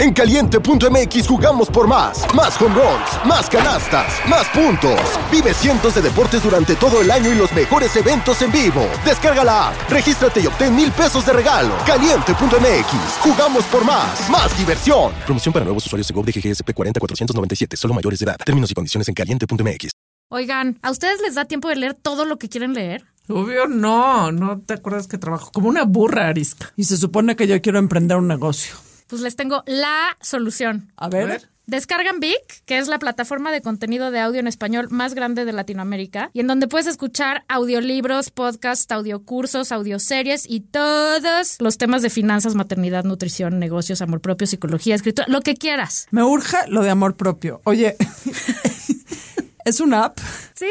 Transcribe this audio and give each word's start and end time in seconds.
En 0.00 0.14
caliente.mx 0.14 1.28
jugamos 1.28 1.68
por 1.68 1.86
más. 1.86 2.24
Más 2.34 2.58
home 2.58 2.74
runs, 2.74 3.26
más 3.26 3.50
canastas, 3.50 4.06
más 4.26 4.48
puntos. 4.48 4.98
Vive 5.30 5.52
cientos 5.52 5.94
de 5.94 6.00
deportes 6.00 6.42
durante 6.42 6.74
todo 6.74 7.02
el 7.02 7.10
año 7.10 7.30
y 7.30 7.34
los 7.34 7.52
mejores 7.52 7.94
eventos 7.96 8.40
en 8.40 8.50
vivo. 8.50 8.88
Descarga 9.04 9.44
la 9.44 9.68
app, 9.68 9.90
regístrate 9.90 10.40
y 10.40 10.46
obtén 10.46 10.74
mil 10.74 10.90
pesos 10.90 11.26
de 11.26 11.34
regalo. 11.34 11.74
Caliente.mx, 11.86 12.92
jugamos 13.20 13.64
por 13.66 13.84
más. 13.84 14.30
Más 14.30 14.56
diversión. 14.56 15.12
Promoción 15.26 15.52
para 15.52 15.66
nuevos 15.66 15.84
usuarios 15.84 16.08
de 16.08 16.14
GOV 16.14 16.24
de 16.24 16.32
GGSP 16.32 16.72
40497, 16.72 17.76
solo 17.76 17.92
mayores 17.92 18.20
de 18.20 18.24
edad. 18.24 18.38
Términos 18.42 18.70
y 18.70 18.74
condiciones 18.74 19.06
en 19.06 19.12
caliente.mx. 19.12 19.90
Oigan, 20.30 20.78
¿a 20.80 20.92
ustedes 20.92 21.20
les 21.20 21.34
da 21.34 21.44
tiempo 21.44 21.68
de 21.68 21.76
leer 21.76 21.92
todo 21.92 22.24
lo 22.24 22.38
que 22.38 22.48
quieren 22.48 22.72
leer? 22.72 23.04
Obvio 23.28 23.68
no, 23.68 24.32
no 24.32 24.60
te 24.60 24.72
acuerdas 24.72 25.08
que 25.08 25.18
trabajo 25.18 25.50
como 25.52 25.68
una 25.68 25.84
burra 25.84 26.28
arisca. 26.28 26.72
Y 26.74 26.84
se 26.84 26.96
supone 26.96 27.36
que 27.36 27.46
yo 27.46 27.60
quiero 27.60 27.78
emprender 27.78 28.16
un 28.16 28.28
negocio. 28.28 28.76
Pues 29.10 29.22
les 29.22 29.36
tengo 29.36 29.62
la 29.66 30.16
solución. 30.22 30.92
A 30.96 31.08
ver. 31.08 31.24
A 31.24 31.26
ver. 31.26 31.48
Descargan 31.66 32.18
Vic, 32.18 32.64
que 32.64 32.78
es 32.78 32.88
la 32.88 32.98
plataforma 32.98 33.52
de 33.52 33.60
contenido 33.60 34.10
de 34.10 34.18
audio 34.18 34.40
en 34.40 34.48
español 34.48 34.88
más 34.90 35.14
grande 35.14 35.44
de 35.44 35.52
Latinoamérica, 35.52 36.30
y 36.32 36.40
en 36.40 36.48
donde 36.48 36.66
puedes 36.66 36.88
escuchar 36.88 37.44
audiolibros, 37.48 38.30
podcasts, 38.30 38.90
audiocursos, 38.90 39.70
audioseries 39.70 40.50
y 40.50 40.62
todos 40.62 41.56
los 41.60 41.78
temas 41.78 42.02
de 42.02 42.10
finanzas, 42.10 42.56
maternidad, 42.56 43.04
nutrición, 43.04 43.60
negocios, 43.60 44.02
amor 44.02 44.20
propio, 44.20 44.48
psicología, 44.48 44.96
escritura, 44.96 45.28
lo 45.28 45.42
que 45.42 45.54
quieras. 45.54 46.08
Me 46.10 46.24
urge 46.24 46.56
lo 46.66 46.82
de 46.82 46.90
amor 46.90 47.16
propio. 47.16 47.60
Oye, 47.64 47.96
¿es 49.64 49.78
una 49.80 50.06
app? 50.06 50.18
Sí, 50.54 50.66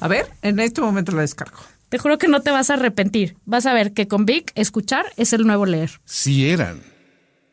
A 0.00 0.06
ver, 0.06 0.26
en 0.42 0.60
este 0.60 0.80
momento 0.80 1.10
la 1.10 1.22
descargo. 1.22 1.58
te 1.88 1.98
juro 1.98 2.18
que 2.18 2.28
no 2.28 2.40
te 2.40 2.52
vas 2.52 2.70
a 2.70 2.74
arrepentir. 2.74 3.36
Vas 3.46 3.66
a 3.66 3.74
ver 3.74 3.92
que 3.94 4.06
con 4.06 4.26
Vic, 4.26 4.52
escuchar 4.54 5.06
es 5.16 5.32
el 5.32 5.44
nuevo 5.44 5.66
leer. 5.66 5.90
Si 6.04 6.48
eran. 6.48 6.95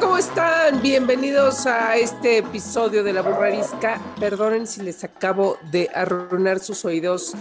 ¿Cómo 0.00 0.18
están? 0.18 0.82
Bienvenidos 0.82 1.66
a 1.66 1.96
este 1.96 2.38
episodio 2.38 3.04
de 3.04 3.12
La 3.12 3.22
Burrarisca. 3.22 4.00
Perdonen 4.18 4.66
si 4.66 4.82
les 4.82 5.04
acabo 5.04 5.56
de 5.70 5.88
arruinar 5.94 6.58
sus 6.58 6.84
oídos, 6.84 7.34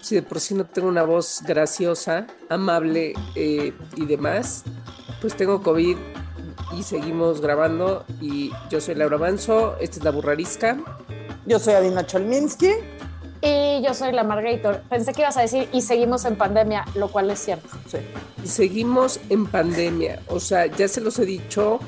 si 0.00 0.14
de 0.14 0.22
por 0.22 0.40
sí 0.40 0.54
no 0.54 0.64
tengo 0.64 0.88
una 0.88 1.02
voz 1.02 1.42
graciosa, 1.46 2.26
amable 2.48 3.12
eh, 3.34 3.74
y 3.96 4.06
demás. 4.06 4.64
Pues 5.20 5.36
tengo 5.36 5.62
COVID 5.62 5.96
y 6.78 6.82
seguimos 6.82 7.42
grabando 7.42 8.06
y 8.20 8.52
yo 8.70 8.80
soy 8.80 8.94
Laura 8.94 9.18
Manso, 9.18 9.76
esta 9.78 9.98
es 9.98 10.04
La 10.04 10.10
Burrarisca. 10.10 10.78
Yo 11.44 11.58
soy 11.58 11.74
Adina 11.74 12.06
Cholminsky. 12.06 12.97
Y 13.40 13.82
yo 13.82 13.94
soy 13.94 14.12
la 14.12 14.24
Margator. 14.24 14.80
Pensé 14.88 15.12
que 15.12 15.20
ibas 15.22 15.36
a 15.36 15.42
decir 15.42 15.68
y 15.72 15.82
seguimos 15.82 16.24
en 16.24 16.36
pandemia, 16.36 16.84
lo 16.94 17.08
cual 17.08 17.30
es 17.30 17.38
cierto. 17.38 17.68
Sí. 17.88 17.98
Y 18.44 18.48
seguimos 18.48 19.20
en 19.28 19.46
pandemia, 19.46 20.20
o 20.28 20.40
sea, 20.40 20.66
ya 20.66 20.88
se 20.88 21.00
los 21.00 21.18
he 21.18 21.24
dicho, 21.26 21.78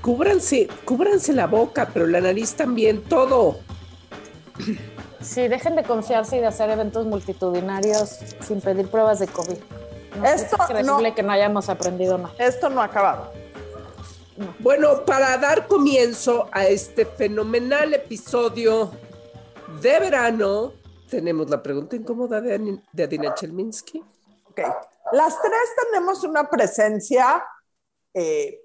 cúbranse, 0.00 0.68
cúbranse 0.84 1.32
la 1.32 1.46
boca, 1.46 1.88
pero 1.92 2.06
la 2.06 2.20
nariz 2.20 2.54
también, 2.54 3.02
todo. 3.02 3.58
Sí, 5.20 5.46
dejen 5.48 5.76
de 5.76 5.82
confiarse 5.84 6.36
y 6.36 6.40
de 6.40 6.46
hacer 6.46 6.68
eventos 6.70 7.06
multitudinarios 7.06 8.18
sin 8.46 8.60
pedir 8.60 8.88
pruebas 8.88 9.18
de 9.18 9.28
COVID. 9.28 9.56
No, 10.18 10.24
Esto 10.26 10.56
es 10.56 10.70
increíble 10.70 11.08
no- 11.10 11.14
que 11.14 11.22
no 11.22 11.32
hayamos 11.32 11.68
aprendido 11.68 12.18
nada. 12.18 12.34
Esto 12.38 12.68
no 12.68 12.80
ha 12.82 12.84
acabado. 12.84 13.32
Bueno, 14.58 15.04
para 15.04 15.36
dar 15.38 15.66
comienzo 15.66 16.48
a 16.52 16.66
este 16.66 17.04
fenomenal 17.06 17.94
episodio 17.94 18.90
de 19.80 20.00
verano, 20.00 20.72
tenemos 21.08 21.48
la 21.50 21.62
pregunta 21.62 21.96
incómoda 21.96 22.40
de, 22.40 22.80
Adina 23.02 23.34
Chelminsky. 23.34 24.02
Ok. 24.50 24.60
Las 25.12 25.40
tres 25.40 25.68
tenemos 25.84 26.24
una 26.24 26.48
presencia 26.48 27.44
eh, 28.14 28.60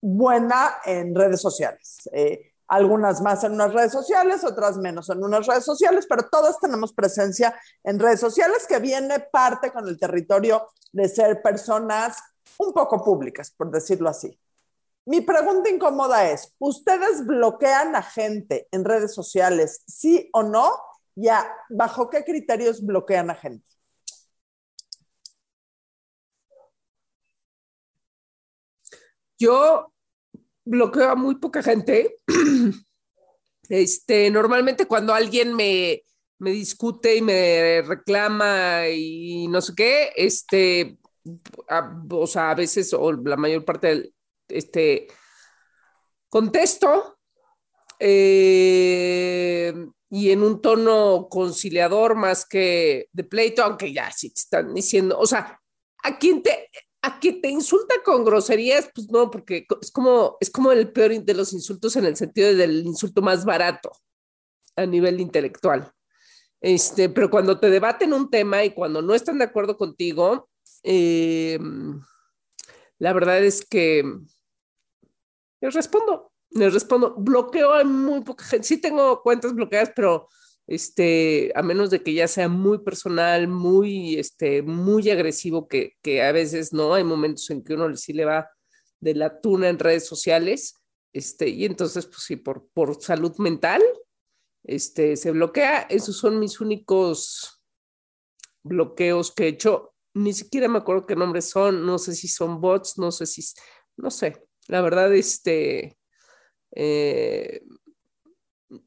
buena 0.00 0.76
en 0.84 1.14
redes 1.14 1.40
sociales. 1.40 2.08
Eh, 2.12 2.52
algunas 2.68 3.20
más 3.20 3.44
en 3.44 3.52
unas 3.52 3.72
redes 3.72 3.92
sociales, 3.92 4.44
otras 4.44 4.76
menos 4.78 5.08
en 5.10 5.22
unas 5.22 5.46
redes 5.46 5.64
sociales, 5.64 6.06
pero 6.08 6.28
todas 6.30 6.58
tenemos 6.58 6.92
presencia 6.92 7.58
en 7.82 7.98
redes 7.98 8.20
sociales 8.20 8.66
que 8.66 8.78
viene 8.78 9.20
parte 9.20 9.70
con 9.70 9.86
el 9.86 9.98
territorio 9.98 10.70
de 10.92 11.08
ser 11.08 11.42
personas 11.42 12.18
un 12.58 12.72
poco 12.72 13.02
públicas, 13.02 13.50
por 13.50 13.70
decirlo 13.70 14.08
así. 14.08 14.38
Mi 15.06 15.20
pregunta 15.20 15.68
incómoda 15.68 16.30
es, 16.30 16.54
¿ustedes 16.58 17.26
bloquean 17.26 17.94
a 17.94 18.02
gente 18.02 18.68
en 18.70 18.84
redes 18.84 19.14
sociales, 19.14 19.82
sí 19.86 20.30
o 20.32 20.42
no? 20.42 20.70
¿Ya 21.14 21.46
bajo 21.68 22.08
qué 22.08 22.24
criterios 22.24 22.84
bloquean 22.84 23.30
a 23.30 23.34
gente? 23.34 23.68
Yo 29.38 29.92
bloqueo 30.64 31.10
a 31.10 31.14
muy 31.14 31.36
poca 31.36 31.62
gente. 31.62 32.18
Este, 33.70 34.30
normalmente 34.30 34.84
cuando 34.86 35.14
alguien 35.14 35.54
me, 35.54 36.02
me 36.38 36.50
discute 36.50 37.16
y 37.16 37.22
me 37.22 37.80
reclama 37.80 38.88
y 38.90 39.48
no 39.48 39.62
sé 39.62 39.72
qué, 39.74 40.12
este, 40.16 40.98
o 42.10 42.26
sea, 42.26 42.50
a 42.50 42.54
veces 42.54 42.92
o 42.92 43.10
la 43.12 43.38
mayor 43.38 43.64
parte 43.64 43.86
del, 43.86 44.14
este, 44.48 45.08
contesto 46.28 47.18
eh, 47.98 49.72
y 50.10 50.30
en 50.30 50.42
un 50.42 50.60
tono 50.60 51.28
conciliador 51.30 52.14
más 52.14 52.46
que 52.46 53.08
de 53.12 53.24
pleito, 53.24 53.62
aunque 53.62 53.92
ya 53.92 54.10
sí 54.10 54.30
te 54.30 54.40
están 54.40 54.74
diciendo, 54.74 55.18
o 55.18 55.26
sea, 55.26 55.60
a 56.02 56.18
quien 56.18 56.42
te, 56.42 56.70
a 57.02 57.20
que 57.20 57.32
te 57.34 57.48
insulta 57.48 57.96
con 58.04 58.24
groserías, 58.24 58.90
pues 58.94 59.10
no, 59.10 59.30
porque 59.30 59.66
es 59.80 59.90
como, 59.90 60.36
es 60.40 60.50
como 60.50 60.72
el 60.72 60.92
peor 60.92 61.22
de 61.22 61.34
los 61.34 61.52
insultos 61.52 61.96
en 61.96 62.04
el 62.04 62.16
sentido 62.16 62.54
del 62.54 62.84
insulto 62.84 63.22
más 63.22 63.44
barato 63.44 63.92
a 64.76 64.86
nivel 64.86 65.20
intelectual. 65.20 65.92
Este, 66.60 67.10
pero 67.10 67.30
cuando 67.30 67.60
te 67.60 67.68
debaten 67.68 68.12
un 68.14 68.30
tema 68.30 68.64
y 68.64 68.70
cuando 68.70 69.02
no 69.02 69.14
están 69.14 69.38
de 69.38 69.44
acuerdo 69.44 69.76
contigo, 69.76 70.48
eh, 70.82 71.58
la 73.04 73.12
verdad 73.12 73.44
es 73.44 73.66
que 73.66 74.02
les 75.60 75.74
respondo, 75.74 76.32
les 76.52 76.72
respondo, 76.72 77.14
bloqueo 77.18 77.74
a 77.74 77.84
muy 77.84 78.22
poca 78.22 78.46
gente, 78.46 78.66
sí 78.66 78.78
tengo 78.80 79.20
cuentas 79.20 79.54
bloqueadas, 79.54 79.92
pero 79.94 80.26
este, 80.66 81.52
a 81.54 81.62
menos 81.62 81.90
de 81.90 82.02
que 82.02 82.14
ya 82.14 82.26
sea 82.26 82.48
muy 82.48 82.78
personal, 82.78 83.46
muy, 83.46 84.18
este, 84.18 84.62
muy 84.62 85.10
agresivo, 85.10 85.68
que, 85.68 85.92
que 86.00 86.22
a 86.22 86.32
veces 86.32 86.72
no, 86.72 86.94
hay 86.94 87.04
momentos 87.04 87.50
en 87.50 87.62
que 87.62 87.74
uno 87.74 87.94
sí 87.94 88.14
le 88.14 88.24
va 88.24 88.48
de 89.00 89.14
la 89.14 89.38
tuna 89.38 89.68
en 89.68 89.78
redes 89.78 90.06
sociales, 90.06 90.74
este, 91.12 91.50
y 91.50 91.66
entonces, 91.66 92.06
pues 92.06 92.22
sí, 92.22 92.36
por, 92.36 92.68
por 92.72 93.02
salud 93.02 93.36
mental, 93.36 93.82
este, 94.62 95.18
se 95.18 95.30
bloquea. 95.30 95.82
Esos 95.90 96.16
son 96.16 96.40
mis 96.40 96.58
únicos 96.58 97.62
bloqueos 98.62 99.30
que 99.30 99.44
he 99.44 99.48
hecho. 99.48 99.93
Ni 100.14 100.32
siquiera 100.32 100.68
me 100.68 100.78
acuerdo 100.78 101.06
qué 101.06 101.16
nombres 101.16 101.50
son, 101.50 101.84
no 101.84 101.98
sé 101.98 102.14
si 102.14 102.28
son 102.28 102.60
bots, 102.60 102.98
no 102.98 103.10
sé 103.10 103.26
si, 103.26 103.42
no 103.96 104.10
sé. 104.10 104.46
La 104.68 104.80
verdad, 104.80 105.12
este, 105.12 105.98
eh, 106.72 107.62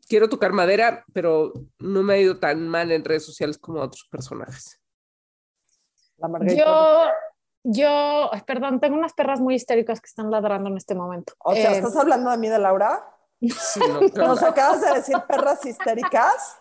quiero 0.08 0.30
tocar 0.30 0.54
madera, 0.54 1.04
pero 1.14 1.54
no 1.80 2.04
me 2.04 2.14
ha 2.14 2.18
ido 2.18 2.40
tan 2.40 2.68
mal 2.68 2.92
en 2.92 3.04
redes 3.04 3.26
sociales 3.26 3.58
como 3.58 3.82
a 3.82 3.86
otros 3.86 4.08
personajes. 4.10 4.80
La 6.18 6.28
Margarita. 6.28 6.64
Yo, 6.64 7.06
yo, 7.64 8.32
perdón, 8.46 8.80
tengo 8.80 8.98
unas 8.98 9.14
perras 9.14 9.40
muy 9.40 9.56
histéricas 9.56 10.02
que 10.02 10.08
están 10.08 10.32
ladrando 10.32 10.70
en 10.70 10.78
este 10.78 10.96
momento. 10.96 11.34
O 11.40 11.54
sea, 11.54 11.74
Eh, 11.74 11.78
¿estás 11.78 11.96
hablando 11.96 12.32
de 12.32 12.38
mí, 12.38 12.50
de 12.50 12.60
Laura? 12.60 13.04
Sí, 13.40 13.80
no, 13.80 14.00
claro. 14.12 14.30
¿Nos 14.30 14.44
acabas 14.44 14.82
de 14.82 14.94
decir 14.94 15.18
perras 15.28 15.66
histéricas? 15.66 16.58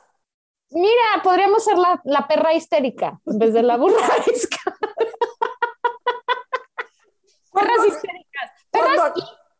Mira, 0.71 1.23
podríamos 1.23 1.65
ser 1.65 1.79
la, 1.79 2.01
la 2.05 2.27
perra 2.27 2.53
histérica 2.53 3.21
en 3.25 3.39
vez 3.39 3.55
de 3.55 3.62
la 3.62 3.77
burra 3.77 4.09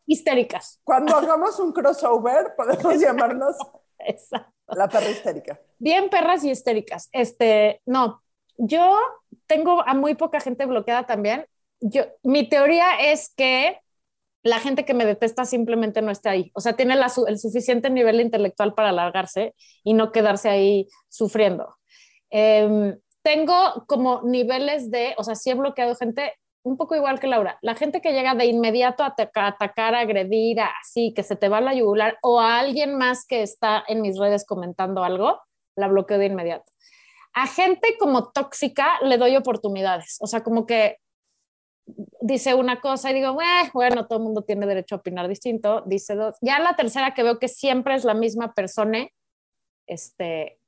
histéricas. 0.07 0.79
cuando 0.83 1.15
hagamos 1.15 1.59
un 1.59 1.71
crossover, 1.71 2.55
podemos 2.55 2.99
llamarnos 2.99 3.55
Exacto. 3.99 4.51
la 4.69 4.87
perra 4.87 5.09
histérica. 5.09 5.59
Bien 5.77 6.09
perras 6.09 6.43
y 6.43 6.49
histéricas. 6.49 7.09
Este, 7.11 7.81
no, 7.85 8.23
yo 8.57 8.97
tengo 9.45 9.83
a 9.85 9.93
muy 9.93 10.15
poca 10.15 10.39
gente 10.39 10.65
bloqueada 10.65 11.05
también. 11.05 11.45
Yo, 11.79 12.05
mi 12.23 12.47
teoría 12.47 12.99
es 12.99 13.33
que 13.35 13.79
la 14.43 14.59
gente 14.59 14.85
que 14.85 14.93
me 14.93 15.05
detesta 15.05 15.45
simplemente 15.45 16.01
no 16.01 16.11
está 16.11 16.31
ahí. 16.31 16.51
O 16.53 16.61
sea, 16.61 16.73
tiene 16.73 16.95
la 16.95 17.11
el 17.27 17.37
suficiente 17.37 17.89
nivel 17.89 18.21
intelectual 18.21 18.73
para 18.73 18.89
alargarse 18.89 19.53
y 19.83 19.93
no 19.93 20.11
quedarse 20.11 20.49
ahí 20.49 20.87
sufriendo. 21.09 21.75
Em, 22.29 22.97
tengo 23.21 23.85
como 23.87 24.21
niveles 24.23 24.89
de, 24.89 25.13
o 25.17 25.23
sea, 25.23 25.35
sí 25.35 25.49
he 25.49 25.55
bloqueado 25.55 25.95
gente 25.95 26.33
un 26.67 26.77
poco 26.77 26.95
igual 26.95 27.19
que 27.19 27.27
Laura, 27.27 27.57
la 27.61 27.75
gente 27.75 28.01
que 28.01 28.11
llega 28.13 28.35
de 28.35 28.45
inmediato 28.45 29.03
a 29.03 29.07
ataca- 29.07 29.47
atacar, 29.47 29.95
a 29.95 29.99
agredir, 30.01 30.59
a- 30.59 30.71
así, 30.81 31.13
que 31.13 31.23
se 31.23 31.35
te 31.35 31.49
va 31.49 31.61
la 31.61 31.73
yugular, 31.73 32.17
o 32.21 32.39
a 32.39 32.59
alguien 32.59 32.95
más 32.97 33.25
que 33.25 33.41
está 33.41 33.83
en 33.87 34.01
mis 34.01 34.17
redes 34.19 34.45
comentando 34.45 35.03
algo, 35.03 35.39
la 35.75 35.87
bloqueo 35.87 36.17
de 36.17 36.25
inmediato. 36.27 36.71
A 37.33 37.47
gente 37.47 37.95
como 37.99 38.31
tóxica 38.31 38.99
le 39.01 39.17
doy 39.17 39.35
oportunidades, 39.35 40.17
o 40.21 40.27
sea, 40.27 40.41
como 40.43 40.65
que 40.65 40.97
dice 42.19 42.53
una 42.53 42.81
cosa 42.81 43.11
y 43.11 43.13
digo, 43.13 43.39
"Eh, 43.41 43.69
bueno, 43.73 44.07
todo 44.07 44.19
el 44.19 44.25
mundo 44.25 44.41
tiene 44.41 44.65
derecho 44.65 44.95
a 44.95 44.97
opinar 44.97 45.27
distinto, 45.27 45.83
dice 45.85 46.15
dos. 46.15 46.35
Ya 46.41 46.59
la 46.59 46.75
tercera 46.75 47.13
que 47.13 47.23
veo 47.23 47.39
que 47.39 47.47
siempre 47.47 47.95
es 47.95 48.03
la 48.03 48.13
misma 48.13 48.53
persona, 48.53 49.07
este, 49.87 50.59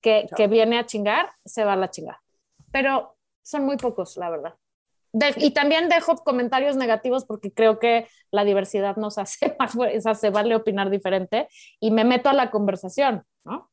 que, 0.00 0.28
que 0.36 0.46
viene 0.46 0.78
a 0.78 0.86
chingar, 0.86 1.30
se 1.44 1.64
va 1.64 1.72
a 1.72 1.76
la 1.76 1.90
chingada. 1.90 2.22
Pero 2.70 3.16
son 3.42 3.64
muy 3.64 3.76
pocos, 3.76 4.16
la 4.16 4.30
verdad. 4.30 4.54
De- 5.12 5.34
y 5.36 5.52
también 5.52 5.88
dejo 5.88 6.16
comentarios 6.16 6.76
negativos 6.76 7.24
porque 7.24 7.52
creo 7.52 7.78
que 7.78 8.06
la 8.30 8.44
diversidad 8.44 8.96
nos 8.96 9.18
hace 9.18 9.56
más, 9.58 9.72
fu- 9.72 9.84
o 9.84 10.00
sea, 10.00 10.14
se 10.14 10.30
vale 10.30 10.54
opinar 10.54 10.90
diferente 10.90 11.48
y 11.80 11.90
me 11.90 12.04
meto 12.04 12.28
a 12.28 12.34
la 12.34 12.50
conversación, 12.50 13.24
¿no? 13.44 13.70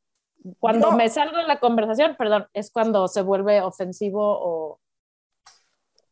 Cuando 0.59 0.91
No. 0.91 0.97
me 0.97 1.09
salgo 1.09 1.37
de 1.37 1.43
la 1.45 1.59
conversación, 1.59 2.15
perdón, 2.17 2.47
es 2.53 2.71
cuando 2.71 3.07
se 3.07 3.21
vuelve 3.23 3.61
ofensivo 3.61 4.21
o, 4.23 4.79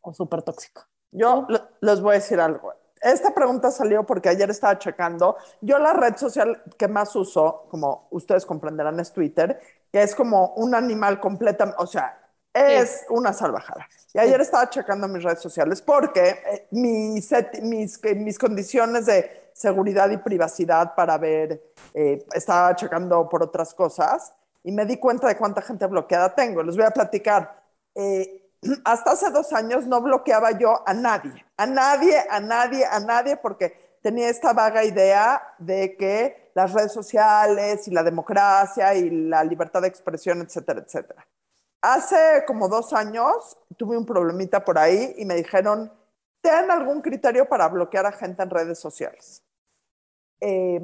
o 0.01 0.13
súper 0.13 0.41
tóxico. 0.41 0.83
Yo 1.11 1.45
le- 1.49 1.61
les 1.81 2.01
voy 2.01 2.11
a 2.11 2.19
decir 2.19 2.39
algo. 2.39 2.73
Esta 3.01 3.33
pregunta 3.33 3.69
salió 3.69 4.05
porque 4.05 4.29
ayer 4.29 4.49
estaba 4.49 4.79
checando. 4.79 5.35
Yo 5.61 5.77
la 5.77 5.93
red 5.93 6.15
social 6.15 6.63
que 6.77 6.87
más 6.87 7.15
uso, 7.15 7.65
como 7.69 8.07
ustedes 8.11 8.45
comprenderán, 8.45 8.99
es 8.99 9.11
Twitter, 9.11 9.59
que 9.91 10.01
es 10.01 10.15
como 10.15 10.53
un 10.55 10.73
animal 10.73 11.19
completamente, 11.19 11.77
o 11.81 11.85
sea, 11.85 12.19
es 12.53 13.05
una 13.09 13.33
salvajada. 13.33 13.87
Y 14.13 14.19
ayer 14.19 14.39
estaba 14.41 14.69
checando 14.69 15.07
mis 15.07 15.23
redes 15.23 15.41
sociales 15.41 15.81
porque 15.81 16.29
eh, 16.29 16.67
mis, 16.71 17.31
mis, 17.61 17.99
mis 18.15 18.37
condiciones 18.37 19.07
de 19.07 19.49
seguridad 19.53 20.09
y 20.09 20.17
privacidad 20.17 20.93
para 20.95 21.17
ver, 21.17 21.61
eh, 21.93 22.25
estaba 22.33 22.75
checando 22.75 23.27
por 23.29 23.43
otras 23.43 23.73
cosas 23.73 24.33
y 24.63 24.71
me 24.71 24.85
di 24.85 24.97
cuenta 24.97 25.27
de 25.27 25.37
cuánta 25.37 25.61
gente 25.61 25.85
bloqueada 25.87 26.33
tengo. 26.33 26.63
Les 26.63 26.75
voy 26.75 26.85
a 26.85 26.91
platicar. 26.91 27.63
Eh, 27.95 28.49
hasta 28.85 29.11
hace 29.11 29.29
dos 29.31 29.51
años 29.53 29.87
no 29.87 30.01
bloqueaba 30.01 30.51
yo 30.57 30.83
a 30.85 30.93
nadie, 30.93 31.45
a 31.57 31.65
nadie, 31.65 32.17
a 32.29 32.39
nadie, 32.39 32.85
a 32.85 32.99
nadie, 32.99 33.37
porque 33.37 33.97
tenía 34.01 34.29
esta 34.29 34.53
vaga 34.53 34.83
idea 34.83 35.55
de 35.57 35.95
que 35.95 36.51
las 36.55 36.73
redes 36.73 36.91
sociales 36.91 37.87
y 37.87 37.91
la 37.91 38.03
democracia 38.03 38.93
y 38.95 39.09
la 39.09 39.43
libertad 39.43 39.81
de 39.81 39.87
expresión, 39.87 40.41
etcétera, 40.41 40.83
etcétera. 40.85 41.25
Hace 41.83 42.45
como 42.47 42.69
dos 42.69 42.93
años 42.93 43.57
tuve 43.75 43.97
un 43.97 44.05
problemita 44.05 44.63
por 44.63 44.77
ahí 44.77 45.15
y 45.17 45.25
me 45.25 45.35
dijeron, 45.35 45.91
¿tienen 46.39 46.71
algún 46.71 47.01
criterio 47.01 47.45
para 47.49 47.67
bloquear 47.67 48.05
a 48.05 48.13
gente 48.13 48.41
en 48.41 48.49
redes 48.49 48.79
sociales? 48.79 49.43
Eh, 50.39 50.79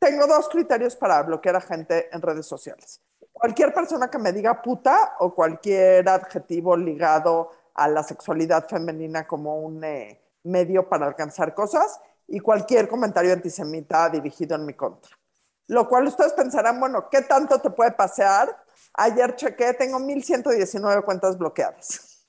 tengo 0.00 0.26
dos 0.26 0.48
criterios 0.48 0.96
para 0.96 1.22
bloquear 1.22 1.54
a 1.54 1.60
gente 1.60 2.08
en 2.12 2.20
redes 2.20 2.44
sociales. 2.44 3.00
Cualquier 3.32 3.72
persona 3.72 4.10
que 4.10 4.18
me 4.18 4.32
diga 4.32 4.60
puta 4.60 5.14
o 5.20 5.32
cualquier 5.32 6.08
adjetivo 6.08 6.76
ligado 6.76 7.52
a 7.74 7.86
la 7.86 8.02
sexualidad 8.02 8.66
femenina 8.68 9.28
como 9.28 9.60
un 9.60 9.84
eh, 9.84 10.20
medio 10.42 10.88
para 10.88 11.06
alcanzar 11.06 11.54
cosas 11.54 12.00
y 12.26 12.40
cualquier 12.40 12.88
comentario 12.88 13.32
antisemita 13.32 14.10
dirigido 14.10 14.56
en 14.56 14.66
mi 14.66 14.74
contra. 14.74 15.16
Lo 15.68 15.86
cual 15.88 16.08
ustedes 16.08 16.32
pensarán, 16.32 16.80
bueno, 16.80 17.08
¿qué 17.10 17.22
tanto 17.22 17.60
te 17.60 17.70
puede 17.70 17.92
pasear? 17.92 18.65
Ayer 18.98 19.34
chequé, 19.36 19.74
tengo 19.74 19.98
1119 19.98 21.02
cuentas 21.02 21.36
bloqueadas. 21.38 22.26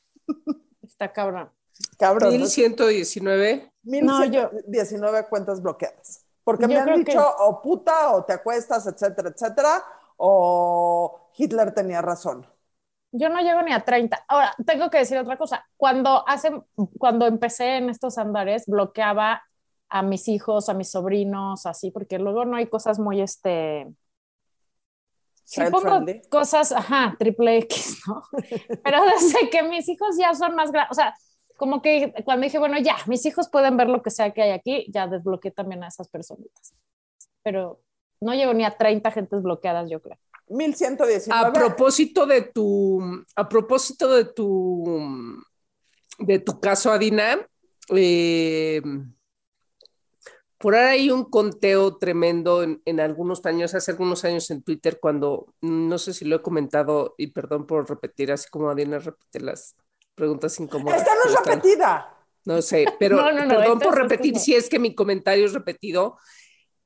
Está 0.83 1.11
cabrón. 1.13 1.49
Cabrón. 1.97 2.31
1119. 2.31 3.71
No, 3.83 4.25
yo- 4.25 4.49
1119 4.51 5.27
cuentas 5.29 5.61
bloqueadas. 5.61 6.25
Porque 6.43 6.63
Yo 6.63 6.69
me 6.69 6.79
han 6.79 7.03
dicho 7.03 7.11
que- 7.11 7.43
o 7.43 7.61
puta 7.61 8.11
o 8.13 8.23
te 8.23 8.33
acuestas, 8.33 8.87
etcétera, 8.87 9.29
etcétera, 9.29 9.83
o 10.17 11.29
Hitler 11.35 11.73
tenía 11.73 12.01
razón. 12.01 12.45
Yo 13.11 13.29
no 13.29 13.39
llego 13.41 13.61
ni 13.61 13.71
a 13.73 13.83
30. 13.83 14.23
Ahora, 14.27 14.53
tengo 14.65 14.89
que 14.89 14.97
decir 14.99 15.17
otra 15.17 15.37
cosa. 15.37 15.65
Cuando, 15.77 16.27
hace, 16.27 16.51
cuando 16.97 17.25
empecé 17.25 17.77
en 17.77 17.89
estos 17.89 18.17
andares, 18.17 18.65
bloqueaba 18.67 19.43
a 19.89 20.01
mis 20.03 20.27
hijos, 20.27 20.67
a 20.69 20.73
mis 20.73 20.91
sobrinos, 20.91 21.65
así, 21.65 21.91
porque 21.91 22.19
luego 22.19 22.43
no 22.45 22.57
hay 22.57 22.67
cosas 22.67 22.99
muy, 22.99 23.21
este... 23.21 23.87
Sí 25.47 25.61
Child 25.61 25.71
pongo 25.71 26.03
friendly. 26.03 26.21
cosas, 26.29 26.73
ajá, 26.73 27.15
triple 27.17 27.59
X, 27.59 28.01
¿no? 28.07 28.21
Pero 28.83 28.97
desde 29.15 29.49
que 29.49 29.63
mis 29.63 29.87
hijos 29.87 30.17
ya 30.19 30.33
son 30.35 30.55
más 30.55 30.71
grandes, 30.73 30.91
o 30.91 30.93
sea, 30.93 31.15
como 31.55 31.81
que 31.81 32.13
cuando 32.25 32.43
dije, 32.43 32.59
bueno, 32.59 32.77
ya, 32.79 32.97
mis 33.07 33.25
hijos 33.25 33.47
pueden 33.49 33.77
ver 33.77 33.87
lo 33.87 34.03
que 34.03 34.09
sea 34.09 34.33
que 34.33 34.41
hay 34.41 34.51
aquí, 34.51 34.85
ya 34.93 35.07
desbloqueé 35.07 35.51
también 35.51 35.85
a 35.85 35.87
esas 35.87 36.09
personitas. 36.09 36.73
Pero 37.43 37.81
no 38.19 38.33
llego 38.33 38.53
ni 38.53 38.65
a 38.65 38.77
30 38.77 39.09
gentes 39.09 39.41
bloqueadas, 39.41 39.89
yo 39.89 40.01
creo. 40.01 40.17
1119. 40.49 41.47
A 41.47 41.53
propósito 41.53 42.25
de 42.25 42.41
tu, 42.41 43.01
a 43.33 43.47
propósito 43.47 44.13
de 44.13 44.25
tu, 44.25 45.41
de 46.19 46.39
tu 46.39 46.59
caso, 46.59 46.91
Adina, 46.91 47.37
eh, 47.95 48.81
por 50.57 50.75
ahí 50.75 51.01
hay 51.01 51.11
un 51.11 51.25
conteo 51.25 51.97
tremendo 51.97 52.63
en, 52.63 52.81
en 52.85 52.99
algunos 52.99 53.45
años, 53.45 53.73
hace 53.75 53.91
algunos 53.91 54.23
años 54.25 54.49
en 54.51 54.63
Twitter, 54.63 54.99
cuando, 54.99 55.53
no 55.61 55.97
sé 55.97 56.13
si 56.13 56.25
lo 56.25 56.37
he 56.37 56.41
comentado, 56.41 57.13
y 57.17 57.27
perdón 57.27 57.67
por 57.67 57.87
repetir, 57.89 58.31
así 58.31 58.49
como 58.49 58.69
Adina 58.69 58.97
repite 58.99 59.39
las 59.39 59.75
preguntas 60.15 60.59
incómodas. 60.59 60.99
Esta 61.01 61.13
no 61.13 61.31
es 61.31 61.45
repetida. 61.45 62.13
no 62.45 62.61
sé, 62.61 62.85
pero 62.99 63.17
No, 63.17 63.31
no, 63.31 63.45
no, 63.45 63.59
perdón 63.59 63.79
por 63.79 63.95
repetir 63.95 64.35
es- 64.35 64.43
si 64.43 64.55
es 64.55 64.67
que 64.69 64.79
mi 64.79 64.95
comentario 64.95 65.45
es 65.45 65.53
repetido. 65.53 66.17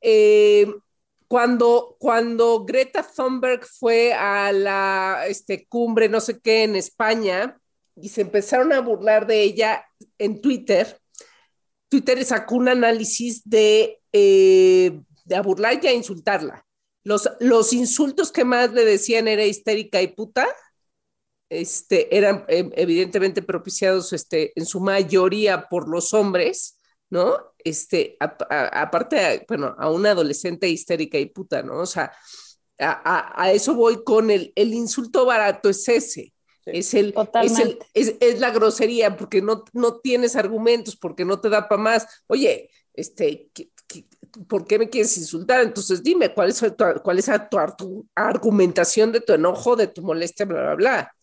Eh, 0.02 0.68
cuando, 1.28 1.96
cuando 1.98 2.66
Greta 2.66 3.04
Thunberg 3.04 3.64
fue 3.66 4.14
a 4.14 4.52
la 4.52 5.24
este, 5.28 5.66
cumbre, 5.68 6.10
no 6.10 6.20
sé 6.20 6.42
qué, 6.42 6.64
en 6.64 6.76
España, 6.76 7.58
y 7.96 8.10
se 8.10 8.22
empezaron 8.22 8.74
a 8.74 8.82
burlar 8.82 9.28
de 9.28 9.42
ella 9.44 9.86
en 10.18 10.42
Twitter, 10.42 11.00
Twitter 11.92 12.24
sacó 12.24 12.56
un 12.56 12.70
análisis 12.70 13.42
de, 13.44 14.00
eh, 14.14 15.02
a 15.36 15.42
burlar 15.42 15.78
y 15.84 15.88
a 15.88 15.94
insultarla. 15.94 16.66
Los, 17.04 17.74
insultos 17.74 18.32
que 18.32 18.46
más 18.46 18.72
le 18.72 18.86
decían 18.86 19.28
era 19.28 19.44
histérica 19.44 20.02
y 20.02 20.08
puta, 20.08 20.48
este, 21.50 22.16
eran 22.16 22.46
eh, 22.48 22.70
evidentemente 22.78 23.42
propiciados 23.42 24.14
este, 24.14 24.54
en 24.58 24.66
su 24.66 24.80
mayoría 24.80 25.68
por 25.68 25.90
los 25.90 26.14
hombres, 26.14 26.80
¿no? 27.10 27.54
Este, 27.58 28.16
aparte, 28.22 29.46
bueno, 29.50 29.76
a 29.78 29.92
una 29.92 30.12
adolescente 30.12 30.70
histérica 30.70 31.18
y 31.18 31.26
puta, 31.26 31.62
¿no? 31.62 31.80
O 31.80 31.86
sea, 31.86 32.14
a 32.80 33.52
eso 33.52 33.76
voy 33.76 34.02
con 34.04 34.32
el, 34.32 34.54
el 34.56 34.74
insulto 34.74 35.26
barato, 35.26 35.70
es 35.70 35.88
ese. 35.90 36.34
Es, 36.66 36.94
el, 36.94 37.14
es, 37.42 37.60
el, 37.60 37.80
es, 37.94 38.16
es 38.20 38.40
la 38.40 38.52
grosería 38.52 39.16
porque 39.18 39.42
no, 39.42 39.64
no 39.74 40.00
tienes 40.00 40.36
argumentos, 40.36 40.96
porque 40.96 41.26
no 41.26 41.40
te 41.42 41.50
da 41.50 41.68
para 41.68 41.82
más. 41.82 42.08
Oye, 42.28 42.70
este, 42.94 43.50
¿qué- 43.54 43.70
qué- 43.88 44.06
¿por 44.48 44.66
qué 44.66 44.80
me 44.80 44.90
quieres 44.90 45.18
insultar? 45.18 45.62
Entonces 45.62 46.04
dime, 46.04 46.34
¿cuál 46.34 46.50
es 46.50 46.60
tu, 46.60 46.76
cuál 47.04 47.20
es 47.20 47.26
tu, 47.50 47.58
tu 47.78 48.08
argumentación 48.16 49.12
de 49.12 49.22
tu 49.22 49.34
enojo, 49.34 49.76
de 49.76 49.88
tu 49.88 50.02
molestia, 50.02 50.46
bla, 50.46 50.62
bla, 50.62 50.76
bla? 50.76 51.16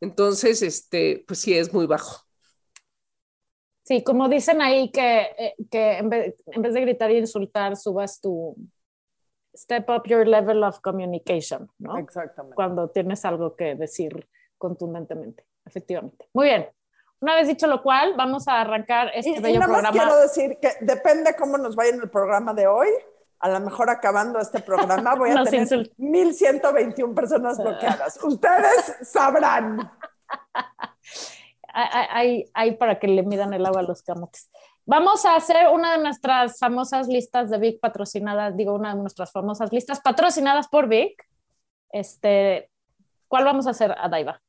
Entonces, 0.00 0.62
este, 0.62 1.24
pues 1.26 1.40
sí, 1.40 1.54
es 1.54 1.72
muy 1.72 1.86
bajo. 1.86 2.24
Sí, 3.82 4.04
como 4.04 4.28
dicen 4.28 4.60
ahí 4.60 4.90
que, 4.90 5.22
eh, 5.38 5.54
que 5.70 5.92
en, 5.98 6.10
vez, 6.10 6.34
en 6.46 6.62
vez 6.62 6.74
de 6.74 6.80
gritar 6.82 7.10
e 7.10 7.18
insultar, 7.18 7.74
subas 7.76 8.20
tu 8.20 8.54
step 9.56 9.88
up 9.88 10.02
your 10.06 10.26
level 10.28 10.62
of 10.62 10.80
communication, 10.80 11.70
¿no? 11.78 11.96
Exactamente. 11.98 12.54
Cuando 12.54 12.90
tienes 12.90 13.24
algo 13.24 13.56
que 13.56 13.74
decir 13.74 14.28
contundentemente, 14.58 15.46
efectivamente. 15.64 16.28
Muy 16.34 16.46
bien. 16.46 16.68
Una 17.20 17.34
vez 17.34 17.48
dicho 17.48 17.66
lo 17.66 17.82
cual, 17.82 18.14
vamos 18.16 18.46
a 18.46 18.60
arrancar 18.60 19.10
este 19.14 19.30
Y, 19.30 19.36
y 19.36 19.40
bello 19.40 19.60
nada 19.60 19.72
más 19.72 19.80
programa. 19.82 20.04
quiero 20.06 20.20
decir 20.20 20.58
que 20.60 20.72
depende 20.84 21.34
cómo 21.36 21.58
nos 21.58 21.74
vaya 21.74 21.90
en 21.94 22.00
el 22.02 22.10
programa 22.10 22.54
de 22.54 22.66
hoy. 22.66 22.88
A 23.40 23.48
lo 23.48 23.60
mejor 23.60 23.88
acabando 23.90 24.38
este 24.38 24.60
programa 24.60 25.14
voy 25.14 25.30
a 25.36 25.42
tener 25.44 25.66
insult- 25.66 25.92
1121 25.96 27.14
personas 27.14 27.58
bloqueadas. 27.58 28.22
Ustedes 28.22 28.96
sabrán. 29.02 29.90
hay 31.72 32.76
para 32.78 32.98
que 32.98 33.08
le 33.08 33.22
midan 33.22 33.52
el 33.54 33.64
agua 33.66 33.80
a 33.80 33.84
los 33.84 34.02
camotes. 34.02 34.50
Vamos 34.86 35.26
a 35.26 35.36
hacer 35.36 35.68
una 35.72 35.92
de 35.96 36.02
nuestras 36.02 36.58
famosas 36.58 37.08
listas 37.08 37.50
de 37.50 37.58
Vic 37.58 37.78
patrocinadas, 37.78 38.56
digo, 38.56 38.72
una 38.74 38.94
de 38.94 39.00
nuestras 39.00 39.30
famosas 39.32 39.70
listas 39.72 40.00
patrocinadas 40.00 40.66
por 40.68 40.88
Vic. 40.88 41.28
Este, 41.90 42.70
¿Cuál 43.28 43.44
vamos 43.44 43.66
a 43.66 43.70
hacer, 43.70 43.92
Adaiva? 43.98 44.40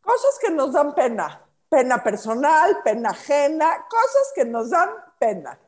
Cosas 0.00 0.38
que 0.40 0.50
nos 0.50 0.72
dan 0.72 0.94
pena. 0.94 1.44
Pena 1.68 2.02
personal, 2.02 2.78
pena 2.82 3.10
ajena, 3.10 3.84
cosas 3.90 4.32
que 4.34 4.44
nos 4.46 4.70
dan 4.70 4.88
pena. 5.18 5.58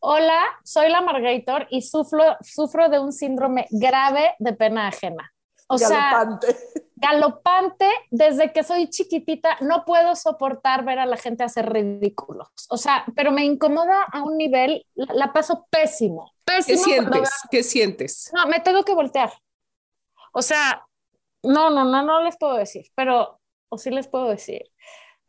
Hola, 0.00 0.40
soy 0.62 0.88
la 0.90 1.00
Margator 1.00 1.66
y 1.70 1.82
sufro, 1.82 2.36
sufro 2.40 2.88
de 2.88 3.00
un 3.00 3.12
síndrome 3.12 3.66
grave 3.70 4.36
de 4.38 4.52
pena 4.52 4.86
ajena. 4.86 5.32
O 5.66 5.76
sea, 5.76 6.12
Galopante. 6.12 6.56
galopante, 6.96 7.90
desde 8.10 8.52
que 8.52 8.62
soy 8.62 8.88
chiquitita, 8.88 9.56
no 9.60 9.84
puedo 9.84 10.14
soportar 10.14 10.84
ver 10.84 11.00
a 11.00 11.04
la 11.06 11.16
gente 11.16 11.42
hacer 11.44 11.68
ridículos. 11.70 12.48
O 12.70 12.76
sea, 12.76 13.04
pero 13.16 13.32
me 13.32 13.44
incomoda 13.44 14.04
a 14.12 14.22
un 14.22 14.36
nivel, 14.38 14.86
la, 14.94 15.12
la 15.14 15.32
paso 15.32 15.66
pésimo, 15.68 16.32
¿Qué 16.46 16.54
pésimo. 16.54 16.78
cuando 16.84 16.86
sientes? 17.12 17.20
veo- 17.20 17.48
¿Qué 17.50 17.62
sientes? 17.64 18.30
No, 18.32 18.46
me 18.46 18.60
tengo 18.60 18.84
que 18.84 18.94
voltear. 18.94 19.32
O 20.32 20.42
sea, 20.42 20.86
no, 21.42 21.70
no, 21.70 21.84
no, 21.84 22.02
no 22.02 22.22
les 22.22 22.36
puedo 22.38 22.54
decir, 22.54 22.86
pero, 22.94 23.37
o 23.68 23.78
sí 23.78 23.90
les 23.90 24.08
puedo 24.08 24.28
decir. 24.28 24.62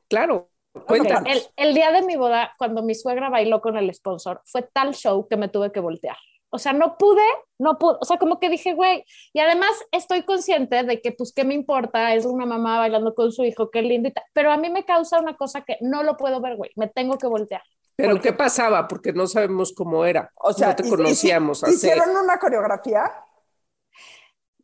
Claro, 0.08 0.50
cuéntanos. 0.88 1.29
El, 1.31 1.67
el 1.67 1.74
día 1.75 1.91
de 1.91 2.01
mi 2.01 2.15
boda, 2.15 2.53
cuando 2.58 2.81
mi 2.84 2.96
suegra 2.96 3.29
bailó 3.29 3.62
con 3.62 3.77
el 3.77 3.93
sponsor, 3.93 4.41
fue 4.46 4.63
tal 4.63 4.93
show 4.96 5.27
que 5.27 5.38
me 5.38 5.48
tuve 5.50 5.72
que 5.72 5.79
voltear. 5.79 6.17
O 6.51 6.58
sea, 6.58 6.74
no 6.74 6.98
pude, 6.98 7.22
no 7.60 7.77
pude, 7.77 7.98
o 8.01 8.05
sea, 8.05 8.17
como 8.17 8.39
que 8.39 8.50
dije, 8.50 8.74
güey, 8.74 9.05
y 9.34 9.39
además 9.39 9.69
estoy 9.91 10.24
consciente 10.24 10.81
de 10.84 11.00
que, 11.00 11.12
pues, 11.12 11.31
¿qué 11.31 11.43
me 11.43 11.53
importa? 11.53 12.15
Es 12.15 12.25
una 12.25 12.48
mamá 12.48 12.79
bailando 12.79 13.13
con 13.13 13.31
su 13.31 13.43
hijo, 13.43 13.69
qué 13.69 13.84
lindo 13.84 14.10
y 14.10 14.13
tal, 14.13 14.24
pero 14.34 14.51
a 14.51 14.58
mí 14.58 14.67
me 14.72 14.84
causa 14.84 15.19
una 15.19 15.38
cosa 15.38 15.62
que 15.62 15.77
no 15.81 16.01
lo 16.01 16.17
puedo 16.17 16.41
ver, 16.41 16.55
güey, 16.55 16.72
me 16.75 16.88
tengo 16.88 17.19
que 17.19 17.27
voltear. 17.27 17.62
Pero 17.96 18.19
¿qué 18.19 18.34
pasaba? 18.34 18.88
Porque 18.88 19.13
no 19.13 19.27
sabemos 19.27 19.74
cómo 19.74 20.05
era. 20.05 20.31
O 20.38 20.51
sea, 20.53 20.69
no 20.69 20.75
te 20.77 20.89
conocíamos. 20.89 21.63
hace- 21.63 21.74
¿Hicieron 21.74 22.17
una 22.17 22.39
coreografía? 22.39 23.03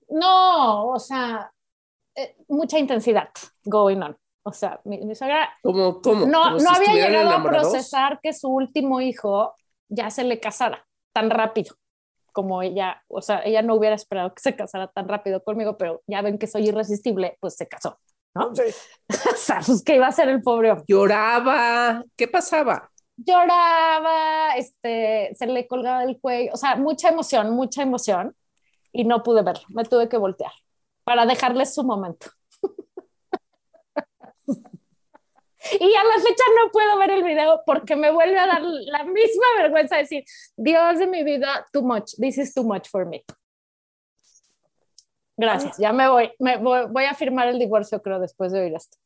No, 0.09 0.87
o 0.89 0.99
sea, 0.99 1.51
eh, 2.15 2.35
mucha 2.47 2.79
intensidad 2.79 3.29
going 3.63 4.01
on. 4.01 4.17
O 4.43 4.51
sea, 4.51 4.79
mi, 4.83 4.99
mi 5.03 5.15
suegra 5.15 5.49
¿Cómo? 5.63 6.01
¿Cómo? 6.01 6.25
no, 6.27 6.43
¿Como 6.43 6.59
si 6.59 6.65
no 6.65 6.69
había 6.71 6.83
estuvieran 6.83 7.11
llegado 7.11 7.29
enamorados? 7.29 7.67
a 7.67 7.71
procesar 7.71 8.19
que 8.21 8.33
su 8.33 8.49
último 8.49 9.01
hijo 9.01 9.55
ya 9.89 10.09
se 10.09 10.23
le 10.23 10.39
casara 10.39 10.85
tan 11.13 11.29
rápido 11.29 11.75
como 12.31 12.61
ella, 12.61 13.01
o 13.07 13.21
sea, 13.21 13.41
ella 13.45 13.61
no 13.61 13.75
hubiera 13.75 13.95
esperado 13.95 14.33
que 14.33 14.41
se 14.41 14.57
casara 14.57 14.87
tan 14.89 15.07
rápido 15.07 15.41
conmigo, 15.41 15.77
pero 15.77 16.03
ya 16.05 16.21
ven 16.21 16.37
que 16.37 16.47
soy 16.47 16.67
irresistible, 16.67 17.37
pues 17.39 17.55
se 17.55 17.65
casó. 17.65 17.97
¿no? 18.35 18.53
Sí. 18.53 18.63
sea, 19.37 19.61
pues 19.65 19.81
que 19.81 19.95
iba 19.95 20.07
a 20.07 20.11
ser 20.11 20.27
el 20.27 20.41
pobre 20.41 20.71
hombre. 20.71 20.85
Lloraba. 20.85 22.03
¿Qué 22.17 22.27
pasaba? 22.27 22.91
Lloraba, 23.15 24.57
este, 24.57 25.33
se 25.33 25.47
le 25.47 25.65
colgaba 25.65 26.03
el 26.03 26.19
cuello, 26.19 26.51
o 26.53 26.57
sea, 26.57 26.75
mucha 26.75 27.07
emoción, 27.07 27.51
mucha 27.51 27.81
emoción, 27.81 28.35
y 28.91 29.05
no 29.05 29.23
pude 29.23 29.41
verlo, 29.41 29.63
me 29.69 29.85
tuve 29.85 30.09
que 30.09 30.17
voltear 30.17 30.51
para 31.05 31.25
dejarles 31.25 31.73
su 31.73 31.83
momento. 31.83 32.27
Y 35.79 35.95
a 35.95 36.03
la 36.03 36.15
fecha 36.21 36.43
no 36.63 36.71
puedo 36.71 36.97
ver 36.99 37.09
el 37.11 37.23
video 37.23 37.63
porque 37.65 37.95
me 37.95 38.11
vuelve 38.11 38.37
a 38.37 38.45
dar 38.45 38.61
la 38.61 39.03
misma 39.03 39.45
vergüenza 39.57 39.97
decir, 39.97 40.23
Dios 40.55 40.99
de 40.99 41.07
mi 41.07 41.23
vida, 41.23 41.65
too 41.73 41.81
much, 41.81 42.13
this 42.19 42.37
is 42.37 42.53
too 42.53 42.63
much 42.63 42.87
for 42.87 43.07
me. 43.07 43.25
Gracias, 45.37 45.77
ya 45.79 45.91
me 45.91 46.07
voy, 46.07 46.31
me 46.39 46.57
voy, 46.57 46.85
voy 46.89 47.05
a 47.05 47.15
firmar 47.15 47.47
el 47.47 47.57
divorcio 47.57 48.01
creo 48.01 48.19
después 48.19 48.51
de 48.51 48.61
oír 48.61 48.75
esto. 48.75 48.97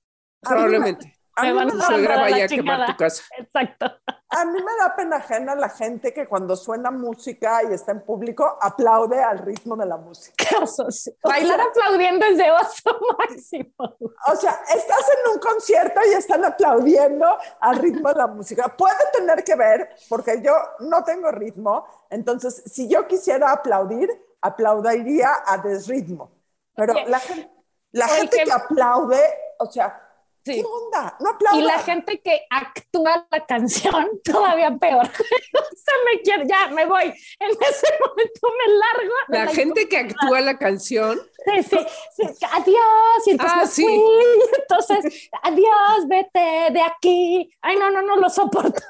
Probablemente. 0.42 1.16
Me 1.42 1.54
van 1.54 1.70
a 1.70 1.88
a 1.88 1.98
la 1.98 2.16
vaya 2.18 2.46
a 2.46 2.48
quemar 2.48 2.86
tu 2.88 2.98
casa. 2.98 3.24
Exacto. 3.38 3.98
A 4.32 4.46
mí 4.46 4.62
me 4.62 4.76
da 4.80 4.96
pena 4.96 5.16
ajena 5.18 5.56
la 5.56 5.70
gente 5.70 6.14
que 6.14 6.28
cuando 6.28 6.56
suena 6.56 6.92
música 6.92 7.64
y 7.64 7.74
está 7.74 7.94
en 7.94 8.02
público 8.02 8.58
aplaude 8.62 9.22
al 9.24 9.40
ritmo 9.40 9.76
de 9.76 9.88
la 9.88 9.98
música. 9.98 10.36
Qué 10.50 10.56
oso, 10.56 10.92
sí. 10.92 11.12
Bailar 11.24 11.60
aplaudiendo 11.62 12.26
es 12.28 12.38
de 12.38 12.52
oso 12.52 13.00
máximo. 13.18 13.74
O 13.80 14.36
sea, 14.36 14.62
estás 14.76 15.10
en 15.18 15.32
un 15.34 15.40
concierto 15.40 16.00
y 16.08 16.14
están 16.14 16.46
aplaudiendo 16.46 17.26
al 17.60 17.78
ritmo 17.78 18.10
de 18.10 18.16
la 18.16 18.28
música. 18.28 18.68
Puede 18.78 18.96
tener 19.14 19.44
que 19.44 19.56
ver, 19.56 19.90
porque 20.08 20.42
yo 20.44 20.54
no 20.82 21.04
tengo 21.04 21.32
ritmo, 21.32 21.86
entonces 22.12 22.62
si 22.68 22.88
yo 22.88 23.08
quisiera 23.08 23.52
aplaudir, 23.52 24.10
aplaudiría 24.42 25.30
a 25.46 25.58
desritmo. 25.58 26.32
Pero 26.76 26.94
Oye, 26.94 27.06
la 27.08 27.20
gente, 27.20 27.52
la 27.94 28.06
oye, 28.06 28.16
gente 28.16 28.38
que- 28.38 28.44
que 28.44 28.52
aplaude, 28.52 29.22
o 29.58 29.66
sea, 29.72 30.09
Sí. 30.46 30.56
¿qué 30.56 30.64
onda? 30.66 31.16
No 31.20 31.30
aplaudan. 31.32 31.60
Y 31.60 31.64
la 31.64 31.80
gente 31.80 32.22
que 32.22 32.42
actúa 32.50 33.28
la 33.30 33.46
canción, 33.46 34.08
todavía 34.24 34.76
peor. 34.78 35.08
Se 35.14 35.92
me 36.06 36.22
quiere, 36.22 36.48
ya 36.48 36.68
me 36.70 36.86
voy. 36.86 37.06
En 37.40 37.50
ese 37.52 37.88
momento 38.00 38.48
me 38.66 38.74
largo. 38.74 39.14
La 39.28 39.48
gente 39.48 39.88
que 39.90 39.98
actúa 39.98 40.42
la 40.42 40.58
canción, 40.58 41.20
Sí, 41.46 41.64
sí, 41.64 41.78
sí, 42.18 42.46
adiós. 42.52 43.28
Y 43.28 43.32
entonces 43.32 43.58
Ah, 43.62 43.66
sí. 43.66 43.84
fui. 43.86 44.26
Entonces, 44.62 45.30
adiós, 45.42 46.08
vete 46.08 46.40
de 46.74 46.82
aquí. 46.82 47.50
Ay, 47.62 47.78
no, 47.78 47.90
no, 47.90 48.02
no 48.02 48.18
lo 48.18 48.30
soporto. 48.30 48.82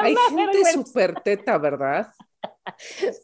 Hay 0.00 0.14
gente 0.30 0.72
súper 0.72 1.20
teta, 1.22 1.56
¿verdad? 1.58 2.12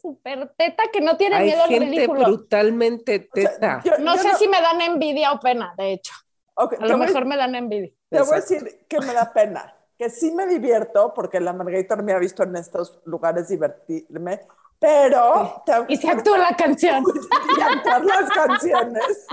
súper 0.01 0.53
teta 0.57 0.83
que 0.91 1.01
no 1.01 1.17
tiene 1.17 1.35
Hay 1.35 1.45
miedo 1.47 1.63
al 1.63 1.69
gente 1.69 1.85
ridículo. 1.85 2.23
brutalmente 2.25 3.29
O 3.31 3.35
sea, 3.41 3.51
teta. 3.51 3.81
yo- 3.83 3.97
No 3.99 4.15
yo 4.15 4.21
sé 4.21 4.35
si 4.37 4.47
me 4.47 4.61
dan 4.61 4.79
envidia 4.81 5.33
o 5.33 5.39
pena, 5.39 5.73
de 5.77 5.93
hecho. 5.93 6.13
Ok, 6.55 6.73
A 6.79 6.85
lo 6.85 6.97
voy- 6.97 7.07
mejor 7.07 7.25
me 7.25 7.37
dan 7.37 7.55
envidia. 7.55 7.91
Te 8.09 8.19
voy 8.21 8.35
a 8.35 8.37
Exacto. 8.37 8.65
decir 8.65 8.85
que 8.87 8.99
me 8.99 9.13
da 9.13 9.33
pena, 9.33 9.75
que 9.97 10.09
sí 10.09 10.31
me 10.31 10.45
divierto, 10.47 11.13
porque 11.13 11.39
la 11.39 11.53
Margarita 11.53 11.95
me 11.95 12.13
ha 12.13 12.19
visto 12.19 12.43
en 12.43 12.55
estos 12.55 12.99
lugares 13.05 13.47
divertirme, 13.47 14.41
pero 14.79 15.63
que 15.65 15.93
Y 15.93 15.97
se 15.97 16.09
actúa 16.09 16.37
la 16.37 16.55
canción. 16.55 17.03
y 17.57 17.61
actuar 17.61 18.03
las 18.05 18.29
canciones, 18.29 19.25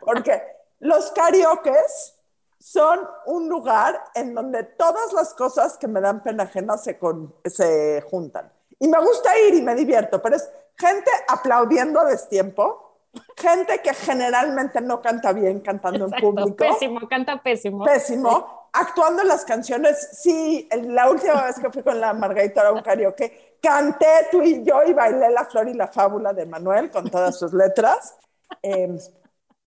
porque 0.00 0.42
los 0.80 1.10
karaokes 1.12 2.14
son 2.58 3.00
un 3.26 3.48
lugar 3.48 4.02
en 4.14 4.34
donde 4.34 4.64
todas 4.64 5.12
las 5.12 5.34
cosas 5.34 5.76
que 5.78 5.86
me 5.86 6.00
dan 6.00 6.22
pena 6.22 6.44
ajena 6.44 6.76
se, 6.76 6.98
con- 6.98 7.34
se 7.44 8.02
juntan. 8.10 8.52
Y 8.80 8.88
me 8.88 8.98
gusta 8.98 9.38
ir 9.40 9.54
y 9.54 9.62
me 9.62 9.74
divierto, 9.74 10.20
pero 10.22 10.36
es 10.36 10.50
gente 10.76 11.10
aplaudiendo 11.28 12.00
a 12.00 12.04
destiempo, 12.04 12.87
gente 13.36 13.80
que 13.82 13.94
generalmente 13.94 14.80
no 14.80 15.00
canta 15.00 15.32
bien 15.32 15.60
cantando 15.60 16.06
en 16.06 16.10
público 16.12 16.56
pésimo, 16.56 17.08
canta 17.08 17.42
pésimo. 17.42 17.84
pésimo. 17.84 18.68
Actuando 18.72 19.24
las 19.24 19.44
canciones, 19.44 20.10
sí, 20.12 20.68
la 20.70 21.10
última 21.10 21.44
vez 21.44 21.58
que 21.58 21.70
fui 21.70 21.82
con 21.82 22.00
la 22.00 22.12
Margarita 22.12 22.68
a 22.68 22.72
un 22.72 22.82
karaoke, 22.82 23.58
canté 23.62 24.28
tú 24.30 24.42
y 24.42 24.62
yo 24.62 24.82
y 24.84 24.92
bailé 24.92 25.30
La 25.30 25.46
Flor 25.46 25.68
y 25.68 25.74
la 25.74 25.88
Fábula 25.88 26.32
de 26.32 26.46
Manuel 26.46 26.90
con 26.90 27.10
todas 27.10 27.38
sus 27.38 27.52
letras. 27.52 28.16
Eh, 28.62 28.98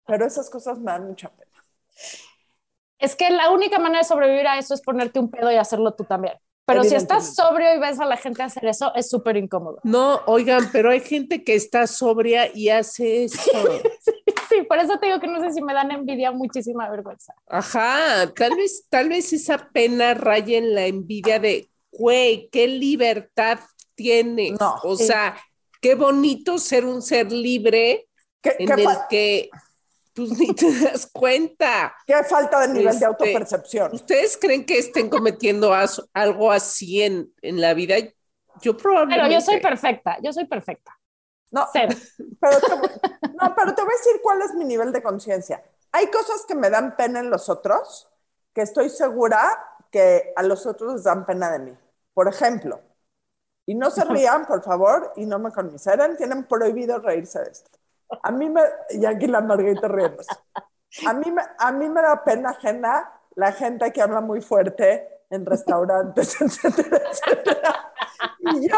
pero 0.05 0.25
esas 0.25 0.49
cosas 0.49 0.77
me 0.77 0.91
dan 0.91 1.07
mucha 1.07 1.29
pena. 1.29 1.51
Es 2.99 3.15
que 3.15 3.29
la 3.31 3.49
única 3.49 3.79
manera 3.79 3.99
de 3.99 4.05
sobrevivir 4.05 4.47
a 4.47 4.59
eso 4.59 4.73
es 4.73 4.81
ponerte 4.81 5.19
un 5.19 5.31
pedo 5.31 5.51
y 5.51 5.55
hacerlo 5.55 5.93
tú 5.95 6.03
también. 6.03 6.35
Pero 6.71 6.83
si 6.83 6.95
estás 6.95 7.35
sobrio 7.35 7.75
y 7.75 7.79
ves 7.79 7.99
a 7.99 8.05
la 8.05 8.17
gente 8.17 8.43
hacer 8.43 8.65
eso, 8.65 8.93
es 8.95 9.09
súper 9.09 9.37
incómodo. 9.37 9.79
No, 9.83 10.21
oigan, 10.25 10.69
pero 10.71 10.89
hay 10.91 10.99
gente 11.01 11.43
que 11.43 11.55
está 11.55 11.87
sobria 11.87 12.49
y 12.55 12.69
hace 12.69 13.25
eso. 13.25 13.41
Sí, 14.49 14.63
por 14.63 14.79
eso 14.79 14.99
te 14.99 15.05
digo 15.05 15.21
que 15.21 15.27
no 15.27 15.39
sé 15.39 15.53
si 15.53 15.61
me 15.61 15.73
dan 15.73 15.91
envidia, 15.91 16.29
muchísima 16.33 16.89
vergüenza. 16.89 17.33
Ajá, 17.47 18.29
tal 18.35 18.53
vez, 18.57 18.85
tal 18.89 19.07
vez 19.07 19.31
esa 19.31 19.69
pena 19.71 20.13
raya 20.13 20.57
en 20.57 20.75
la 20.75 20.87
envidia 20.87 21.39
de, 21.39 21.69
güey, 21.89 22.49
qué 22.51 22.67
libertad 22.67 23.59
tienes. 23.95 24.59
No. 24.59 24.75
o 24.83 24.97
Sí. 24.97 25.05
sea, 25.05 25.37
qué 25.79 25.95
bonito 25.95 26.57
ser 26.57 26.83
un 26.83 27.01
ser 27.01 27.31
libre 27.31 28.09
¿Qué, 28.41 28.55
en 28.59 28.67
qué 28.67 28.73
el 28.83 28.87
que 29.09 29.49
pues 30.13 30.31
ni 30.31 30.53
te 30.53 30.71
das 30.81 31.07
cuenta. 31.11 31.95
qué 32.05 32.23
falta 32.23 32.59
de 32.61 32.67
nivel 32.69 32.87
Este, 32.87 32.99
de 32.99 33.05
autopercepción? 33.05 33.93
¿Ustedes 33.93 34.37
creen 34.37 34.65
que 34.65 34.77
estén 34.77 35.09
cometiendo 35.09 35.73
as- 35.73 36.01
algo 36.13 36.51
así 36.51 37.01
en, 37.01 37.33
en 37.41 37.61
la 37.61 37.73
vida? 37.73 37.95
Yo 38.61 38.75
probablemente. 38.77 39.21
Pero 39.23 39.33
yo 39.33 39.41
soy 39.41 39.59
perfecta, 39.59 40.17
yo 40.21 40.33
soy 40.33 40.45
perfecta. 40.45 40.97
No, 41.51 41.65
Cero. 41.71 41.95
pero 42.39 42.59
te, 42.59 42.69
no, 43.41 43.55
pero 43.55 43.75
te 43.75 43.81
voy 43.81 43.91
a 43.93 43.97
decir 43.97 44.21
cuál 44.21 44.41
es 44.41 44.53
mi 44.53 44.65
nivel 44.65 44.91
de 44.91 45.01
conciencia. 45.03 45.63
Hay 45.91 46.07
cosas 46.07 46.45
que 46.47 46.55
me 46.55 46.69
dan 46.69 46.95
pena 46.95 47.19
en 47.19 47.29
los 47.29 47.49
otros, 47.49 48.09
que 48.53 48.61
estoy 48.61 48.89
segura 48.89 49.41
que 49.91 50.31
a 50.35 50.43
los 50.43 50.65
otros 50.65 50.93
les 50.93 51.03
dan 51.03 51.25
pena 51.25 51.51
de 51.51 51.59
mí. 51.59 51.77
Por 52.13 52.29
ejemplo, 52.29 52.79
y 53.65 53.75
no 53.75 53.91
se 53.91 54.05
rían, 54.05 54.45
por 54.45 54.63
favor, 54.63 55.13
y 55.17 55.25
no 55.25 55.39
me 55.39 55.51
conmiseren, 55.51 56.15
tienen 56.17 56.45
prohibido 56.45 56.99
reírse 56.99 57.39
de 57.39 57.49
esto. 57.51 57.69
A 58.23 58.31
mí 58.31 58.49
me, 58.49 58.61
y 58.89 59.05
aquí 59.05 59.27
la 59.27 59.41
Margarita 59.41 59.87
riéndose. 59.87 60.31
A 61.05 61.13
mí, 61.13 61.31
me, 61.31 61.41
a 61.57 61.71
mí 61.71 61.89
me 61.89 62.01
da 62.01 62.23
pena 62.23 62.49
ajena 62.49 63.11
la 63.35 63.51
gente 63.53 63.91
que 63.93 64.01
habla 64.01 64.19
muy 64.21 64.41
fuerte 64.41 65.07
en 65.29 65.45
restaurantes, 65.45 66.35
etcétera, 66.41 67.01
etcétera. 67.09 67.93
Y 68.39 68.69
yo 68.69 68.77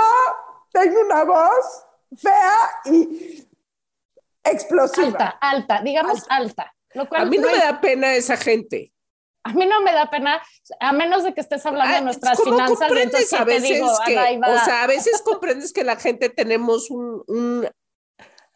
tengo 0.72 1.02
una 1.02 1.24
voz 1.24 1.86
fea 2.16 2.70
y 2.86 3.48
explosiva. 4.44 5.08
Alta, 5.08 5.30
alta, 5.42 5.82
digamos 5.84 6.26
alta. 6.30 6.74
Lo 6.94 7.08
cual 7.10 7.22
A 7.24 7.26
mí 7.26 7.38
no 7.38 7.48
me 7.52 7.58
da 7.58 7.82
pena 7.82 8.14
esa 8.14 8.38
gente. 8.38 8.94
a 9.46 9.50
mí 9.54 9.66
no 9.66 9.82
me 9.82 9.92
da 9.94 10.10
pena, 10.12 10.42
a 10.80 10.92
menos 10.94 11.24
de 11.24 11.34
que 11.34 11.42
estés 11.42 11.66
hablando 11.66 11.92
Ah, 11.96 11.98
de 12.00 12.06
nuestras 12.06 12.38
¿cómo 12.38 12.52
finanzas. 12.52 12.76
y 12.78 12.80
comprendes 12.80 13.34
entonces 13.34 13.34
a 13.34 13.38
sí 13.40 13.44
te 13.46 13.52
veces 13.54 13.70
digo, 13.70 13.88
que, 14.06 14.42
o 14.48 14.60
sea, 14.66 14.84
a 14.84 14.88
veces 14.88 15.22
comprendes 15.24 15.74
que 15.74 15.84
la 15.84 15.96
gente 15.96 16.30
tenemos 16.30 16.90
un, 16.92 17.24
un- 17.28 17.68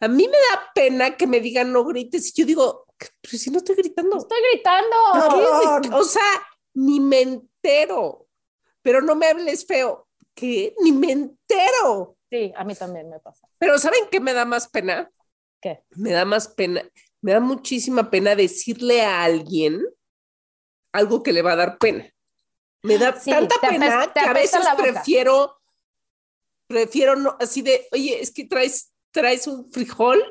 a 0.00 0.08
mí 0.08 0.26
me 0.28 0.36
da 0.36 0.70
pena 0.74 1.16
que 1.16 1.26
me 1.26 1.40
digan 1.40 1.72
no 1.72 1.84
grites 1.84 2.28
y 2.28 2.40
yo 2.40 2.46
digo, 2.46 2.86
pues 3.22 3.42
si 3.42 3.50
no 3.50 3.58
estoy 3.58 3.76
gritando, 3.76 4.18
Estoy 4.18 4.38
gritando. 4.52 4.96
O 5.96 6.04
sea, 6.04 6.46
ni 6.74 7.00
me 7.00 7.22
entero, 7.22 8.26
pero 8.82 9.00
no 9.00 9.14
me 9.14 9.26
hables 9.26 9.66
feo, 9.66 10.08
¿qué? 10.34 10.74
Ni 10.82 10.92
me 10.92 11.12
entero. 11.12 12.16
Sí, 12.30 12.52
a 12.56 12.64
mí 12.64 12.74
también 12.74 13.08
me 13.08 13.20
pasa. 13.20 13.48
Pero 13.58 13.78
¿saben 13.78 14.04
qué 14.10 14.20
me 14.20 14.34
da 14.34 14.44
más 14.44 14.68
pena? 14.68 15.10
¿Qué? 15.60 15.82
Me 15.90 16.12
da 16.12 16.24
más 16.24 16.48
pena, 16.48 16.88
me 17.20 17.32
da 17.32 17.40
muchísima 17.40 18.10
pena 18.10 18.36
decirle 18.36 19.02
a 19.02 19.24
alguien 19.24 19.84
algo 20.92 21.22
que 21.22 21.32
le 21.32 21.42
va 21.42 21.52
a 21.52 21.56
dar 21.56 21.78
pena. 21.78 22.08
Me 22.82 22.98
da 22.98 23.18
Sí, 23.18 23.30
tanta 23.30 23.56
pena 23.60 24.12
que 24.12 24.20
a 24.20 24.32
veces 24.32 24.60
prefiero, 24.76 25.58
prefiero 26.68 27.16
no, 27.16 27.36
así 27.40 27.62
de, 27.62 27.86
oye, 27.92 28.20
es 28.20 28.32
que 28.32 28.44
traes, 28.44 28.92
traes 29.18 29.46
un 29.48 29.70
frijol. 29.70 30.22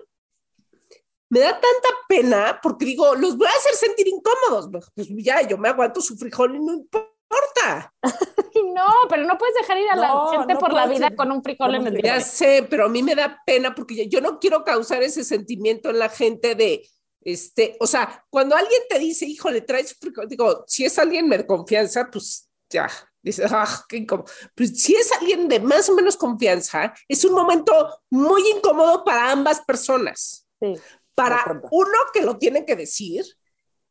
Me 1.29 1.41
da 1.41 1.51
tanta 1.51 1.89
pena 2.07 2.59
porque 2.63 2.85
digo, 2.85 3.13
los 3.15 3.37
voy 3.37 3.47
a 3.47 3.57
hacer 3.57 3.73
sentir 3.73 4.07
incómodos. 4.07 4.69
Pues 4.95 5.09
ya, 5.17 5.45
yo 5.45 5.57
me 5.57 5.67
aguanto 5.67 5.99
su 5.99 6.15
frijol 6.15 6.55
y 6.55 6.59
no 6.59 6.73
importa. 6.73 7.93
No, 8.73 8.87
pero 9.09 9.23
no 9.23 9.37
puedes 9.37 9.55
dejar 9.55 9.77
ir 9.77 9.89
a 9.89 9.95
la 9.95 10.07
No, 10.07 10.27
gente 10.29 10.53
no 10.53 10.59
por 10.59 10.73
la 10.73 10.87
vida 10.87 11.07
ir 11.07 11.15
con 11.15 11.31
un 11.31 11.43
frijol 11.43 11.75
en 11.75 11.87
el. 11.87 12.01
Ya 12.01 12.21
sé, 12.21 12.65
pero 12.69 12.85
a 12.85 12.89
mí 12.89 13.03
me 13.03 13.15
da 13.15 13.41
pena 13.45 13.73
porque 13.75 14.07
yo 14.07 14.21
no 14.21 14.39
quiero 14.39 14.63
causar 14.63 15.03
ese 15.03 15.23
sentimiento 15.23 15.89
en 15.89 15.99
la 15.99 16.09
gente 16.09 16.55
de, 16.55 16.87
este, 17.21 17.75
o 17.79 17.87
sea, 17.87 18.23
cuando 18.29 18.55
alguien 18.55 18.81
te 18.89 18.99
dice, 18.99 19.25
híjole, 19.25 19.61
traes 19.61 19.95
frijol, 19.99 20.27
digo, 20.27 20.63
si 20.67 20.85
es 20.85 20.97
alguien 20.97 21.29
de 21.29 21.45
confianza, 21.45 22.09
pues 22.11 22.49
ya, 22.69 22.89
dice, 23.27 23.45
ah, 23.49 23.85
qué 23.87 23.97
incómodo. 23.97 24.29
Pues 24.55 24.81
si 24.81 24.95
es 24.95 25.11
alguien 25.13 25.47
de 25.47 25.59
más 25.59 25.89
o 25.89 25.95
menos 25.95 26.17
confianza, 26.17 26.93
es 27.07 27.23
un 27.25 27.33
momento 27.33 28.01
muy 28.09 28.41
incómodo 28.49 29.03
para 29.03 29.31
ambas 29.31 29.61
personas. 29.61 30.47
Sí. 30.59 30.73
Para 31.15 31.61
uno 31.71 31.97
que 32.13 32.21
lo 32.21 32.37
tiene 32.37 32.65
que 32.65 32.75
decir 32.75 33.25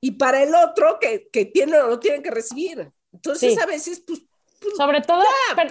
y 0.00 0.12
para 0.12 0.42
el 0.42 0.54
otro 0.54 0.98
que, 1.00 1.28
que 1.32 1.46
tiene 1.46 1.78
o 1.78 1.88
lo 1.88 1.98
tiene 2.00 2.22
que 2.22 2.30
recibir. 2.30 2.90
Entonces, 3.12 3.54
Sí. 3.54 3.60
a 3.60 3.66
veces, 3.66 4.02
pues, 4.06 4.20
pues, 4.60 4.76
Sobre 4.76 5.00
todo 5.02 5.22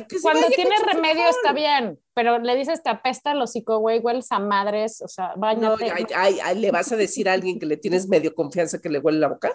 se 0.10 0.22
cuando 0.22 0.44
vaya 0.44 0.56
tiene 0.56 0.76
con 0.76 0.86
su 0.86 0.92
remedio 0.92 1.28
está 1.28 1.54
bien, 1.54 2.00
pero 2.14 2.38
le 2.40 2.56
dices 2.56 2.84
te 2.84 2.90
apesta 2.90 3.32
el 3.32 3.42
hocico, 3.42 3.80
güey, 3.80 4.00
hueles 4.00 4.32
a 4.32 4.40
madres, 4.40 5.02
o 5.02 5.08
sea, 5.08 5.30
No, 5.36 5.42
bañate. 5.42 5.92
ay, 5.92 6.06
ay, 6.16 6.40
ay, 6.44 6.60
¿le 6.60 6.72
vas 6.72 6.92
a 6.92 6.96
decir 6.96 7.28
a 7.28 7.34
alguien 7.34 7.58
que 7.60 7.66
le 7.66 7.78
tienes 7.78 8.08
medio 8.08 8.34
confianza 8.36 8.80
que 8.80 8.90
le 8.90 9.00
huele 9.00 9.20
la 9.20 9.30
boca? 9.30 9.52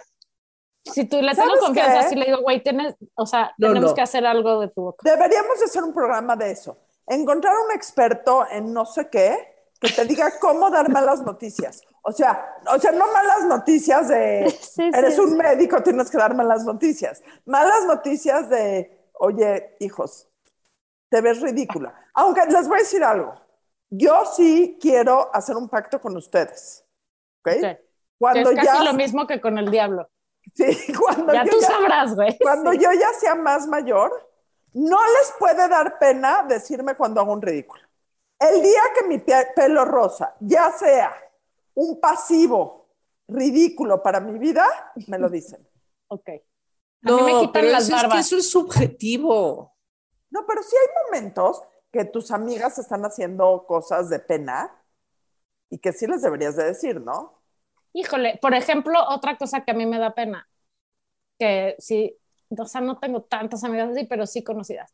Si 0.83 1.05
tú 1.05 1.21
le 1.21 1.33
tengo 1.35 1.47
¿Sabes 1.49 1.59
confianza, 1.63 1.99
qué? 2.03 2.09
si 2.09 2.15
le 2.15 2.25
digo, 2.25 2.41
güey, 2.41 2.63
tienes, 2.63 2.95
o 3.15 3.25
sea, 3.25 3.53
No, 3.57 3.67
tenemos 3.69 3.91
no. 3.91 3.95
que 3.95 4.01
hacer 4.01 4.25
algo 4.25 4.59
de 4.61 4.67
tu 4.69 4.81
boca. 4.81 4.97
Deberíamos 5.03 5.61
hacer 5.63 5.83
un 5.83 5.93
programa 5.93 6.35
de 6.35 6.51
eso. 6.51 6.77
Encontrar 7.07 7.53
un 7.67 7.71
experto 7.75 8.45
en 8.49 8.73
no 8.73 8.85
sé 8.85 9.09
qué 9.09 9.47
que 9.79 9.89
te 9.89 10.05
diga 10.05 10.39
cómo 10.39 10.69
dar 10.69 10.89
malas 10.89 11.21
noticias. 11.23 11.81
O 12.03 12.11
sea, 12.11 12.55
o 12.73 12.79
sea, 12.79 12.91
no 12.91 13.05
malas 13.11 13.45
noticias 13.45 14.07
de 14.09 14.49
Sí, 14.61 14.89
eres 14.93 15.15
sí. 15.15 15.21
un 15.21 15.37
médico, 15.37 15.81
tienes 15.81 16.09
que 16.09 16.17
dar 16.17 16.35
malas 16.35 16.63
noticias. 16.65 17.21
Malas 17.45 17.85
noticias 17.85 18.49
de, 18.49 19.09
oye, 19.19 19.75
hijos, 19.79 20.27
te 21.09 21.21
ves 21.21 21.41
ridícula. 21.41 21.93
Aunque 22.13 22.45
les 22.45 22.67
voy 22.67 22.77
a 22.77 22.81
decir 22.81 23.03
algo. 23.03 23.33
Yo 23.89 24.23
sí 24.25 24.77
quiero 24.79 25.29
hacer 25.33 25.57
un 25.57 25.67
pacto 25.67 25.99
con 25.99 26.15
ustedes. 26.15 26.85
¿Ok? 27.41 27.53
Ok. 27.57 27.79
Cuando 28.19 28.51
es 28.51 28.55
casi 28.55 28.67
ya, 28.67 28.83
lo 28.83 28.93
mismo 28.93 29.25
que 29.27 29.41
con 29.41 29.57
el 29.57 29.69
diablo. 29.71 30.07
Sí, 30.53 30.93
cuando 30.99 31.33
Ya 31.33 31.43
yo 31.45 31.51
tú 31.51 31.59
ya- 31.61 31.67
sabrás, 31.67 32.15
güey. 32.15 32.37
cuando 32.39 32.71
Sí. 32.71 32.79
yo 32.79 32.91
ya 32.91 33.13
sea 33.19 33.35
más 33.35 33.67
mayor, 33.67 34.29
no 34.73 34.97
les 34.97 35.33
puede 35.39 35.67
dar 35.67 35.99
pena 35.99 36.43
decirme 36.47 36.95
cuando 36.95 37.19
hago 37.21 37.33
un 37.33 37.41
ridículo. 37.41 37.83
El 38.39 38.61
día 38.61 38.81
que 38.97 39.07
mi 39.07 39.19
pe- 39.19 39.47
pelo 39.55 39.85
rosa 39.85 40.35
ya 40.39 40.71
sea 40.71 41.13
un 41.75 41.99
pasivo 41.99 42.89
ridículo 43.27 44.01
para 44.01 44.19
mi 44.19 44.37
vida, 44.39 44.65
me 45.07 45.17
lo 45.19 45.29
dicen. 45.29 45.67
Ok. 46.13 46.27
A 47.03 47.11
mí 47.13 47.21
me 47.23 47.31
quitan 47.39 47.51
pero 47.53 47.67
las 47.69 47.83
eso 47.85 47.95
es 47.95 48.01
que 48.01 48.07
barbas. 48.07 48.25
eso 48.27 48.37
es 48.37 48.49
subjetivo. 48.51 49.75
No, 50.29 50.45
pero 50.45 50.61
sí 50.61 50.75
hay 50.75 50.87
momentos 51.05 51.63
que 51.91 52.05
tus 52.05 52.31
amigas 52.31 52.77
están 52.77 53.03
haciendo 53.05 53.65
cosas 53.65 54.09
de 54.09 54.19
pena 54.19 54.83
y 55.69 55.79
que 55.79 55.93
sí 55.93 56.07
les 56.07 56.21
deberías 56.21 56.55
de 56.57 56.65
decir, 56.65 57.01
¿no? 57.01 57.40
Híjole, 57.93 58.39
por 58.41 58.53
ejemplo, 58.53 58.99
otra 59.09 59.37
cosa 59.37 59.63
que 59.63 59.71
a 59.71 59.73
mí 59.73 59.85
me 59.85 59.99
da 59.99 60.13
pena, 60.13 60.47
que 61.39 61.75
sí, 61.79 62.15
o 62.49 62.65
sea, 62.65 62.81
no 62.81 62.99
tengo 62.99 63.23
tantas 63.23 63.63
amigas 63.63 63.89
así, 63.91 64.05
pero 64.05 64.25
sí 64.27 64.43
conocidas. 64.43 64.93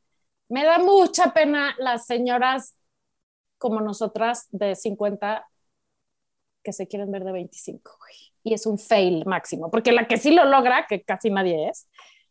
Me 0.50 0.64
da 0.64 0.80
mucha 0.80 1.34
pena 1.34 1.76
las 1.80 2.06
señoras 2.06 2.76
como 3.58 3.82
nosotras 3.82 4.48
de 4.52 4.76
50 4.76 5.48
que 6.64 6.74
se 6.74 6.88
quieren 6.88 7.12
ver 7.12 7.24
de 7.24 7.32
25, 7.32 7.98
güey. 8.00 8.16
Y 8.44 8.54
es 8.54 8.66
un 8.66 8.78
fail 8.78 9.26
máximo, 9.26 9.72
porque 9.72 9.92
la 9.92 10.08
que 10.08 10.18
sí 10.18 10.32
lo 10.32 10.46
logra, 10.46 10.86
que 10.88 11.04
casi 11.04 11.30
nadie 11.30 11.70
es, 11.70 11.88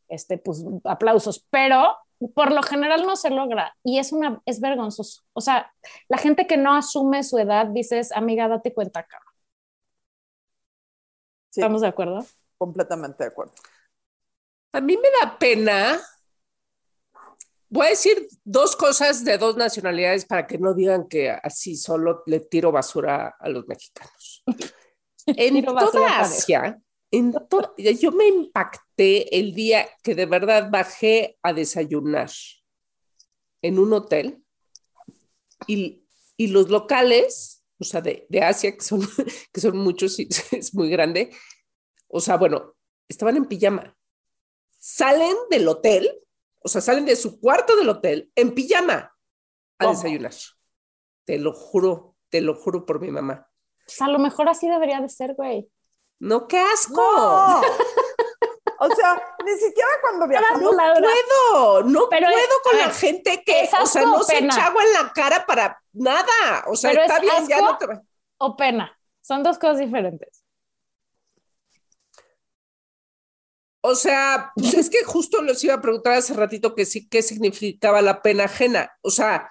este, 0.09 0.39
pues 0.39 0.65
aplausos, 0.85 1.47
pero 1.51 1.97
por 2.35 2.53
lo 2.53 2.63
general 2.63 3.03
no 3.07 3.17
se 3.17 3.31
logra 3.31 3.77
y 3.85 3.99
es 3.99 4.13
una 4.13 4.41
es 4.47 4.61
vergonzoso. 4.61 5.23
O 5.35 5.41
sea, 5.41 5.73
la 6.09 6.19
gente 6.19 6.47
que 6.47 6.57
no 6.57 6.75
asume 6.75 7.23
su 7.23 7.39
edad 7.39 7.67
dices, 7.67 8.13
amiga, 8.13 8.49
date 8.49 8.73
cuenta, 8.73 9.05
cabrón. 9.05 9.26
Sí, 11.57 11.63
¿Estamos 11.63 11.81
de 11.81 11.87
acuerdo? 11.89 12.27
completamente 12.59 13.25
de 13.25 13.29
acuerdo. 13.31 13.55
A 14.75 14.81
mí 14.83 14.95
me 14.99 15.09
da 15.23 15.39
pena. 15.39 15.99
Voy 17.71 17.87
a 17.87 17.91
decir 17.91 18.29
dos 18.45 18.77
cosas 18.77 19.25
de 19.25 19.39
dos 19.39 19.57
nacionalidades 19.57 20.27
para 20.27 20.47
que 20.47 20.59
no 20.59 20.75
digan 20.75 21.09
que 21.09 21.31
así 21.31 21.75
solo 21.77 22.23
le 22.27 22.41
tiro 22.41 22.73
basura 22.73 23.37
a 23.41 23.49
los 23.49 23.67
mexicanos. 23.67 24.45
En 25.29 25.65
toda. 25.65 26.21
Asia, 26.21 26.79
en 27.11 27.33
to- 27.49 27.75
yo 27.79 28.13
me 28.13 28.29
impacté 28.29 29.39
el 29.39 29.55
día 29.55 29.89
que 30.03 30.15
de 30.15 30.27
verdad 30.27 30.69
bajé 30.71 31.39
a 31.43 31.55
desayunar 31.55 32.31
en 33.63 33.79
un 33.79 33.95
hotel 33.95 34.45
y, 35.67 36.05
y 36.37 36.49
los 36.49 36.69
locales, 36.69 37.56
o 37.79 37.85
sea, 37.85 38.01
de, 38.01 38.27
de 38.29 38.43
Asia, 38.43 38.75
que 38.75 38.83
son, 38.83 39.01
que 39.53 39.61
son 39.61 39.77
muchos 39.77 40.19
y 40.19 40.29
es 40.53 40.75
muy 40.75 40.91
grande, 40.91 41.31
o 42.09 42.21
sea, 42.21 42.37
bueno, 42.37 42.75
estaban 43.09 43.37
en 43.37 43.47
pijama. 43.47 43.97
Salen 44.79 45.37
del 45.51 45.67
hotel, 45.69 46.11
o 46.63 46.69
sea, 46.69 46.81
salen 46.81 47.07
de 47.07 47.17
su 47.17 47.41
cuarto 47.41 47.77
del 47.77 47.89
hotel 47.89 48.31
en 48.35 48.55
pijama 48.55 49.15
a 49.79 49.85
¿Cómo? 49.85 49.95
desayunar. 49.95 50.33
Te 51.25 51.39
lo 51.39 51.53
juro, 51.53 52.17
te 52.29 52.41
lo 52.41 52.55
juro 52.55 52.87
por 52.87 53.01
mi 53.01 53.11
mamá. 53.11 53.49
Pues 53.85 54.01
a 54.01 54.09
lo 54.09 54.19
mejor 54.19 54.49
así 54.49 54.69
debería 54.69 55.01
de 55.01 55.09
ser, 55.09 55.35
güey. 55.35 55.69
No, 56.19 56.47
qué 56.47 56.59
asco. 56.59 56.95
No. 56.95 57.63
O 58.79 58.95
sea, 58.95 59.23
ni 59.45 59.53
siquiera 59.57 59.89
cuando 60.01 60.29
viajamos. 60.29 60.63
No 60.63 60.71
puedo, 60.71 61.83
no 61.85 62.09
Pero 62.09 62.27
puedo 62.29 62.39
es- 62.39 62.63
con 62.63 62.79
la 62.79 62.91
gente 62.91 63.43
que, 63.45 63.63
¿es 63.63 63.71
o 63.75 63.87
sea, 63.87 64.03
no 64.03 64.23
se 64.23 64.39
echa 64.39 64.67
agua 64.67 64.83
en 64.85 64.93
la 64.93 65.13
cara 65.13 65.47
para 65.47 65.81
nada. 65.93 66.65
O 66.67 66.77
sea, 66.77 66.91
Pero 66.91 67.03
está 67.03 67.17
es 67.17 67.23
bien, 67.23 67.49
ya 67.49 67.61
no 67.61 67.79
te 67.79 67.87
va- 67.87 68.03
O 68.39 68.57
pena. 68.57 68.99
Son 69.23 69.43
dos 69.43 69.59
cosas 69.59 69.79
diferentes. 69.79 70.43
O 73.81 73.95
sea, 73.95 74.51
pues 74.57 74.75
es 74.75 74.91
que 74.91 75.05
justo 75.05 75.43
les 75.43 75.63
iba 75.63 75.75
a 75.75 75.81
preguntar 75.81 76.15
hace 76.15 76.35
ratito 76.35 76.75
que 76.75 76.85
sí, 76.85 77.09
qué 77.09 77.23
significaba 77.23 78.03
la 78.03 78.21
pena 78.21 78.45
ajena. 78.45 78.91
O 79.01 79.11
sea, 79.11 79.49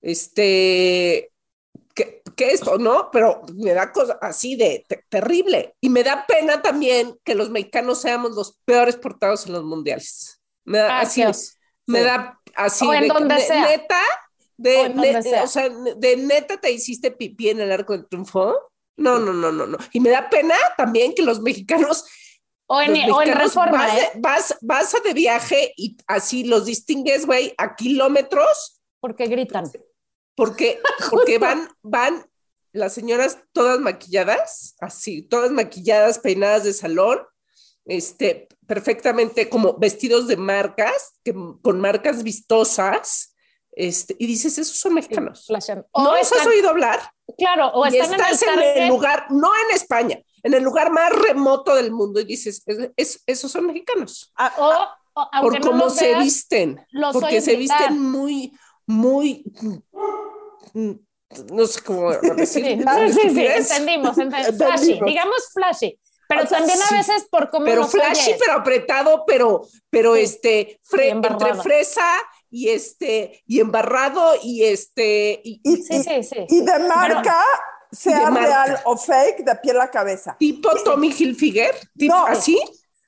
este, 0.00 1.30
¿qué, 2.40 2.46
qué 2.46 2.52
esto, 2.52 2.78
no? 2.78 3.10
Pero 3.10 3.42
me 3.54 3.72
da 3.72 3.92
cosa 3.92 4.18
así 4.20 4.56
de 4.56 4.84
te- 4.88 5.04
terrible. 5.08 5.76
Y 5.80 5.88
me 5.88 6.02
da 6.02 6.24
pena 6.26 6.62
también 6.62 7.18
que 7.24 7.34
los 7.34 7.50
mexicanos 7.50 8.00
seamos 8.00 8.32
los 8.32 8.56
peores 8.64 8.96
portados 8.96 9.46
en 9.46 9.52
los 9.52 9.64
mundiales. 9.64 10.40
Me 10.64 10.78
da, 10.78 10.98
Ah, 10.98 11.00
así, 11.00 11.22
me 11.86 12.02
da 12.02 12.40
así 12.54 12.86
O 12.86 12.92
en 12.92 13.02
de, 13.02 13.08
donde 13.08 13.34
de- 13.34 13.40
sea. 13.40 13.64
neta, 13.66 14.00
de, 14.56 14.76
O 14.76 14.84
en 14.86 14.92
donde 14.96 15.12
ne- 15.12 15.22
sea. 15.22 15.42
o 15.44 15.46
sea, 15.46 15.68
de 15.68 16.16
neta 16.16 16.56
te 16.60 16.70
hiciste 16.70 17.10
pipí 17.10 17.48
en 17.50 17.60
el 17.60 17.72
arco 17.72 17.92
del 17.92 18.06
triunfo. 18.08 18.54
No, 18.96 19.18
no, 19.18 19.32
no, 19.32 19.50
no, 19.50 19.66
no. 19.66 19.78
Y 19.92 20.00
me 20.00 20.10
da 20.10 20.28
pena 20.28 20.54
también 20.76 21.14
que 21.14 21.22
los 21.22 21.40
mexicanos 21.40 22.04
O 22.66 22.80
en, 22.82 23.10
o 23.10 23.22
en 23.22 23.32
reforma, 23.34 23.78
vas, 24.22 24.50
¿eh? 24.52 24.56
vas, 24.60 24.96
de 25.02 25.12
viaje 25.14 25.72
y 25.76 25.96
así 26.06 26.44
los 26.44 26.66
distingues, 26.66 27.26
güey, 27.26 27.54
a 27.58 27.74
kilómetros, 27.74 28.80
Porque 29.00 29.26
gritan. 29.26 29.64
porque, 30.36 30.80
porque 31.10 31.38
van, 31.38 31.68
van 31.82 32.29
las 32.72 32.92
señoras 32.94 33.38
todas 33.52 33.80
maquilladas, 33.80 34.74
así, 34.80 35.22
todas 35.22 35.50
maquilladas, 35.50 36.18
peinadas 36.18 36.64
de 36.64 36.72
salón, 36.72 37.20
este, 37.84 38.48
perfectamente 38.66 39.48
como 39.48 39.76
vestidos 39.78 40.28
de 40.28 40.36
marcas, 40.36 41.14
que, 41.24 41.34
con 41.62 41.80
marcas 41.80 42.22
vistosas, 42.22 43.34
este, 43.72 44.14
y 44.18 44.26
dices, 44.26 44.58
esos 44.58 44.76
son 44.76 44.94
mexicanos. 44.94 45.46
¿No 45.48 45.54
los 45.56 45.68
has 46.20 46.32
están- 46.32 46.48
oído 46.48 46.68
hablar? 46.70 47.00
Claro, 47.38 47.68
o 47.68 47.86
están 47.86 48.06
en 48.14 48.14
el 48.14 48.20
estás 48.32 48.42
en 48.42 48.82
el 48.82 48.88
lugar, 48.88 49.26
no 49.30 49.50
en 49.68 49.74
España, 49.76 50.20
en 50.42 50.54
el 50.54 50.62
lugar 50.62 50.90
más 50.92 51.10
remoto 51.12 51.74
del 51.76 51.90
mundo 51.92 52.20
y 52.20 52.24
dices, 52.24 52.62
es- 52.66 52.90
es- 52.96 53.22
esos 53.26 53.50
son 53.52 53.66
mexicanos. 53.66 54.32
Ah, 54.36 54.52
O, 54.58 55.20
o 55.38 55.42
por 55.42 55.60
cómo 55.60 55.90
se 55.90 56.08
veas, 56.08 56.24
visten, 56.24 56.84
porque 57.12 57.40
se 57.40 57.56
visten 57.56 57.98
muy, 58.00 58.52
muy, 58.86 59.44
no 61.52 61.66
sé 61.66 61.80
cómo 61.82 62.10
decir. 62.36 62.64
Sí, 62.64 63.12
sí, 63.12 63.12
sí, 63.22 63.30
sí, 63.34 63.46
entendimos, 63.46 64.18
entendimos. 64.18 64.56
Flashy, 64.56 64.92
Entendimos. 64.92 65.06
digamos 65.08 65.48
flashy. 65.52 66.00
Pero 66.28 66.42
O 66.44 66.46
sea, 66.46 66.58
también 66.58 66.78
sí. 66.78 66.84
a 66.94 66.96
veces 66.98 67.26
por 67.30 67.50
cómo 67.50 67.64
Pero 67.64 67.86
flashy, 67.88 68.30
oyes. 68.30 68.40
pero 68.44 68.58
apretado, 68.58 69.24
pero, 69.26 69.62
pero 69.90 70.14
Sí. 70.14 70.20
este, 70.22 70.80
fre- 70.88 71.10
entre 71.10 71.54
fresa 71.56 72.06
y 72.50 72.68
este, 72.68 73.42
y 73.46 73.58
embarrado 73.60 74.34
y 74.42 74.64
este, 74.64 75.40
y, 75.42 75.60
Y, 75.64 75.76
Sí, 75.82 75.96
y- 75.96 76.02
sí, 76.04 76.22
sí. 76.22 76.46
y 76.48 76.60
de 76.64 76.78
marca, 76.80 77.42
sea 77.90 78.26
De 78.26 78.30
marca. 78.30 78.64
real 78.66 78.80
o 78.84 78.96
fake 78.96 79.44
de 79.44 79.54
piel 79.56 79.80
a 79.80 79.90
cabeza. 79.90 80.36
Tipo 80.38 80.70
Tommy 80.84 81.08
Hilfiger, 81.16 81.74
tipo 81.98 82.14
No. 82.14 82.26
así. 82.26 82.56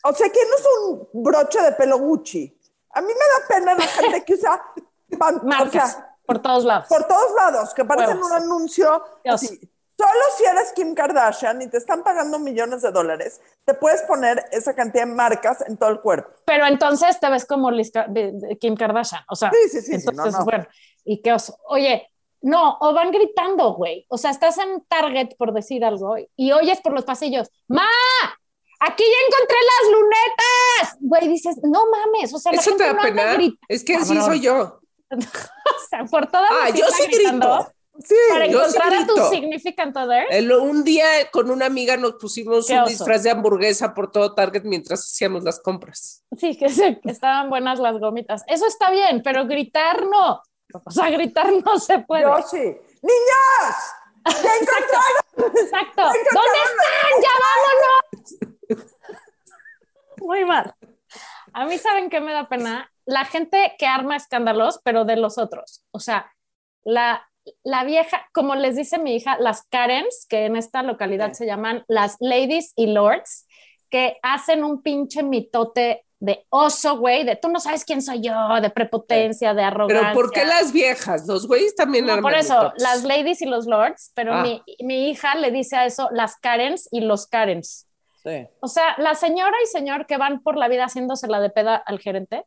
O 0.04 0.12
sea, 0.12 0.28
¿quién 0.30 0.46
usa 0.58 0.70
un 1.12 1.22
broche 1.22 1.62
de 1.62 1.72
pelo 1.72 1.98
Gucci? 1.98 2.58
A 2.90 3.00
mí 3.00 3.06
me 3.06 3.14
da 3.14 3.48
pena 3.48 3.74
la 3.74 3.86
gente 3.86 4.24
que 4.24 4.34
usa 4.34 4.60
pan- 5.18 5.38
o 5.42 5.44
Marcas 5.46 5.92
sea, 5.92 6.11
por 6.26 6.40
todos 6.40 6.64
lados. 6.64 6.86
por 6.88 7.04
todos 7.06 7.32
lados, 7.36 7.74
que 7.74 7.84
parecen 7.84 8.16
Huevos. 8.16 8.30
un 8.30 8.36
anuncio. 8.36 9.04
Así. 9.24 9.60
Solo 9.98 10.20
si 10.36 10.44
eres 10.44 10.72
Kim 10.72 10.94
Kardashian 10.94 11.62
y 11.62 11.68
te 11.68 11.76
están 11.76 12.02
pagando 12.02 12.38
millones 12.38 12.82
de 12.82 12.90
dólares, 12.90 13.40
te 13.64 13.74
puedes 13.74 14.02
poner 14.02 14.42
esa 14.50 14.74
cantidad 14.74 15.06
de 15.06 15.12
marcas 15.12 15.62
en 15.68 15.76
todo 15.76 15.90
el 15.90 16.00
cuerpo. 16.00 16.30
Pero 16.44 16.66
entonces 16.66 17.20
te 17.20 17.30
ves 17.30 17.44
como 17.44 17.70
Liz 17.70 17.92
Ka- 17.92 18.06
de- 18.08 18.32
de 18.32 18.58
Kim 18.58 18.74
Kardashian. 18.74 19.22
O 19.28 19.36
sea, 19.36 19.50
Sí, 19.50 19.68
sí, 19.68 19.80
sí, 19.80 19.86
sí, 20.00 20.08
entonces, 20.08 20.32
no, 20.32 20.38
no. 20.40 20.44
bueno, 20.44 20.66
y 21.04 21.20
qué 21.22 21.32
oso. 21.34 21.56
Oye, 21.68 22.08
no, 22.40 22.78
o 22.80 22.92
van 22.94 23.12
gritando, 23.12 23.74
güey. 23.74 24.04
O 24.08 24.18
sea, 24.18 24.30
estás 24.32 24.58
en 24.58 24.84
Target 24.88 25.36
por 25.38 25.52
decir 25.52 25.84
algo 25.84 26.16
y 26.34 26.50
oyes 26.52 26.80
por 26.80 26.92
los 26.94 27.04
pasillos, 27.04 27.48
¡Ma! 27.68 27.86
Aquí 28.84 29.04
ya 29.04 29.36
encontré 29.36 29.56
las 29.70 29.92
lunetas. 29.92 30.96
Güey, 31.00 31.28
dices, 31.28 31.56
no 31.62 31.84
mames. 31.88 32.34
O 32.34 32.38
sea, 32.38 32.50
la 32.50 32.60
Eso 32.60 32.74
te 32.76 32.84
gente 32.84 32.84
da 32.84 32.92
no 32.94 33.36
pena. 33.36 33.54
Es 33.68 33.84
que 33.84 33.94
así 33.94 34.08
Cabrón. 34.14 34.24
soy 34.26 34.40
yo. 34.40 34.80
O 35.66 35.94
sea, 35.94 36.04
por 36.06 36.26
toda 36.26 36.46
Ah, 36.50 36.68
la 36.68 36.70
yo 36.70 36.86
sí 36.88 37.06
gritando 37.06 37.54
grito. 37.56 37.72
Sí, 38.02 38.14
Para 38.30 38.46
encontrar 38.46 38.94
a 38.94 39.06
tu 39.06 39.14
significant 39.28 39.94
other. 39.98 40.24
El- 40.30 40.50
un 40.52 40.82
día 40.82 41.06
con 41.30 41.50
una 41.50 41.66
amiga 41.66 41.98
nos 41.98 42.14
pusimos 42.14 42.70
un 42.70 42.84
disfraz 42.86 43.22
de 43.22 43.30
hamburguesa 43.30 43.92
por 43.92 44.10
todo 44.10 44.34
Target 44.34 44.62
mientras 44.64 45.00
hacíamos 45.00 45.44
las 45.44 45.60
compras. 45.60 46.24
Sí, 46.38 46.56
que, 46.56 46.70
se- 46.70 46.98
que 47.00 47.10
estaban 47.10 47.50
buenas 47.50 47.78
las 47.80 47.98
gomitas. 47.98 48.42
Eso 48.46 48.66
está 48.66 48.90
bien, 48.90 49.20
pero 49.22 49.46
gritar 49.46 50.06
no. 50.06 50.40
O 50.72 50.90
sea, 50.90 51.10
gritar 51.10 51.52
no 51.64 51.78
se 51.78 51.98
puede. 51.98 52.22
yo 52.22 52.38
sí. 52.50 52.56
¡Niñas! 52.56 53.94
¡Ya 54.24 54.54
encontraron! 54.60 55.56
Exacto. 55.62 56.02
¿Dónde 56.02 56.58
están? 56.64 57.22
¡Ya 57.22 58.78
vámonos! 58.78 58.86
Muy 60.18 60.44
mal. 60.44 60.74
A 61.52 61.66
mí, 61.66 61.76
¿saben 61.78 62.08
qué 62.08 62.20
me 62.20 62.32
da 62.32 62.48
pena? 62.48 62.90
La 63.04 63.24
gente 63.24 63.74
que 63.78 63.86
arma 63.86 64.16
escándalos, 64.16 64.80
pero 64.84 65.04
de 65.04 65.16
los 65.16 65.38
otros. 65.38 65.82
O 65.90 65.98
sea, 66.00 66.30
la, 66.84 67.28
la 67.64 67.84
vieja, 67.84 68.28
como 68.32 68.54
les 68.54 68.76
dice 68.76 68.98
mi 68.98 69.16
hija, 69.16 69.36
las 69.38 69.62
Karens, 69.68 70.26
que 70.28 70.46
en 70.46 70.56
esta 70.56 70.82
localidad 70.82 71.32
se 71.32 71.46
llaman 71.46 71.84
las 71.88 72.16
ladies 72.20 72.72
y 72.76 72.86
lords, 72.86 73.46
que 73.90 74.18
hacen 74.22 74.64
un 74.64 74.82
pinche 74.82 75.22
mitote 75.22 76.04
de 76.18 76.46
oso, 76.50 76.98
güey, 76.98 77.24
de 77.24 77.34
tú 77.34 77.48
no 77.48 77.58
sabes 77.58 77.84
quién 77.84 78.00
soy 78.00 78.20
yo, 78.20 78.32
de 78.60 78.70
prepotencia, 78.70 79.54
de 79.54 79.64
arrogancia. 79.64 80.12
Pero 80.12 80.14
¿por 80.14 80.30
qué 80.30 80.44
las 80.44 80.72
viejas? 80.72 81.26
Los 81.26 81.48
güeyes 81.48 81.74
también 81.74 82.06
No, 82.06 82.20
por 82.22 82.32
eso, 82.34 82.54
mitotes. 82.54 82.82
las 82.82 83.02
ladies 83.02 83.42
y 83.42 83.46
los 83.46 83.66
lords, 83.66 84.12
pero 84.14 84.34
Ah. 84.34 84.42
mi, 84.42 84.62
mi 84.80 85.10
hija 85.10 85.34
le 85.34 85.50
dice 85.50 85.74
a 85.76 85.84
eso 85.84 86.08
las 86.12 86.36
Karens 86.36 86.88
y 86.92 87.00
los 87.00 87.26
Karens. 87.26 87.88
Sí. 88.22 88.46
O 88.60 88.68
sea, 88.68 88.94
la 88.98 89.16
señora 89.16 89.56
y 89.64 89.66
señor 89.66 90.06
que 90.06 90.16
van 90.16 90.44
por 90.44 90.56
la 90.56 90.68
vida 90.68 90.84
haciéndose 90.84 91.26
la 91.26 91.40
de 91.40 91.50
peda 91.50 91.74
al 91.74 91.98
gerente. 91.98 92.44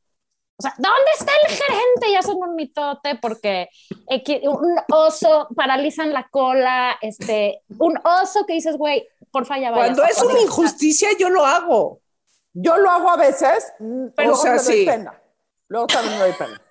O 0.57 0.61
sea, 0.61 0.73
¿dónde 0.77 1.11
está 1.19 1.31
el 1.43 1.51
gerente? 1.51 2.09
Y 2.09 2.15
hacen 2.15 2.37
un 2.37 2.55
mitote 2.55 3.15
porque 3.15 3.69
equi- 4.09 4.41
un 4.47 4.79
oso 4.89 5.49
paralizan 5.55 6.13
la 6.13 6.27
cola, 6.29 6.97
este, 7.01 7.61
un 7.77 7.99
oso 8.03 8.45
que 8.45 8.53
dices, 8.53 8.77
güey, 8.77 9.05
porfa 9.31 9.57
ya 9.57 9.71
vaya. 9.71 9.83
Cuando 9.83 10.05
es 10.05 10.21
una 10.21 10.39
injusticia, 10.39 11.09
yo 11.19 11.29
lo 11.29 11.45
hago. 11.45 11.99
Yo 12.53 12.77
lo 12.77 12.89
hago 12.89 13.09
a 13.09 13.17
veces, 13.17 13.73
pero 14.15 14.29
o 14.29 14.31
luego 14.31 14.37
sea, 14.37 14.51
me 14.53 14.57
doy 14.59 14.73
sí. 14.73 14.85
pena. 14.85 15.21
Luego 15.67 15.87
también 15.87 16.13
me 16.19 16.25
doy 16.25 16.33
pena. 16.33 16.61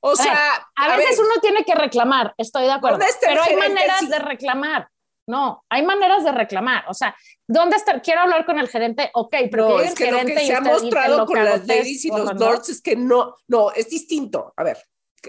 O 0.00 0.16
sea, 0.16 0.68
a, 0.74 0.96
veces 0.96 1.16
ver, 1.16 1.26
uno 1.26 1.40
tiene 1.40 1.64
que 1.64 1.74
reclamar, 1.74 2.34
estoy 2.36 2.64
de 2.64 2.72
acuerdo. 2.72 2.98
¿Dónde 2.98 3.10
está 3.10 3.30
el 3.30 3.38
Pero 3.38 3.44
hay 3.44 3.56
maneras 3.56 4.06
de 4.06 4.18
reclamar. 4.18 4.88
No, 5.26 5.64
hay 5.70 5.82
maneras 5.82 6.22
de 6.24 6.32
reclamar. 6.32 6.84
O 6.88 6.94
sea, 6.94 7.16
¿dónde 7.48 7.76
está? 7.76 8.00
Quiero 8.00 8.20
hablar 8.20 8.44
con 8.44 8.58
el 8.58 8.68
gerente, 8.68 9.10
ok, 9.14 9.34
pero 9.50 9.68
no, 9.70 9.80
es 9.80 9.94
que 9.94 10.10
lo 10.10 10.18
que 10.24 10.38
se 10.46 10.54
ha 10.54 10.60
mostrado 10.60 11.18
lo 11.18 11.26
con 11.26 11.42
las 11.42 11.66
ladies 11.66 12.04
y 12.04 12.08
los 12.08 12.34
lords 12.34 12.68
es 12.68 12.80
que 12.82 12.94
no, 12.96 13.34
no, 13.48 13.70
es 13.72 13.88
distinto. 13.88 14.52
A 14.56 14.62
ver, 14.64 14.78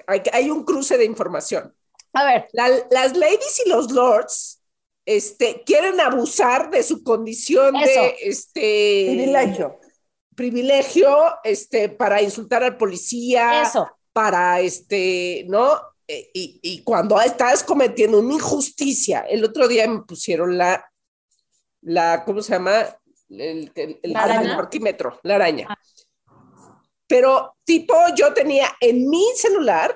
hay, 0.08 0.22
hay 0.34 0.50
un 0.50 0.66
cruce 0.66 0.98
de 0.98 1.06
información. 1.06 1.74
A 2.14 2.26
ver, 2.26 2.48
La- 2.54 2.70
las 2.92 3.16
ladies 3.16 3.62
y 3.66 3.70
los 3.70 3.92
lords 3.92 4.62
este, 5.06 5.64
quieren 5.66 6.00
abusar 6.02 6.70
de 6.72 6.82
su 6.84 7.04
condición 7.04 7.76
Eso. 7.76 8.02
de 8.02 8.16
este 8.22 9.06
Privilegio. 9.08 9.80
privilegio 10.36 11.18
este, 11.44 11.90
para 11.90 12.22
insultar 12.22 12.64
al 12.64 12.78
policía, 12.78 13.62
eso. 13.62 13.90
para 14.14 14.60
este, 14.62 15.46
¿no? 15.48 15.80
Eh, 16.08 16.30
Y, 16.34 16.60
y 16.62 16.84
cuando 16.84 17.20
estás 17.20 17.64
cometiendo 17.64 18.20
una 18.20 18.34
injusticia, 18.36 19.22
el 19.22 19.44
otro 19.44 19.68
día 19.68 19.88
me 19.88 20.02
pusieron 20.04 20.58
la, 20.58 20.86
la 21.82 22.24
¿cómo 22.26 22.42
se 22.42 22.54
llama? 22.54 22.86
El, 23.30 23.72
el- 23.76 24.00
el- 24.04 24.14
¿La 24.14 24.24
araña? 24.24 24.52
el 24.52 24.56
parquímetro, 24.58 25.20
la 25.24 25.36
araña. 25.36 25.68
Ah. 25.70 25.78
Pero 27.08 27.56
tipo, 27.64 27.94
yo 28.16 28.34
tenía 28.34 28.68
en 28.80 29.10
mi 29.10 29.24
celular, 29.36 29.96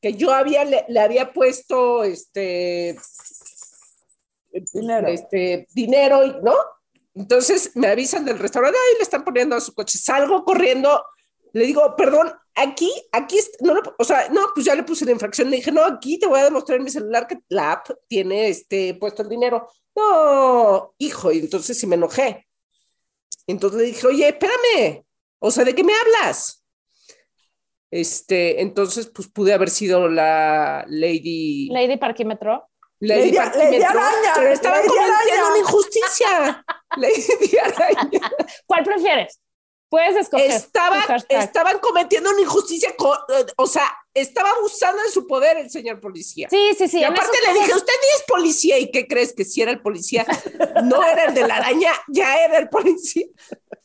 que 0.00 0.14
yo 0.14 0.32
había, 0.32 0.64
le, 0.64 0.84
le 0.88 1.00
había 1.00 1.30
puesto 1.32 2.04
este 2.04 2.98
Dinero. 4.72 5.08
este, 5.08 5.66
dinero, 5.74 6.40
¿no? 6.42 6.54
Entonces 7.14 7.70
me 7.76 7.86
avisan 7.88 8.24
del 8.24 8.38
restaurante, 8.38 8.78
ay, 8.78 8.96
le 8.98 9.02
están 9.02 9.24
poniendo 9.24 9.54
a 9.56 9.60
su 9.60 9.74
coche. 9.74 9.98
Salgo 9.98 10.44
corriendo, 10.44 11.04
le 11.52 11.66
digo, 11.66 11.94
perdón, 11.96 12.32
aquí, 12.62 12.90
aquí, 13.12 13.38
no, 13.60 13.74
lo- 13.74 13.94
o 13.98 14.04
sea, 14.04 14.28
no, 14.30 14.48
pues 14.54 14.66
ya 14.66 14.74
le 14.74 14.82
puse 14.82 15.04
la 15.04 15.12
infracción. 15.12 15.50
Le 15.50 15.56
dije, 15.56 15.72
no, 15.72 15.84
aquí 15.84 16.18
te 16.18 16.26
voy 16.26 16.40
a 16.40 16.44
demostrar 16.44 16.78
en 16.78 16.84
mi 16.84 16.90
celular 16.90 17.26
que 17.26 17.38
la 17.48 17.72
app 17.72 17.88
tiene 18.08 18.48
este, 18.48 18.94
puesto 18.94 19.22
el 19.22 19.28
dinero. 19.28 19.68
No, 19.96 20.94
hijo, 20.98 21.32
y 21.32 21.38
entonces 21.40 21.78
sí 21.78 21.86
me 21.86 21.96
enojé. 21.96 22.46
Entonces 23.46 23.80
le 23.80 23.86
dije, 23.86 24.06
oye, 24.06 24.28
espérame, 24.28 25.04
o 25.40 25.50
sea, 25.50 25.64
¿de 25.64 25.74
qué 25.74 25.82
me 25.84 25.92
hablas? 25.94 26.64
Este, 27.90 28.60
entonces, 28.62 29.10
pues 29.12 29.28
pude 29.28 29.52
haber 29.52 29.68
sido 29.70 30.08
la 30.08 30.84
Lady. 30.88 31.68
Lady 31.70 31.96
Parquímetro. 31.96 32.68
Lady, 33.00 33.32
Lady- 33.32 33.36
Parquímetro, 33.36 33.70
Lady 33.72 33.82
Araña, 33.82 34.32
pero 34.36 34.52
estaban 34.52 34.78
Lady 34.78 34.88
cometiendo 34.88 35.14
Araña. 35.16 35.48
una 35.50 35.58
injusticia. 35.58 36.64
Lady 36.96 37.56
Araña. 37.58 38.30
¿Cuál 38.66 38.84
prefieres? 38.84 39.40
Puedes 39.90 40.14
escoger. 40.14 40.52
Hashtag. 40.52 41.42
estaban 41.42 41.80
cometiendo 41.80 42.30
una 42.30 42.40
injusticia, 42.40 42.90
eh, 42.90 43.46
o 43.56 43.66
sea, 43.66 43.82
estaba 44.14 44.50
abusando 44.50 45.02
de 45.02 45.08
su 45.08 45.26
poder 45.26 45.56
el 45.56 45.68
señor 45.68 45.98
policía. 45.98 46.46
Sí, 46.48 46.74
sí, 46.78 46.86
sí. 46.86 47.00
y 47.00 47.04
aparte 47.04 47.36
le 47.44 47.54
dije, 47.54 47.74
usted 47.74 47.92
ni 48.00 48.08
es 48.16 48.24
policía, 48.26 48.78
¿y 48.78 48.92
qué 48.92 49.08
crees? 49.08 49.34
Que 49.34 49.44
si 49.44 49.62
era 49.62 49.72
el 49.72 49.82
policía, 49.82 50.24
no 50.84 51.02
era 51.04 51.24
el 51.24 51.34
de 51.34 51.46
la 51.46 51.56
araña, 51.56 51.90
ya 52.06 52.44
era 52.44 52.58
el 52.58 52.68
policía. 52.68 53.26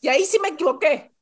Y 0.00 0.06
ahí 0.06 0.24
sí 0.24 0.38
me 0.38 0.48
equivoqué. 0.50 1.12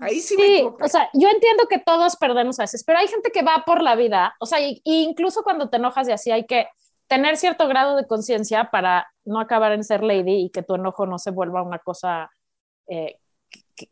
Ahí 0.00 0.20
sí, 0.20 0.36
me 0.36 0.56
equivoqué. 0.56 0.84
o 0.84 0.88
sea, 0.88 1.08
yo 1.14 1.28
entiendo 1.28 1.68
que 1.68 1.78
todos 1.78 2.16
perdemos 2.16 2.58
a 2.58 2.64
veces, 2.64 2.82
pero 2.82 2.98
hay 2.98 3.06
gente 3.06 3.30
que 3.30 3.42
va 3.42 3.62
por 3.64 3.80
la 3.80 3.94
vida, 3.94 4.34
o 4.40 4.46
sea, 4.46 4.60
y, 4.60 4.80
y 4.82 5.04
incluso 5.04 5.44
cuando 5.44 5.70
te 5.70 5.76
enojas 5.76 6.08
y 6.08 6.12
así 6.12 6.32
hay 6.32 6.46
que 6.46 6.66
tener 7.06 7.36
cierto 7.36 7.68
grado 7.68 7.94
de 7.94 8.08
conciencia 8.08 8.70
para 8.72 9.06
no 9.24 9.38
acabar 9.38 9.70
en 9.70 9.84
ser 9.84 10.02
lady 10.02 10.46
y 10.46 10.50
que 10.50 10.64
tu 10.64 10.74
enojo 10.74 11.06
no 11.06 11.20
se 11.20 11.30
vuelva 11.30 11.62
una 11.62 11.78
cosa 11.78 12.28
eh, 12.88 13.20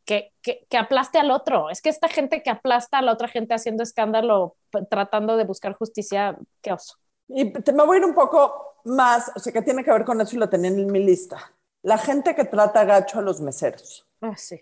que, 0.05 0.33
que, 0.43 0.79
aplaste 0.79 1.19
al 1.19 1.31
otro. 1.31 1.71
Es 1.71 1.83
que 1.83 1.89
esta 1.89 2.09
gente 2.09 2.43
que 2.43 2.51
aplasta 2.51 2.99
a 2.99 3.03
la 3.03 3.13
otra 3.13 3.29
gente 3.29 3.55
haciendo 3.55 3.83
escándalo, 3.83 4.57
tratando 4.89 5.37
de 5.37 5.45
buscar 5.45 5.75
justicia, 5.75 6.39
qué 6.61 6.73
oso. 6.73 6.97
Y 7.29 7.53
te 7.53 7.73
me 7.73 7.85
voy 7.85 7.97
a 7.97 8.01
ir 8.01 8.05
un 8.05 8.15
poco 8.15 8.77
más, 8.85 9.31
o 9.35 9.39
sea, 9.39 9.53
que 9.53 9.63
tiene 9.63 9.85
que 9.85 9.93
ver 9.93 10.05
con 10.05 10.21
eso 10.21 10.37
y 10.37 10.39
lo 10.39 10.49
tenía 10.49 10.71
en 10.71 10.91
mi 10.91 11.03
lista. 11.03 11.53
La 11.83 11.99
gente 11.99 12.35
que 12.35 12.45
trata 12.45 12.85
gacho 12.85 13.19
a 13.19 13.23
los 13.23 13.41
meseros. 13.41 14.07
Ah, 14.21 14.37
sí. 14.37 14.61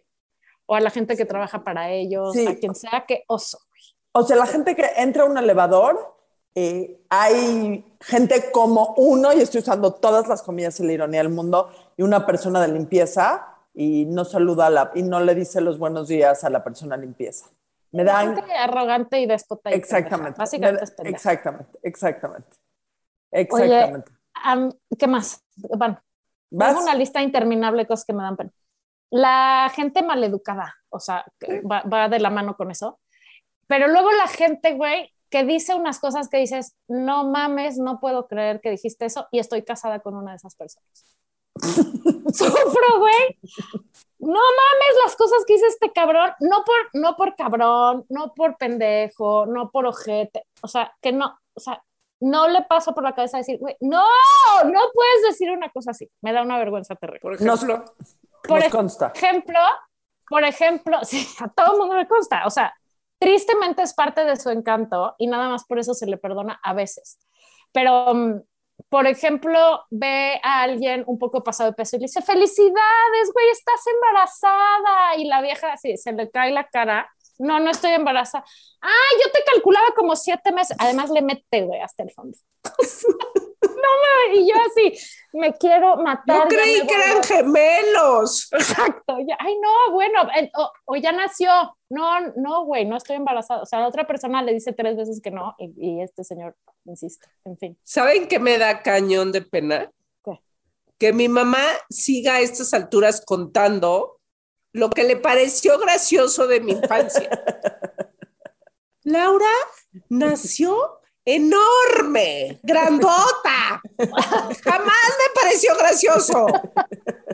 O 0.67 0.75
a 0.75 0.81
la 0.81 0.91
gente 0.91 1.17
que 1.17 1.25
trabaja 1.25 1.65
para 1.65 1.91
ellos, 1.91 2.33
Sí. 2.33 2.47
a 2.47 2.57
quien 2.57 2.75
sea, 2.75 3.05
qué 3.07 3.25
oso. 3.27 3.59
O 4.13 4.23
sea, 4.23 4.37
la 4.37 4.47
gente 4.47 4.75
que 4.75 4.85
entra 4.97 5.23
a 5.23 5.27
un 5.27 5.39
elevador, 5.39 6.17
eh, 6.55 7.01
hay 7.09 7.85
gente 8.01 8.51
como 8.51 8.95
uno, 8.97 9.33
y 9.33 9.41
estoy 9.41 9.61
usando 9.61 9.95
todas 9.95 10.29
las 10.29 10.43
comillas 10.43 10.79
y 10.81 10.87
la 10.87 10.93
ironía 10.93 11.23
del 11.23 11.33
mundo, 11.33 11.71
y 11.97 12.03
una 12.03 12.27
persona 12.27 12.61
de 12.61 12.69
limpieza 12.69 13.58
y 13.81 14.07
no 14.07 14.25
saluda 14.25 14.67
a 14.67 14.71
la, 14.71 14.91
y 14.97 15.05
no 15.05 15.21
le 15.21 15.37
dice 15.37 15.61
los 15.61 15.79
buenos 15.79 16.09
días 16.09 16.43
a 16.43 16.51
la 16.51 16.65
persona 16.65 16.97
limpieza. 16.97 17.49
Me. 17.93 18.05
Gente 18.05 18.53
arrogante 18.53 19.21
y 19.21 19.27
déspota. 19.27 19.71
Exactamente. 19.71 20.37
Básicamente 20.37 20.83
es 20.83 20.91
pendeja. 20.91 21.17
exactamente, 21.17 21.79
exactamente. 21.85 22.57
Exactamente. 23.31 24.11
Am, 24.35 24.73
¿Qué 24.99 25.07
más? 25.07 25.45
Bueno, 25.55 26.03
¿Vas? 26.51 26.71
tengo 26.71 26.83
una 26.83 26.97
lista 26.97 27.23
interminable 27.23 27.83
de 27.83 27.87
cosas 27.87 28.05
que 28.05 28.15
me 28.15 28.25
dan 28.25 28.37
pena. 28.37 28.51
La 29.11 29.71
gente 29.73 30.03
maleducada, 30.03 30.75
o 30.89 30.99
sea, 30.99 31.25
va, 31.71 31.83
va 31.83 32.09
de 32.09 32.19
la 32.19 32.31
mano 32.31 32.57
con 32.57 32.73
eso. 32.73 32.99
Pero 33.69 33.87
luego 33.87 34.11
la 34.11 34.27
gente, 34.27 34.75
güey, 34.75 35.15
que 35.31 35.45
dice 35.45 35.77
unas 35.77 36.01
cosas 36.01 36.29
que 36.29 36.39
dices, 36.39 36.75
no 36.89 37.31
mames, 37.31 37.79
no 37.79 38.01
puedo 38.01 38.27
creer 38.27 38.61
que 38.61 38.71
dijiste 38.71 39.05
eso 39.05 39.29
y 39.31 39.39
estoy 39.39 39.63
casada 39.63 40.01
con 40.01 40.17
una 40.17 40.33
de 40.33 40.39
esas 40.39 40.57
personas. 40.57 41.17
Sufro, 42.33 42.99
güey. 42.99 43.39
No 44.21 44.33
mames 44.41 44.97
las 45.05 45.17
cosas 45.17 45.45
que 45.47 45.55
dice 45.55 45.67
este 45.69 45.93
cabrón, 45.93 46.33
no 46.41 46.65
por, 46.65 46.75
no 46.95 47.17
por 47.17 47.37
cabrón, 47.37 48.05
no 48.09 48.35
por 48.35 48.57
pendejo, 48.57 49.47
no 49.47 49.71
por 49.71 49.87
ojete, 49.87 50.45
o 50.61 50.67
sea, 50.67 50.93
que 51.01 51.13
no, 51.13 51.39
o 51.55 51.61
sea, 51.61 51.83
no 52.21 52.49
le 52.49 52.63
pasa 52.63 52.93
por 52.93 53.05
la 53.05 53.15
cabeza 53.15 53.39
decir, 53.39 53.59
güey, 53.61 53.77
no, 53.81 54.05
no 54.65 54.81
puedes 54.93 55.23
decir 55.23 55.53
una 55.53 55.69
cosa 55.71 55.93
así. 55.93 56.11
Me 56.21 56.33
da 56.33 56.43
una 56.43 56.59
vergüenza 56.59 56.97
terrible. 56.97 57.21
Por 57.21 57.41
Nos, 57.43 57.63
ejemplo, 57.63 57.85
Por 58.43 58.57
nos 58.59 58.65
ej- 58.65 58.71
consta. 58.73 59.13
ejemplo, 59.15 59.61
por 60.29 60.43
ejemplo, 60.43 60.99
sí, 61.05 61.25
a 61.41 61.49
todo 61.49 61.75
el 61.75 61.79
mundo 61.79 61.97
le 61.97 62.09
consta, 62.09 62.45
o 62.45 62.51
sea, 62.51 62.75
tristemente 63.21 63.83
es 63.83 63.95
parte 63.95 64.25
de 64.25 64.35
su 64.37 64.51
encanto 64.51 65.15
y 65.19 65.29
nada 65.29 65.49
más 65.49 65.65
por 65.65 65.79
eso 65.79 65.95
se 65.95 66.07
le 66.07 66.17
perdona 66.19 66.59
a 66.63 66.75
veces. 66.75 67.21
Pero, 67.73 68.13
mm, 68.15 68.41
por 68.89 69.07
ejemplo, 69.07 69.85
ve 69.91 70.41
a 70.43 70.63
alguien 70.63 71.05
un 71.07 71.19
poco 71.19 71.43
pasado 71.45 71.71
de 71.71 71.77
peso 71.77 71.97
y 71.97 72.01
le 72.01 72.05
dice, 72.05 72.23
felicidades, 72.23 73.33
güey, 73.35 73.51
estás 73.51 73.81
embarazada. 73.87 75.17
Y 75.19 75.25
la 75.27 75.43
vieja 75.43 75.73
así, 75.73 75.97
se 75.97 76.13
le 76.13 76.31
cae 76.31 76.53
la 76.53 76.65
cara. 76.69 77.11
No, 77.39 77.61
no 77.61 77.71
estoy 77.71 77.93
embarazada. 77.93 78.45
Ah, 78.81 79.11
yo 79.25 79.31
te 79.33 79.45
calculaba 79.45 79.89
como 79.95 80.17
siete 80.17 80.53
meses. 80.53 80.77
Además 80.81 81.11
le 81.11 81.23
mete, 81.23 81.63
güey, 81.63 81.81
hasta 81.81 82.03
el 82.03 82.11
fondo. 82.11 82.37
No, 82.79 84.35
y 84.35 84.49
yo 84.49 84.55
así, 84.71 84.99
me 85.33 85.53
quiero 85.55 85.97
matar. 85.97 86.43
yo 86.43 86.49
creí 86.49 86.87
que 86.87 86.95
eran 86.95 87.23
gemelos. 87.23 88.49
Exacto, 88.53 89.19
ya, 89.27 89.37
ay 89.39 89.57
no, 89.61 89.93
bueno, 89.93 90.23
eh, 90.37 90.51
o, 90.57 90.73
o 90.85 90.97
ya 90.97 91.13
nació, 91.13 91.51
no, 91.89 92.21
no, 92.37 92.65
güey, 92.65 92.85
no 92.85 92.97
estoy 92.97 93.17
embarazada, 93.17 93.63
o 93.63 93.67
sea, 93.67 93.81
la 93.81 93.89
otra 93.89 94.07
persona 94.07 94.43
le 94.43 94.55
dice 94.55 94.73
tres 94.73 94.97
veces 94.97 95.21
que 95.23 95.31
no 95.31 95.55
y, 95.59 95.73
y 95.77 96.03
este 96.03 96.25
señor 96.25 96.57
insiste, 96.85 97.29
en 97.45 97.59
fin. 97.59 97.79
¿Saben 97.83 98.29
qué 98.29 98.39
me 98.39 98.59
da 98.59 98.83
cañón 98.83 99.33
de 99.33 99.43
pena? 99.43 99.91
¿Qué? 100.25 100.41
Que 100.99 101.13
mi 101.13 101.29
mamá 101.29 101.63
siga 101.91 102.37
a 102.37 102.41
estas 102.41 102.75
alturas 102.75 103.23
contando 103.25 104.19
lo 104.73 104.91
que 104.91 105.05
le 105.05 105.17
pareció 105.17 105.79
gracioso 105.79 106.47
de 106.47 106.61
mi 106.61 106.73
infancia. 106.73 107.29
Laura 109.05 109.51
nació 110.11 110.98
enorme, 111.35 112.59
grandota. 112.63 113.83
Jamás 114.65 115.09
me 115.19 115.41
pareció 115.41 115.77
gracioso. 115.77 116.47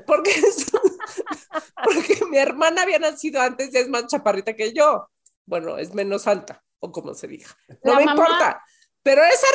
Porque, 0.07 0.33
porque 1.85 2.24
mi 2.28 2.38
hermana 2.38 2.83
había 2.83 2.98
nacido 2.98 3.40
antes 3.40 3.72
y 3.72 3.78
es 3.78 3.88
más 3.88 4.07
chaparrita 4.07 4.54
que 4.54 4.72
yo. 4.72 5.09
Bueno, 5.46 5.78
es 5.78 5.94
menos 5.94 6.26
alta, 6.26 6.62
o 6.80 6.90
como 6.90 7.14
se 7.14 7.28
diga. 7.28 7.46
No 7.83 7.92
La 7.92 7.98
me 7.98 8.04
mamá- 8.07 8.20
importa. 8.22 8.64
Pero 9.02 9.22
esa 9.24 9.46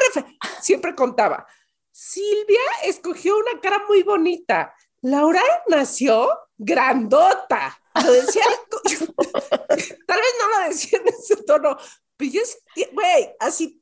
siempre 0.61 0.95
contaba. 0.95 1.45
Silvia 1.91 2.61
escogió 2.85 3.35
una 3.37 3.59
cara 3.61 3.83
muy 3.87 4.03
bonita. 4.03 4.73
Laura 5.01 5.41
nació 5.67 6.29
grandota. 6.57 7.77
Lo 8.03 8.11
decía, 8.11 8.43
tal 10.07 10.19
vez 10.19 10.33
no 10.39 10.59
lo 10.59 10.69
decía 10.69 10.99
en 10.99 11.07
ese 11.07 11.35
tono, 11.43 11.77
pero 12.15 12.31
yo 12.31 12.41
güey, 12.93 13.33
así, 13.39 13.78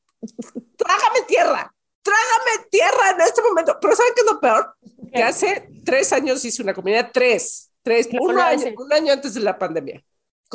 trágame 0.75 1.21
tierra, 1.27 1.73
trágame 2.01 2.67
tierra 2.69 3.11
en 3.11 3.21
este 3.21 3.41
momento. 3.41 3.77
Pero 3.79 3.95
¿saben 3.95 4.13
qué 4.15 4.21
es 4.21 4.31
lo 4.31 4.39
peor? 4.39 4.75
Que 5.13 5.23
hace 5.23 5.69
tres 5.85 6.11
años 6.13 6.43
hice 6.43 6.61
una 6.61 6.73
comida, 6.73 7.11
tres, 7.11 7.71
tres, 7.81 8.09
un 8.19 8.39
año, 8.39 8.73
un 8.77 8.93
año 8.93 9.13
antes 9.13 9.33
de 9.33 9.41
la 9.41 9.57
pandemia. 9.57 10.03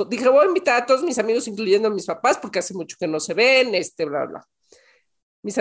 Dije, 0.08 0.28
voy 0.28 0.44
a 0.44 0.48
invitar 0.48 0.82
a 0.82 0.86
todos 0.86 1.02
mis 1.02 1.18
amigos, 1.18 1.46
incluyendo 1.48 1.88
a 1.88 1.90
mis 1.90 2.06
papás, 2.06 2.38
porque 2.38 2.58
hace 2.58 2.72
mucho 2.72 2.96
que 2.98 3.06
no 3.06 3.20
se 3.20 3.34
ven, 3.34 3.74
este, 3.74 4.06
bla, 4.06 4.24
bla. 4.24 4.48
Mis 5.42 5.58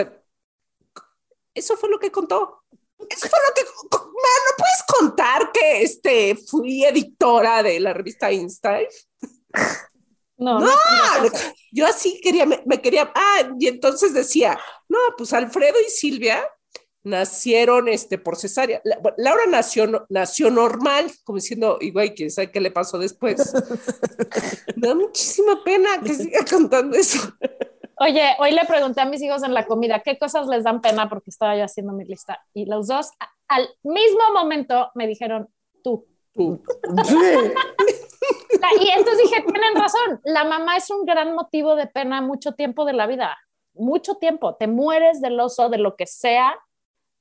eso 1.54 1.76
fue 1.76 1.90
lo 1.90 1.98
que 1.98 2.10
contó. 2.10 2.62
Eso 3.08 3.28
fue 3.28 3.38
lo 3.46 3.54
que. 3.54 3.62
Man, 3.62 4.42
¿no 4.46 4.56
puedes 4.56 4.82
contar 4.98 5.52
que 5.52 5.82
este, 5.82 6.36
fui 6.36 6.84
editora 6.84 7.62
de 7.62 7.80
la 7.80 7.92
revista 7.92 8.30
Einstein? 8.30 8.86
No, 10.42 10.58
No, 10.60 10.66
no, 10.66 11.30
yo 11.70 11.86
así 11.86 12.20
quería, 12.22 12.44
me, 12.46 12.62
me 12.66 12.80
quería. 12.80 13.10
Ah, 13.14 13.42
y 13.58 13.68
entonces 13.68 14.12
decía, 14.14 14.58
no, 14.88 14.98
pues 15.16 15.32
Alfredo 15.32 15.76
y 15.86 15.90
Silvia 15.90 16.42
nacieron 17.04 17.88
este, 17.88 18.18
por 18.18 18.36
cesárea. 18.36 18.80
La- 18.84 18.98
Laura 19.16 19.44
nació, 19.48 20.06
nació 20.08 20.50
normal, 20.50 21.10
como 21.24 21.36
diciendo, 21.38 21.78
igual, 21.80 22.14
quién 22.14 22.30
sabe 22.30 22.50
qué 22.52 22.60
le 22.60 22.70
pasó 22.70 22.98
después. 22.98 23.52
Me 24.76 24.88
da 24.88 24.94
muchísima 24.94 25.62
pena 25.64 26.00
que 26.04 26.14
siga 26.14 26.44
contando 26.48 26.96
eso. 26.96 27.18
Oye, 27.98 28.22
hoy 28.38 28.52
le 28.52 28.64
pregunté 28.66 29.00
a 29.00 29.04
mis 29.06 29.20
hijos 29.22 29.42
en 29.42 29.54
la 29.54 29.66
comida 29.66 30.00
qué 30.04 30.18
cosas 30.18 30.46
les 30.48 30.64
dan 30.64 30.80
pena 30.80 31.08
porque 31.08 31.30
estaba 31.30 31.56
yo 31.56 31.64
haciendo 31.64 31.92
mi 31.92 32.04
lista 32.04 32.40
y 32.54 32.66
los 32.66 32.88
dos 32.88 33.10
a- 33.20 33.30
al 33.48 33.68
mismo 33.82 34.32
momento 34.32 34.90
me 34.94 35.06
dijeron 35.06 35.48
tú. 35.84 36.06
Tú. 36.34 36.62
Sí. 37.06 37.14
La- 38.60 38.82
Y 38.82 38.88
entonces 38.90 39.18
dije, 39.28 39.42
tienen 39.42 39.74
razón, 39.74 40.20
la 40.24 40.44
mamá 40.44 40.76
es 40.76 40.90
un 40.90 41.04
gran 41.04 41.34
motivo 41.34 41.74
de 41.76 41.86
pena 41.86 42.20
mucho 42.20 42.52
tiempo 42.52 42.84
de 42.84 42.92
la 42.92 43.06
vida, 43.06 43.36
mucho 43.74 44.14
tiempo, 44.16 44.54
te 44.56 44.66
mueres 44.66 45.20
del 45.20 45.38
oso, 45.40 45.68
de 45.68 45.78
lo 45.78 45.96
que 45.96 46.06
sea, 46.06 46.54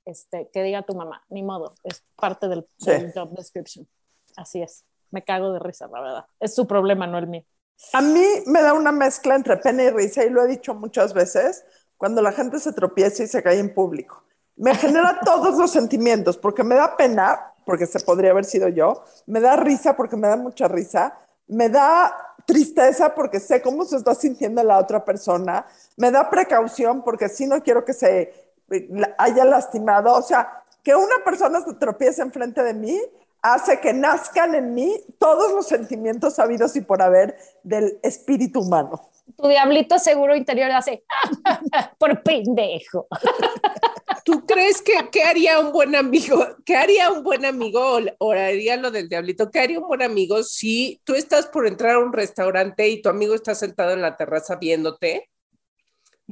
este, 0.05 0.49
que 0.51 0.63
diga 0.63 0.81
tu 0.83 0.95
mamá, 0.95 1.23
ni 1.29 1.43
modo, 1.43 1.75
es 1.83 2.03
parte 2.15 2.47
del, 2.47 2.65
Sí. 2.77 2.91
del 2.91 3.13
job 3.13 3.31
description. 3.35 3.87
Así 4.35 4.61
es, 4.61 4.85
me 5.11 5.23
cago 5.23 5.51
de 5.53 5.59
risa, 5.59 5.87
la 5.87 6.01
verdad. 6.01 6.25
Es 6.39 6.55
su 6.55 6.65
problema, 6.67 7.05
no 7.07 7.17
el 7.17 7.27
mío. 7.27 7.43
A 7.93 8.01
mí 8.01 8.23
me 8.45 8.61
da 8.61 8.73
una 8.73 8.91
mezcla 8.91 9.35
entre 9.35 9.57
pena 9.57 9.83
y 9.83 9.89
risa, 9.89 10.23
y 10.23 10.29
lo 10.29 10.43
he 10.43 10.47
dicho 10.47 10.73
muchas 10.73 11.13
veces, 11.13 11.65
cuando 11.97 12.21
la 12.21 12.31
gente 12.31 12.59
se 12.59 12.73
tropieza 12.73 13.23
y 13.23 13.27
se 13.27 13.41
cae 13.43 13.59
en 13.59 13.73
público. 13.73 14.23
Me 14.55 14.75
genera 14.75 15.19
todos 15.25 15.57
los 15.57 15.71
sentimientos, 15.71 16.37
porque 16.37 16.63
me 16.63 16.75
da 16.75 16.95
pena, 16.97 17.50
porque 17.65 17.85
se 17.85 17.99
podría 17.99 18.31
haber 18.31 18.45
sido 18.45 18.67
yo, 18.67 19.03
me 19.27 19.39
da 19.39 19.55
risa 19.55 19.95
porque 19.95 20.17
me 20.17 20.27
da 20.27 20.37
mucha 20.37 20.67
risa, 20.67 21.17
me 21.47 21.69
da 21.69 22.13
tristeza 22.45 23.13
porque 23.13 23.39
sé 23.39 23.61
cómo 23.61 23.85
se 23.85 23.97
está 23.97 24.15
sintiendo 24.15 24.63
la 24.63 24.77
otra 24.77 25.03
persona, 25.05 25.65
me 25.97 26.11
da 26.11 26.29
precaución 26.29 27.03
porque 27.03 27.29
sí 27.29 27.45
no 27.45 27.61
quiero 27.61 27.85
que 27.85 27.93
se 27.93 28.33
eh, 28.71 28.89
haya 29.17 29.45
lastimado, 29.45 30.13
o 30.13 30.21
sea, 30.21 30.63
que 30.83 30.95
una 30.95 31.23
persona 31.23 31.61
se 31.61 31.73
tropiece 31.75 32.21
enfrente 32.21 32.63
de 32.63 32.73
mí 32.73 32.99
hace 33.41 33.79
que 33.79 33.93
nazcan 33.93 34.55
en 34.55 34.73
mí 34.73 34.95
todos 35.19 35.51
los 35.51 35.67
sentimientos 35.67 36.35
sabidos 36.35 36.75
y 36.75 36.81
por 36.81 37.01
haber 37.01 37.37
del 37.63 37.99
espíritu 38.03 38.61
humano. 38.61 39.09
Tu 39.37 39.47
diablito 39.47 39.97
seguro 39.97 40.35
interior 40.35 40.71
hace, 40.71 41.03
por 41.97 42.21
pendejo. 42.21 43.07
¿Tú 44.23 44.45
crees 44.45 44.81
que 44.81 44.93
qué 45.11 45.23
haría 45.23 45.59
un 45.59 45.71
buen 45.71 45.95
amigo? 45.95 46.45
¿Qué 46.65 46.75
haría 46.75 47.11
un 47.11 47.23
buen 47.23 47.45
amigo? 47.45 47.99
O, 48.19 48.31
haría 48.31 48.77
lo 48.77 48.91
del 48.91 49.09
diablito. 49.09 49.49
¿Qué 49.49 49.59
haría 49.59 49.79
un 49.79 49.87
buen 49.87 50.01
amigo 50.01 50.43
si 50.43 51.01
tú 51.03 51.15
estás 51.15 51.47
por 51.47 51.65
entrar 51.65 51.95
a 51.95 51.99
un 51.99 52.13
restaurante 52.13 52.87
y 52.87 53.01
tu 53.01 53.09
amigo 53.09 53.33
está 53.33 53.55
sentado 53.55 53.91
en 53.93 54.01
la 54.01 54.17
terraza 54.17 54.57
viéndote? 54.57 55.29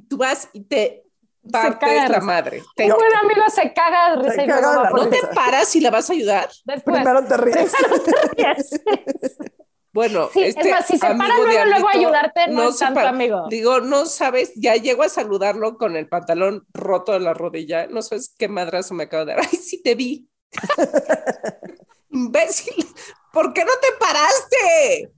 Tú 0.08 0.18
vas 0.18 0.50
y 0.54 0.62
te 0.66 1.09
caga 1.52 2.04
de 2.04 2.10
la 2.10 2.20
madre. 2.22 2.64
Te- 2.76 2.86
Un 2.86 2.98
buen 2.98 3.16
amigo 3.16 3.44
se 3.54 3.74
caga 3.74 4.12
de 4.16 4.22
risa 4.24 4.34
Se 4.36 4.46
caga 4.48 4.84
la 4.84 4.90
¿No 4.90 5.10
te 5.10 5.20
paras 5.34 5.76
y 5.76 5.80
la 5.82 5.90
vas 5.92 6.10
a 6.10 6.14
ayudar? 6.14 6.50
Después. 6.66 6.96
Primero 6.98 7.24
te 7.26 7.38
ríes. 7.38 7.74
Bueno, 9.92 10.30
Sí, 10.32 10.44
es 10.44 10.56
este 10.56 10.70
más, 10.70 10.86
si 10.86 10.94
se 10.94 11.00
para 11.00 11.16
luego, 11.40 11.66
luego 11.66 11.88
ayudarte, 11.90 12.48
no 12.50 12.70
es 12.70 12.78
se 12.78 12.86
tanto 12.86 13.00
para. 13.00 13.10
amigo. 13.10 13.48
Digo, 13.50 13.82
no 13.82 14.06
sabes, 14.06 14.52
ya 14.56 14.76
llego 14.76 15.02
a 15.02 15.10
saludarlo 15.10 15.78
con 15.80 15.96
el 15.96 16.08
pantalón 16.08 16.64
roto 16.74 17.14
de 17.14 17.20
la 17.22 17.34
rodilla. 17.34 17.88
No 17.88 18.04
sabes 18.04 18.36
qué 18.38 18.48
madrazo 18.48 18.94
me 18.94 19.06
acabo 19.06 19.26
de 19.26 19.34
dar. 19.34 19.42
Ay, 19.52 19.58
sí 19.58 19.82
te 19.82 19.96
vi. 19.96 20.30
Imbécil, 22.12 22.86
¿por 23.34 23.52
qué 23.52 23.66
no 23.66 23.72
te 23.82 23.88
paraste? 24.00 25.12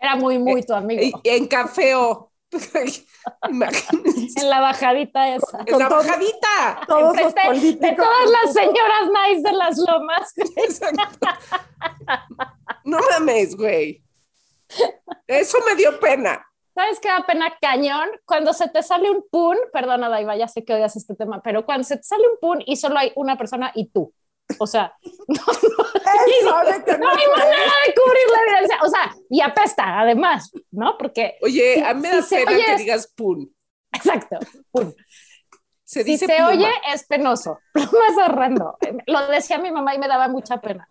Era 0.00 0.16
muy, 0.16 0.38
muy 0.38 0.62
tu 0.64 0.74
amigo. 0.74 1.02
Y- 1.02 1.28
En 1.30 1.46
cafeo. 1.46 2.32
Imagínense. 3.48 4.40
en 4.40 4.50
la 4.50 4.60
bajadita 4.60 5.34
esa. 5.34 5.60
En 5.66 5.78
la 5.78 5.88
bajadita. 5.88 6.80
Todos 6.86 7.16
los 7.16 7.34
Enfrente 7.36 7.86
de 7.86 7.92
todas 7.94 8.30
las 8.30 8.52
señoras 8.52 9.10
nice 9.12 9.42
de 9.42 9.52
las 9.52 9.78
lomas. 9.78 10.32
Exacto. 10.56 11.28
No 12.84 12.98
mames, 13.10 13.56
güey. 13.56 14.02
Eso 15.26 15.58
me 15.66 15.74
dio 15.74 15.98
pena. 16.00 16.46
¿Sabes 16.74 17.00
qué 17.00 17.08
da 17.08 17.24
pena 17.26 17.56
cañón? 17.60 18.08
Cuando 18.26 18.52
se 18.52 18.68
te 18.68 18.82
sale 18.82 19.10
un 19.10 19.24
pun, 19.30 19.56
perdona 19.72 20.10
Daiva, 20.10 20.36
ya 20.36 20.46
sé 20.46 20.62
que 20.62 20.74
odias 20.74 20.94
este 20.94 21.14
tema, 21.14 21.40
pero 21.42 21.64
cuando 21.64 21.84
se 21.84 21.96
te 21.96 22.02
sale 22.02 22.24
un 22.30 22.38
pun 22.38 22.62
y 22.66 22.76
solo 22.76 22.98
hay 22.98 23.12
una 23.16 23.38
persona 23.38 23.72
y 23.74 23.86
tú. 23.86 24.12
O 24.58 24.66
sea, 24.66 24.92
no, 25.28 25.42
sabe 25.44 26.84
que 26.84 26.92
no 26.92 26.98
no 26.98 27.08
hay 27.10 27.26
manera 27.36 27.72
de 27.86 27.94
cubrir 27.94 28.26
la 28.32 28.52
evidencia. 28.52 28.78
O 28.82 28.88
sea, 28.88 29.14
y 29.28 29.40
apesta, 29.40 30.00
además, 30.00 30.50
¿no? 30.70 30.96
Porque, 30.98 31.36
Oye, 31.42 31.74
Si- 31.76 31.82
a 31.82 31.94
mí 31.94 32.00
me 32.02 32.08
da 32.10 32.22
pena 32.28 32.50
que 32.56 32.72
es- 32.72 32.78
digas 32.78 33.12
pun. 33.16 33.54
exacto, 33.92 34.38
pun. 34.70 34.94
Se 35.84 36.02
Si 36.02 36.10
dice 36.12 36.26
se 36.26 36.34
pluma. 36.36 36.50
oye, 36.50 36.68
es 36.92 37.06
penoso. 37.06 37.58
Pluma 37.72 38.06
es 38.10 38.16
horrendo. 38.18 38.76
Lo 39.06 39.26
decía 39.28 39.58
mi 39.58 39.70
mamá 39.70 39.94
y 39.94 39.98
me 39.98 40.08
daba 40.08 40.26
mucha 40.28 40.60
pena. 40.60 40.88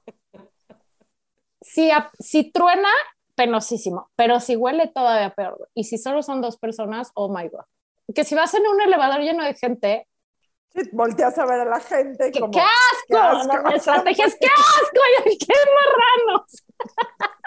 Si, 1.62 1.92
si 2.20 2.52
truena, 2.52 2.90
penosísimo. 3.36 4.10
Pero 4.16 4.40
si 4.40 4.56
huele, 4.56 4.88
todavía 4.88 5.34
peor. 5.34 5.70
Y 5.74 5.84
si 5.86 5.98
solo 5.98 6.24
son 6.24 6.42
dos 6.42 6.58
personas, 6.58 7.12
oh 7.16 7.28
my 7.28 7.48
God. 7.50 7.66
Que 8.14 8.24
si 8.24 8.36
vas 8.36 8.54
en 8.54 8.66
un 8.68 8.80
elevador 8.82 9.20
lleno 9.22 9.44
de 9.44 9.56
gente, 9.56 10.08
volteas 10.92 11.38
a 11.38 11.46
ver 11.46 11.62
a 11.62 11.66
la 11.66 11.80
gente 11.80 12.32
¡qué, 12.32 12.40
como, 12.40 12.52
qué 12.52 12.60
asco! 12.60 13.06
qué 13.08 13.16
asco. 13.18 13.54
No, 13.54 13.64
mi 13.64 13.76
estrategia 13.76 14.26
es 14.26 14.36
¡qué 14.40 14.48
asco! 14.48 15.30
Y, 15.32 15.38
¡Qué 15.38 15.54
marranos! 15.76 16.64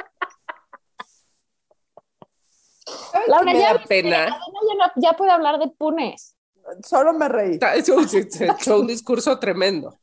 ¿Sabes 3.13 3.29
Laura, 3.29 3.53
qué 3.53 3.57
me 3.59 3.61
ya 3.63 3.75
da 3.75 3.85
pena? 3.85 4.27
Ya, 4.27 4.93
ya 4.97 5.13
puede 5.17 5.31
hablar 5.31 5.59
de 5.59 5.69
punes. 5.69 6.37
solo 6.85 7.13
me 7.13 7.29
reí. 7.29 7.59
Se 7.59 8.47
echó 8.47 8.79
un 8.81 8.87
discurso 8.87 9.39
tremendo. 9.39 9.99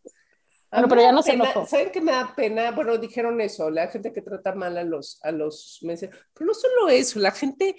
Bueno, 0.72 0.88
pero 0.90 1.02
ya 1.02 1.12
no 1.12 1.22
se 1.24 1.32
pena- 1.32 1.46
enojó. 1.52 1.66
¿Saben 1.66 1.92
qué 1.92 2.02
me 2.02 2.12
da 2.12 2.34
pena? 2.36 2.72
Bueno, 2.72 2.98
dijeron 2.98 3.40
eso, 3.42 3.70
la 3.70 3.88
gente 3.88 4.12
que 4.12 4.22
trata 4.22 4.54
mal 4.54 4.78
a 4.78 4.84
los, 4.84 5.20
a 5.24 5.32
los 5.32 5.80
meses. 5.84 6.10
Pero 6.34 6.48
no 6.48 6.54
solo 6.54 6.90
eso, 6.90 7.20
la 7.20 7.32
gente, 7.32 7.76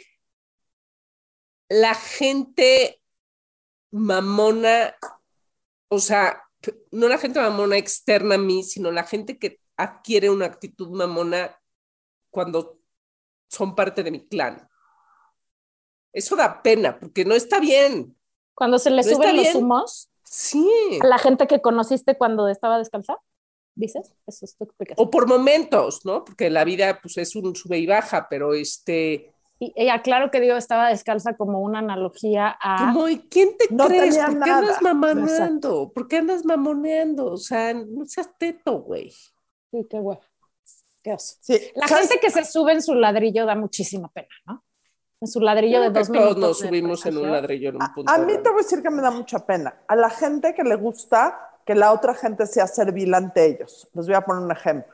la 1.68 1.94
gente 1.94 3.00
mamona, 3.90 4.96
o 5.88 5.99
sea, 5.99 6.42
no 6.90 7.09
la 7.09 7.18
gente 7.18 7.40
mamona 7.40 7.77
externa 7.77 8.35
a 8.37 8.38
mí, 8.38 8.62
sino 8.62 8.90
la 8.90 9.05
gente 9.05 9.38
que 9.38 9.61
adquiere 9.77 10.31
una 10.31 10.46
actitud 10.46 10.88
mamona 10.90 11.57
cuando 12.31 12.81
son 13.49 13.75
parte 13.75 14.03
de 14.03 14.11
mi 14.11 14.27
clan. 14.27 14.68
Eso 16.12 16.35
da 16.35 16.62
pena, 16.62 16.99
porque 16.99 17.25
no 17.25 17.35
está 17.35 17.61
bien. 17.61 18.16
Cuando 18.55 18.79
se 18.79 18.90
le 18.90 19.03
¿No 19.03 19.09
suben 19.14 19.37
los 19.37 19.44
bien? 19.44 19.57
humos 19.59 20.11
Sí. 20.25 20.68
a 21.01 21.07
la 21.07 21.18
gente 21.18 21.46
que 21.46 21.61
conociste 21.61 22.16
cuando 22.16 22.49
estaba 22.49 22.79
descalza, 22.79 23.16
dices, 23.75 24.12
eso 24.27 24.44
es 24.44 24.57
tu 24.57 24.64
explicación. 24.64 25.07
O 25.07 25.11
por 25.11 25.29
momentos, 25.29 26.05
¿no? 26.05 26.25
Porque 26.25 26.51
la 26.51 26.64
vida 26.64 27.01
pues 27.01 27.18
es 27.18 27.37
un 27.37 27.55
sube 27.55 27.79
y 27.79 27.87
baja, 27.87 28.27
pero 28.29 28.55
este, 28.55 29.33
Y 29.58 29.72
ella, 29.74 30.02
claro 30.02 30.30
que 30.30 30.40
digo, 30.40 30.56
estaba 30.56 30.88
descalza 30.88 31.34
como 31.34 31.60
una 31.60 31.78
analogía 31.78 32.56
a... 32.60 32.92
como, 32.92 33.08
¿y 33.08 33.20
quién 33.20 33.56
te 33.56 33.72
No 33.74 33.86
crees? 33.86 34.18
¿Por 34.18 34.28
qué 34.28 34.34
nada. 34.34 34.58
andas 34.58 34.82
mamoneando? 34.82 35.92
¿Por 35.94 36.08
qué 36.08 36.16
andas 36.18 36.44
mamoneando? 36.44 37.32
O 37.32 37.36
sea, 37.38 37.72
no 37.72 38.04
seas 38.04 38.28
teto, 38.38 38.80
güey. 38.82 39.10
Sí, 39.10 39.86
qué. 39.88 40.00
Qué 41.02 41.12
oso. 41.14 41.36
Sí, 41.40 41.58
La 41.74 41.88
¿sabes? 41.88 42.08
gente 42.08 42.20
que 42.20 42.30
se 42.30 42.44
sube 42.44 42.72
en 42.72 42.82
su 42.82 42.94
ladrillo 42.94 43.46
da 43.46 43.54
muchísima 43.54 44.08
pena, 44.08 44.28
¿no? 44.46 44.62
En 45.20 45.28
su 45.28 45.40
ladrillo 45.40 45.80
de 45.80 45.90
Creo 45.90 46.00
dos 46.02 46.08
todos 46.08 46.18
minutos. 46.36 46.38
nos 46.38 46.60
de 46.60 46.66
subimos 46.68 47.06
en 47.06 47.16
un 47.16 47.32
ladrillo 47.32 47.68
en 47.70 47.76
un 47.76 47.92
punto. 47.94 48.12
A, 48.12 48.16
a 48.16 48.18
mí 48.18 48.34
te 48.34 48.50
voy 48.50 48.60
a 48.60 48.62
decir 48.62 48.82
que 48.82 48.90
me 48.90 49.00
da 49.00 49.10
mucha 49.10 49.38
pena. 49.46 49.74
A 49.88 49.96
la 49.96 50.10
gente 50.10 50.52
que 50.52 50.62
le 50.64 50.74
gusta 50.76 51.40
que 51.64 51.74
la 51.74 51.92
otra 51.92 52.12
gente 52.14 52.46
sea 52.46 52.66
servil 52.66 53.14
ante 53.14 53.46
ellos. 53.46 53.88
Les 53.94 54.06
voy 54.06 54.14
a 54.14 54.20
poner 54.20 54.42
un 54.44 54.52
ejemplo. 54.52 54.92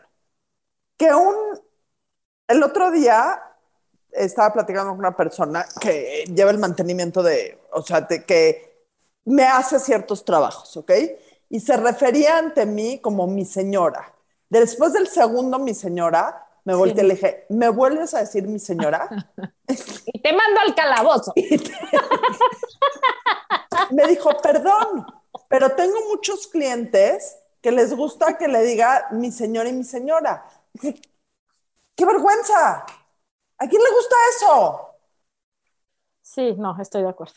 Que 0.96 1.12
un... 1.12 1.34
El 2.46 2.62
otro 2.62 2.90
día 2.92 3.42
estaba 4.12 4.52
platicando 4.52 4.90
con 4.90 4.98
una 4.98 5.16
persona 5.16 5.64
que 5.80 6.24
lleva 6.34 6.50
el 6.50 6.58
mantenimiento 6.58 7.22
de... 7.22 7.58
O 7.72 7.82
sea, 7.82 8.02
de 8.02 8.24
que 8.24 8.72
me 9.24 9.44
hace 9.44 9.78
ciertos 9.78 10.24
trabajos, 10.24 10.76
¿ok? 10.76 10.90
Y 11.48 11.60
se 11.60 11.76
refería 11.76 12.38
ante 12.38 12.66
mí 12.66 12.98
como 13.00 13.26
mi 13.26 13.44
señora. 13.44 14.14
Después 14.48 14.92
del 14.92 15.08
segundo, 15.08 15.58
mi 15.58 15.74
señora, 15.74 16.46
me 16.64 16.74
volteé 16.74 17.04
y 17.04 17.08
le 17.08 17.14
dije, 17.14 17.46
¿me 17.48 17.68
vuelves 17.68 18.14
a 18.14 18.20
decir 18.20 18.46
mi 18.46 18.58
señora? 18.58 19.08
Y 20.04 20.20
te 20.20 20.32
mando 20.32 20.60
al 20.60 20.74
calabozo. 20.74 21.32
me 23.90 24.06
dijo, 24.06 24.36
perdón, 24.42 25.06
pero 25.48 25.72
tengo 25.72 25.96
muchos 26.10 26.46
clientes 26.46 27.38
que 27.62 27.72
les 27.72 27.94
gusta 27.94 28.36
que 28.36 28.48
le 28.48 28.62
diga 28.62 29.06
mi 29.12 29.32
señora 29.32 29.70
y 29.70 29.72
mi 29.72 29.84
señora. 29.84 30.44
Dije, 30.74 31.00
¡Qué 31.94 32.06
vergüenza! 32.06 32.86
¿A 33.62 33.68
quién 33.68 33.80
le 33.80 33.90
gusta 33.90 34.16
eso? 34.36 34.88
Sí, 36.20 36.54
no, 36.58 36.74
estoy 36.80 37.02
de 37.02 37.08
acuerdo. 37.10 37.34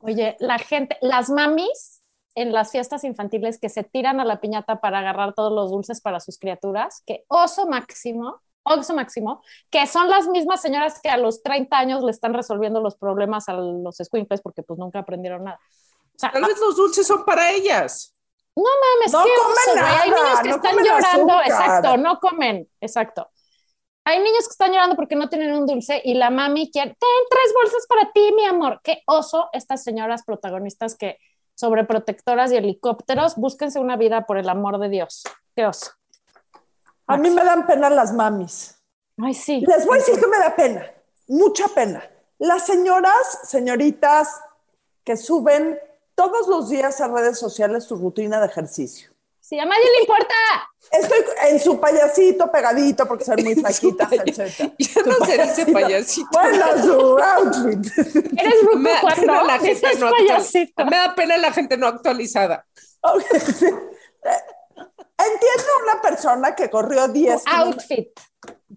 Oye, 0.00 0.36
la 0.38 0.58
gente, 0.58 0.96
las 1.00 1.28
mamis 1.28 2.02
en 2.36 2.52
las 2.52 2.70
fiestas 2.70 3.02
infantiles 3.02 3.58
que 3.58 3.68
se 3.68 3.82
tiran 3.82 4.20
a 4.20 4.24
la 4.24 4.40
piñata 4.40 4.80
para 4.80 5.00
agarrar 5.00 5.34
todos 5.34 5.52
los 5.52 5.70
dulces 5.72 6.00
para 6.00 6.20
sus 6.20 6.38
criaturas, 6.38 7.02
que 7.04 7.24
oso 7.26 7.66
máximo, 7.66 8.40
oso 8.62 8.94
máximo, 8.94 9.42
que 9.70 9.88
son 9.88 10.08
las 10.08 10.28
mismas 10.28 10.60
señoras 10.60 11.00
que 11.00 11.08
a 11.08 11.16
los 11.16 11.42
30 11.42 11.76
años 11.76 12.04
le 12.04 12.12
están 12.12 12.32
resolviendo 12.34 12.80
los 12.80 12.94
problemas 12.94 13.48
a 13.48 13.54
los 13.54 13.96
squinkles 13.96 14.40
porque 14.40 14.62
pues 14.62 14.78
nunca 14.78 15.00
aprendieron 15.00 15.42
nada. 15.44 15.58
O 16.14 16.18
sea, 16.18 16.30
Tal 16.30 16.44
vez 16.44 16.60
los 16.60 16.76
dulces 16.76 17.04
son 17.04 17.24
para 17.24 17.50
ellas. 17.50 18.14
no 18.54 18.62
mames, 18.62 19.12
No 19.12 19.24
qué 19.24 19.30
comen 19.36 19.56
oso, 19.56 19.72
güey. 19.72 19.94
Hay 20.00 20.10
nada, 20.10 20.42
niños 20.42 20.42
que 20.42 20.48
no 20.48 20.56
están 20.56 20.70
comen 20.70 20.84
llorando, 20.84 21.32
azúcar. 21.38 21.46
exacto, 21.48 21.96
no 21.96 22.20
comen, 22.20 22.68
exacto. 22.80 23.30
Hay 24.08 24.20
niños 24.20 24.48
que 24.48 24.52
están 24.52 24.70
llorando 24.72 24.96
porque 24.96 25.16
no 25.16 25.28
tienen 25.28 25.52
un 25.52 25.66
dulce 25.66 26.00
y 26.02 26.14
la 26.14 26.30
mami 26.30 26.70
quiere, 26.70 26.96
ten 26.98 27.26
tres 27.28 27.52
bolsas 27.54 27.86
para 27.86 28.10
ti, 28.10 28.32
mi 28.34 28.46
amor. 28.46 28.80
Qué 28.82 29.02
oso 29.04 29.50
estas 29.52 29.84
señoras 29.84 30.22
protagonistas 30.22 30.94
que 30.94 31.18
sobreprotectoras 31.54 32.50
y 32.50 32.56
helicópteros, 32.56 33.36
búsquense 33.36 33.78
una 33.78 33.98
vida 33.98 34.24
por 34.24 34.38
el 34.38 34.48
amor 34.48 34.78
de 34.78 34.88
Dios. 34.88 35.24
Qué 35.54 35.66
oso. 35.66 35.90
A 37.06 37.18
mí 37.18 37.28
me 37.28 37.44
dan 37.44 37.66
pena 37.66 37.90
las 37.90 38.14
mamis. 38.14 38.82
Ay, 39.22 39.34
sí. 39.34 39.62
Les 39.68 39.84
voy 39.84 39.98
a 39.98 40.00
decir 40.00 40.18
que 40.18 40.26
me 40.26 40.38
da 40.38 40.56
pena, 40.56 40.90
mucha 41.26 41.68
pena. 41.68 42.02
Las 42.38 42.64
señoras, 42.64 43.40
señoritas 43.42 44.40
que 45.04 45.18
suben 45.18 45.78
todos 46.14 46.48
los 46.48 46.70
días 46.70 46.98
a 47.02 47.08
redes 47.08 47.38
sociales 47.38 47.84
su 47.84 47.96
rutina 47.96 48.40
de 48.40 48.46
ejercicio. 48.46 49.10
Sí, 49.48 49.58
a 49.58 49.64
nadie 49.64 49.84
le 49.96 50.00
importa. 50.00 50.34
Estoy 50.90 51.18
en 51.48 51.58
su 51.58 51.80
payasito 51.80 52.50
pegadito 52.52 53.06
porque 53.06 53.24
son 53.24 53.36
muy 53.42 53.54
flaquitas, 53.54 54.12
etc. 54.12 54.72
Ya 54.78 55.02
no 55.06 55.24
se 55.24 55.42
dice 55.42 55.66
payasito. 55.72 56.28
Bueno, 56.32 56.82
su 56.82 57.18
outfit. 57.18 57.98
Eres 58.38 58.62
ruco 58.62 58.76
Me 58.78 58.90
da 58.90 59.00
pena 59.00 59.14
cuando 59.16 59.46
la 59.46 59.58
gente 59.58 59.88
no 59.98 60.10
payasito. 60.10 60.84
Me 60.84 60.96
da 60.96 61.14
pena 61.14 61.36
la 61.38 61.52
gente 61.52 61.76
no 61.78 61.86
actualizada. 61.86 62.66
Ok, 63.00 63.22
sí. 63.56 63.66
Eh, 63.66 64.30
Entiendo 65.20 65.72
una 65.82 66.00
persona 66.00 66.54
que 66.54 66.70
corrió 66.70 67.08
10 67.08 67.42
kilómetros, 67.42 67.74
Outfit. 67.82 68.08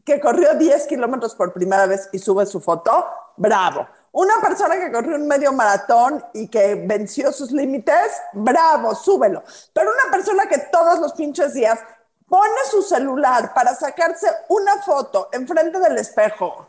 que 0.03 0.19
corrió 0.19 0.55
10 0.55 0.87
kilómetros 0.87 1.35
por 1.35 1.53
primera 1.53 1.85
vez 1.85 2.09
y 2.13 2.17
sube 2.17 2.47
su 2.47 2.59
foto, 2.59 3.05
bravo. 3.37 3.87
Una 4.13 4.41
persona 4.41 4.77
que 4.77 4.91
corrió 4.91 5.15
un 5.15 5.27
medio 5.27 5.53
maratón 5.53 6.23
y 6.33 6.49
que 6.49 6.75
venció 6.75 7.31
sus 7.31 7.51
límites, 7.51 8.21
bravo, 8.33 8.93
súbelo. 8.93 9.41
Pero 9.73 9.89
una 9.91 10.11
persona 10.11 10.47
que 10.47 10.57
todos 10.71 10.99
los 10.99 11.13
pinches 11.13 11.53
días 11.53 11.79
pone 12.27 12.59
su 12.69 12.81
celular 12.81 13.53
para 13.53 13.73
sacarse 13.73 14.27
una 14.49 14.81
foto 14.81 15.29
enfrente 15.31 15.79
del 15.79 15.97
espejo. 15.97 16.67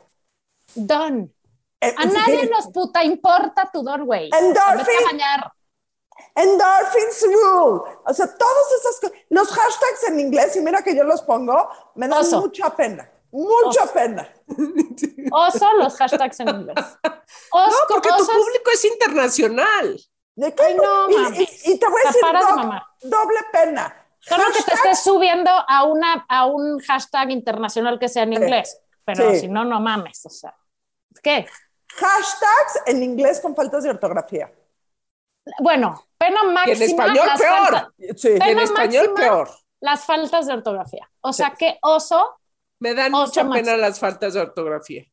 Don. 0.75 1.33
Eh, 1.81 1.95
A 1.99 2.05
nadie 2.05 2.49
nos 2.49 2.69
puta 2.69 3.03
importa 3.03 3.69
tu 3.73 3.83
don, 3.83 4.05
güey. 4.07 4.31
Endorphin. 4.33 5.21
Endorphins 6.35 7.23
rule. 7.27 7.83
O 8.07 8.15
sea, 8.15 8.27
todas 8.27 8.73
esas 8.81 9.01
cosas. 9.01 9.17
Los 9.31 9.49
hashtags 9.49 10.05
en 10.09 10.21
inglés, 10.21 10.55
y 10.57 10.61
mira 10.61 10.83
que 10.83 10.97
yo 10.97 11.05
los 11.05 11.23
pongo, 11.23 11.69
me 11.97 12.07
dan 12.09 12.21
Oso. 12.21 12.41
mucha 12.41 12.75
pena. 12.75 13.09
Mucha 13.33 13.87
pena. 13.93 14.29
Oso 15.33 15.73
los 15.79 15.97
hashtags 15.97 16.41
en 16.41 16.49
inglés. 16.51 16.77
Osco, 17.51 17.71
No, 17.71 17.77
porque 17.89 18.11
tu 18.11 18.27
público 18.27 18.71
es 18.73 18.85
internacional. 18.85 20.01
¿De 20.35 20.55
qué? 20.55 20.63
Ay, 20.63 20.75
no, 20.77 21.11
y, 21.11 21.15
mames. 21.17 21.67
y- 21.67 21.73
y 21.73 21.79
te 21.79 21.87
voy 21.89 22.01
a 22.05 22.07
decir 22.09 22.21
para 22.23 22.41
de 22.41 23.09
doble 23.09 23.39
pena. 23.53 24.07
Solo 24.21 24.45
que 24.57 24.63
te 24.63 24.75
estés 24.75 25.01
subiendo 25.03 25.51
a, 25.51 25.83
una, 25.85 26.25
a 26.29 26.47
un 26.47 26.79
hashtag 26.81 27.31
internacional 27.31 27.99
que 27.99 28.09
sea 28.09 28.23
en 28.23 28.35
inglés. 28.35 28.79
Pero 29.05 29.31
Sí. 29.33 29.41
si 29.41 29.49
no, 29.49 29.65
no 29.65 29.81
mames. 29.81 30.25
O 30.27 30.31
sea, 30.31 30.55
¿qué? 31.23 31.47
Hashtags 31.97 32.83
en 32.87 33.03
inglés 33.03 33.41
con 33.41 33.57
faltas 33.57 33.83
de 33.83 33.91
ortografía. 33.91 34.51
Bueno, 35.59 36.07
pena 36.19 36.41
Y 36.45 36.47
máxima. 36.53 36.77
en 36.77 36.83
español 36.83 37.29
peor. 37.37 37.69
falta- 37.73 37.93
Sí. 38.17 38.29
Y 38.47 38.51
en 38.51 38.59
español 38.61 39.15
peor. 39.15 39.51
las 39.81 40.05
faltas 40.05 40.47
de 40.47 40.53
ortografía. 40.55 41.11
O 41.21 41.33
sea, 41.33 41.55
qué 41.59 41.79
oso. 41.83 42.39
Me 42.83 42.95
dan 42.95 43.13
mucha 43.13 43.45
máximo. 43.45 43.53
pena 43.55 43.77
las 43.77 43.99
faltas 44.01 44.35
de 44.35 44.41
ortografía. 44.41 45.05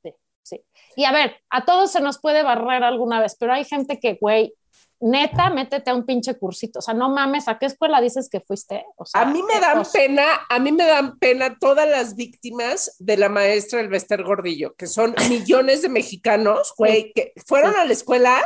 Sí. 0.44 0.62
Y 0.96 1.06
a 1.06 1.12
ver, 1.12 1.36
a 1.50 1.64
todos 1.66 1.92
se 1.92 2.02
nos 2.02 2.20
puede 2.20 2.44
barrer 2.44 2.84
alguna 2.84 3.22
vez, 3.22 3.36
pero 3.40 3.54
hay 3.54 3.64
gente 3.66 4.00
que, 4.00 4.18
güey, 4.20 4.54
neta, 5.00 5.50
métete 5.52 5.92
a 5.92 5.96
un 5.96 6.06
pinche 6.06 6.36
cursito. 6.38 6.80
O 6.80 6.82
sea, 6.82 6.94
no 6.94 7.10
mames, 7.10 7.48
¿a 7.48 7.58
qué 7.60 7.68
escuela 7.68 8.02
dices 8.02 8.30
que 8.30 8.42
fuiste? 8.42 8.84
O 8.98 9.06
sea, 9.06 9.22
A 9.22 9.26
mí 9.26 9.42
me 9.44 9.60
dan 9.60 9.78
oso. 9.80 9.92
pena, 9.94 10.26
a 10.50 10.60
mí 10.60 10.72
me 10.72 10.86
dan 10.86 11.18
pena 11.20 11.58
todas 11.60 11.88
las 11.88 12.16
víctimas 12.16 12.96
de 13.00 13.18
la 13.18 13.30
maestra 13.30 13.80
del 13.80 13.90
Bester 13.90 14.24
Gordillo, 14.24 14.74
que 14.76 14.88
son 14.88 15.14
millones 15.30 15.84
de 15.84 15.90
mexicanos, 15.90 16.74
güey, 16.78 17.14
que 17.14 17.34
fueron 17.46 17.76
a 17.76 17.86
la 17.86 17.94
escuela 17.94 18.38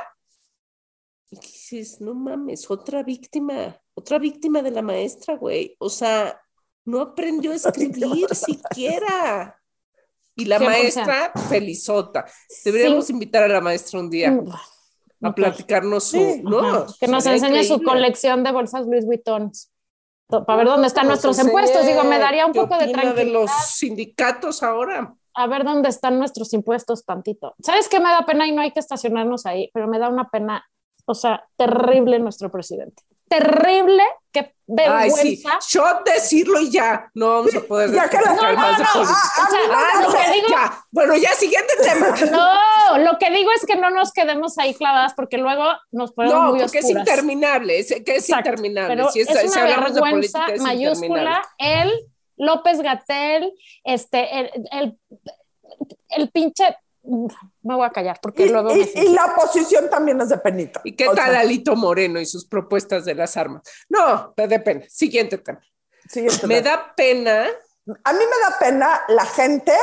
y 1.31 1.37
dices, 1.37 1.99
no 2.01 2.13
mames, 2.13 2.69
otra 2.69 3.01
víctima, 3.01 3.79
otra 3.95 4.19
víctima 4.19 4.61
de 4.61 4.71
la 4.71 4.81
maestra, 4.83 5.35
güey. 5.35 5.75
O 5.79 5.89
sea, 5.89 6.39
no 6.85 7.01
aprendió 7.01 7.51
a 7.51 7.55
escribir 7.55 8.33
siquiera. 8.35 9.59
Y 10.35 10.45
la 10.45 10.57
100%. 10.59 10.65
maestra, 10.65 11.31
felizota. 11.49 12.25
Deberíamos 12.65 13.09
invitar 13.09 13.43
a 13.43 13.47
la 13.47 13.61
maestra 13.61 13.99
un 13.99 14.09
día 14.09 14.31
Mm, 14.31 15.27
a 15.27 15.33
platicarnos 15.35 16.03
su, 16.03 16.17
Sí, 16.17 16.41
no, 16.43 16.59
Ajá. 16.59 16.87
Que 16.99 17.07
nos 17.07 17.23
sería 17.23 17.47
enseñe 17.47 17.63
su 17.63 17.81
colección 17.81 18.43
de 18.43 18.51
bolsas 18.51 18.85
Louis 18.87 19.05
Vuitton. 19.05 19.51
Para 20.27 20.55
ver 20.57 20.67
dónde 20.67 20.87
están 20.87 21.07
nuestros 21.07 21.37
enseñe 21.37 21.49
impuestos. 21.51 21.85
Digo, 21.85 22.03
me 22.03 22.19
daría 22.19 22.45
un 22.45 22.51
poco 22.51 22.77
de 22.77 22.87
tranquilidad. 22.87 23.15
de 23.15 23.25
los 23.25 23.49
sindicatos 23.51 24.63
ahora. 24.63 25.13
A 25.35 25.47
ver 25.47 25.63
dónde 25.63 25.87
están 25.89 26.19
nuestros 26.19 26.51
impuestos 26.53 27.05
tantito. 27.05 27.55
¿Sabes 27.63 27.87
qué 27.87 27.99
me 27.99 28.09
da 28.09 28.25
pena? 28.25 28.47
Y 28.47 28.51
no 28.51 28.61
hay 28.61 28.71
que 28.71 28.79
estacionarnos 28.79 29.45
ahí, 29.45 29.69
pero 29.73 29.87
me 29.87 29.97
da 29.97 30.09
una 30.09 30.29
pena, 30.29 30.65
o 31.05 31.13
sea, 31.13 31.47
terrible 31.55 32.19
nuestro 32.19 32.51
presidente. 32.51 33.03
Terrible, 33.39 34.03
qué 34.31 34.39
Ay, 34.87 35.09
sí, 35.11 35.41
vergüenza. 35.43 35.59
shot 35.67 36.05
decirlo 36.05 36.59
y 36.59 36.69
ya. 36.71 37.09
No 37.15 37.29
vamos 37.29 37.55
a 37.55 37.61
poder 37.61 37.91
Ya 37.91 38.09
que 38.09 38.17
la- 38.17 38.33
No, 38.33 38.53
más 38.53 38.77
de 38.77 38.83
no, 38.83 38.99
no, 38.99 39.05
sea, 39.05 39.15
Ah, 39.71 40.31
digo 40.33 40.47
ya, 40.49 40.85
bueno, 40.91 41.15
ya 41.17 41.33
siguiente 41.33 41.73
tema. 41.83 42.15
No, 42.31 42.97
lo 42.99 43.17
que 43.17 43.29
digo 43.31 43.49
es 43.55 43.65
que 43.65 43.75
no 43.75 43.89
nos 43.89 44.11
quedemos 44.13 44.57
ahí 44.57 44.73
clavadas 44.73 45.13
porque 45.15 45.37
luego 45.37 45.63
nos 45.91 46.13
ponemos 46.13 46.35
No, 46.39 46.49
muy 46.51 46.61
porque 46.61 46.79
es 46.79 46.89
interminable, 46.89 47.79
es, 47.79 47.87
que 48.05 48.15
es 48.15 48.29
Exacto, 48.29 48.49
interminable. 48.49 48.95
Pero 48.95 49.11
Si 49.11 49.21
es, 49.21 49.29
una 49.29 49.37
de 49.65 49.67
vergüenza 49.75 49.99
política, 49.99 50.45
es 50.53 50.61
mayúscula. 50.61 51.41
Él, 51.57 51.91
López 52.37 52.81
Gatel, 52.81 53.53
este, 53.83 54.39
el, 54.39 54.51
el, 54.71 54.97
el 56.09 56.29
pinche. 56.31 56.77
Me 57.63 57.75
voy 57.75 57.85
a 57.85 57.89
callar 57.91 58.19
porque 58.21 58.45
Y, 58.45 58.49
luego. 58.49 58.75
y- 58.75 58.91
y 58.93 59.09
la 59.13 59.25
oposición 59.25 59.89
también 59.89 60.19
es 60.21 60.29
de 60.29 60.37
penita. 60.37 60.81
¿Y 60.83 60.95
qué 60.95 61.07
O 61.07 61.15
tal 61.15 61.31
sea, 61.31 61.39
Alito 61.39 61.75
Moreno 61.75 62.19
y 62.19 62.25
sus 62.25 62.45
propuestas 62.45 63.05
de 63.05 63.15
las 63.15 63.35
armas? 63.37 63.61
No, 63.89 64.33
me 64.35 64.47
da 64.47 64.59
pena. 64.63 64.85
Siguiente 64.89 65.37
tema. 65.37 65.61
siguiente 66.09 66.45
Me 66.45 66.61
tema. 66.61 66.75
da 66.77 66.93
pena. 66.95 67.45
A 68.03 68.13
mí 68.13 68.19
me 68.19 68.49
da 68.49 68.57
pena 68.59 69.01
la 69.07 69.25
gente 69.25 69.73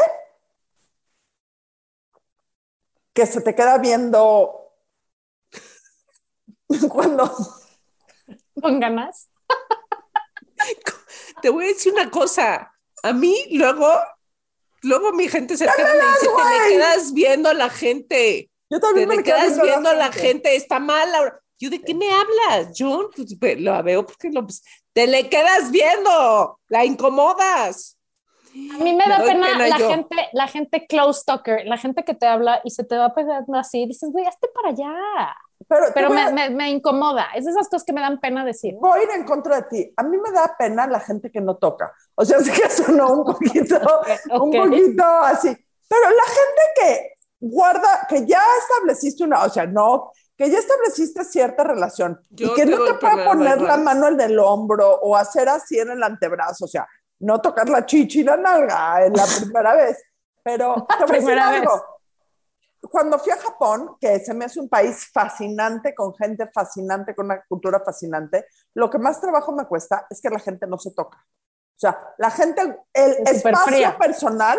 que 3.12 3.26
se 3.26 3.40
te 3.40 3.54
queda 3.54 3.78
viendo 3.78 4.72
cuando 6.90 7.32
con 8.60 8.78
ganas. 8.80 9.28
Te 11.42 11.48
voy 11.48 11.64
a 11.64 11.68
decir 11.68 11.92
una 11.94 12.10
cosa. 12.10 12.74
A 13.02 13.12
mí 13.14 13.46
luego, 13.52 13.88
luego 14.82 15.12
mi 15.12 15.28
gente 15.28 15.56
cercana 15.56 15.88
me 15.94 15.98
dice, 15.98 16.26
te 16.26 16.68
le 16.68 16.76
quedas 16.76 17.12
viendo 17.12 17.48
a 17.48 17.54
la 17.54 17.70
gente. 17.70 18.50
yo 18.68 18.78
Te 18.78 18.86
también 18.86 19.08
me 19.08 19.16
le 19.16 19.22
quedas 19.22 19.60
viendo 19.60 19.88
a 19.88 19.94
la 19.94 20.06
gente. 20.12 20.26
gente. 20.26 20.56
Está 20.56 20.78
mal. 20.78 21.10
Laura. 21.10 21.40
Yo, 21.58 21.68
¿de 21.68 21.80
qué 21.82 21.94
me 21.94 22.06
hablas? 22.10 22.76
Yo 22.76 23.10
pues, 23.14 23.60
lo 23.60 23.82
veo 23.82 24.06
porque 24.06 24.30
lo, 24.30 24.44
pues, 24.44 24.62
te 24.94 25.06
le 25.06 25.28
quedas 25.28 25.70
viendo. 25.70 26.58
La 26.68 26.84
incomodas. 26.84 27.98
A 28.52 28.78
mí 28.78 28.94
me 28.94 29.04
da 29.06 29.18
doy 29.18 29.28
pena, 29.28 29.68
la 29.68 29.78
yo. 29.78 29.88
gente, 29.90 30.16
la 30.32 30.48
gente 30.48 30.86
close 30.86 31.22
talker, 31.24 31.66
la 31.66 31.76
gente 31.76 32.02
que 32.02 32.14
te 32.14 32.26
habla 32.26 32.60
y 32.64 32.70
se 32.70 32.82
te 32.82 32.96
va 32.96 33.14
pegando 33.14 33.56
así, 33.56 33.86
dices, 33.86 34.10
güey, 34.10 34.26
hazte 34.26 34.48
para 34.48 34.70
allá. 34.70 35.36
Pero, 35.68 35.86
Pero 35.94 36.10
me, 36.10 36.22
a- 36.22 36.30
me, 36.30 36.50
me 36.50 36.70
incomoda. 36.70 37.26
Es 37.34 37.44
de 37.44 37.50
esas 37.52 37.68
cosas 37.68 37.84
que 37.84 37.92
me 37.92 38.00
dan 38.00 38.18
pena 38.20 38.44
decir. 38.44 38.74
voy 38.80 39.00
a 39.00 39.02
ir 39.02 39.10
en 39.10 39.24
contra 39.24 39.56
de 39.56 39.62
ti. 39.68 39.94
A 39.96 40.02
mí 40.02 40.16
me 40.18 40.30
da 40.32 40.54
pena 40.58 40.86
la 40.86 41.00
gente 41.00 41.30
que 41.30 41.40
no 41.40 41.56
toca. 41.56 41.92
O 42.14 42.24
sea, 42.24 42.38
sí 42.40 42.50
que 42.50 42.68
sonó 42.70 43.12
un 43.12 43.24
poquito, 43.24 43.76
un 44.30 44.40
Ok. 44.40 44.56
poquito 44.56 45.04
así. 45.04 45.48
Pero 45.88 46.02
la 46.10 46.24
gente 46.24 46.62
que 46.76 47.12
guarda, 47.40 48.06
que 48.08 48.26
ya 48.26 48.42
estableciste 48.60 49.24
una, 49.24 49.44
o 49.44 49.48
sea, 49.50 49.66
no, 49.66 50.12
que 50.36 50.50
ya 50.50 50.58
estableciste 50.58 51.24
cierta 51.24 51.64
relación 51.64 52.18
Yo 52.30 52.48
y 52.48 52.54
que 52.54 52.64
no 52.66 52.82
te 52.84 52.94
puede 52.94 53.24
poner 53.26 53.60
la 53.60 53.76
mano 53.76 54.08
en 54.08 54.20
el 54.20 54.38
hombro 54.38 54.98
o 55.02 55.14
hacer 55.16 55.48
así 55.48 55.78
en 55.78 55.90
el 55.90 56.02
antebrazo, 56.02 56.64
o 56.64 56.68
sea, 56.68 56.86
no 57.20 57.40
tocar 57.40 57.68
la 57.68 57.84
chichi 57.84 58.20
y 58.20 58.24
la 58.24 58.36
nalga 58.38 59.04
en 59.04 59.12
la 59.12 59.24
primera 59.38 59.74
vez. 59.74 60.02
Pero 60.42 60.86
te 60.98 61.04
voy 61.04 61.04
a 61.04 61.06
decir 61.06 61.16
Primera 61.18 61.48
algo. 61.48 61.99
Cuando 62.80 63.18
fui 63.18 63.32
a 63.32 63.36
Japón, 63.36 63.96
que 64.00 64.20
se 64.20 64.32
me 64.32 64.46
hace 64.46 64.60
un 64.60 64.68
país 64.68 65.10
fascinante, 65.12 65.94
con 65.94 66.14
gente 66.14 66.46
fascinante, 66.46 67.14
con 67.14 67.26
una 67.26 67.42
cultura 67.44 67.80
fascinante, 67.84 68.46
lo 68.74 68.88
que 68.88 68.98
más 68.98 69.20
trabajo 69.20 69.52
me 69.52 69.66
cuesta 69.66 70.06
es 70.08 70.20
que 70.20 70.30
la 70.30 70.38
gente 70.38 70.66
no 70.66 70.78
se 70.78 70.92
toca. 70.92 71.18
O 71.18 71.80
sea, 71.80 71.98
la 72.18 72.30
gente, 72.30 72.62
el 72.92 73.12
Es 73.26 73.44
espacio 73.44 73.96
personal 73.98 74.58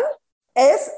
es 0.54 0.92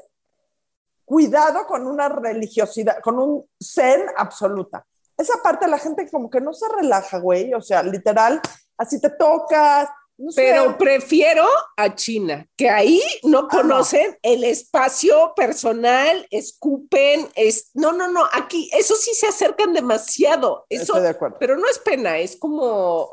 cuidado 1.04 1.66
con 1.66 1.86
una 1.86 2.08
religiosidad, 2.08 3.00
con 3.00 3.18
un 3.18 3.48
zen 3.62 4.06
absoluta. 4.16 4.86
Esa 5.16 5.42
parte 5.42 5.68
la 5.68 5.78
gente 5.78 6.10
como 6.10 6.30
que 6.30 6.40
no 6.40 6.52
se 6.52 6.66
relaja, 6.68 7.18
güey. 7.18 7.54
O 7.54 7.60
sea, 7.60 7.82
literal, 7.82 8.40
así 8.76 9.00
te 9.00 9.10
tocas. 9.10 9.88
No 10.16 10.30
sé. 10.30 10.42
Pero 10.42 10.78
prefiero 10.78 11.44
a 11.76 11.94
China, 11.94 12.46
que 12.56 12.70
ahí 12.70 13.02
no 13.24 13.48
conocen 13.48 14.16
el 14.22 14.44
espacio 14.44 15.32
personal, 15.34 16.26
escupen, 16.30 17.28
es, 17.34 17.70
no, 17.74 17.92
no, 17.92 18.06
no, 18.08 18.22
aquí, 18.32 18.70
eso 18.72 18.94
sí 18.94 19.12
se 19.14 19.26
acercan 19.26 19.72
demasiado, 19.72 20.66
eso, 20.68 20.82
Estoy 20.82 21.02
de 21.02 21.08
acuerdo. 21.08 21.36
pero 21.40 21.56
no 21.56 21.68
es 21.68 21.80
pena, 21.80 22.18
es 22.18 22.36
como 22.36 23.10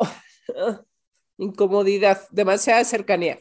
incomodidad, 1.38 2.22
demasiada 2.30 2.84
cercanía. 2.84 3.40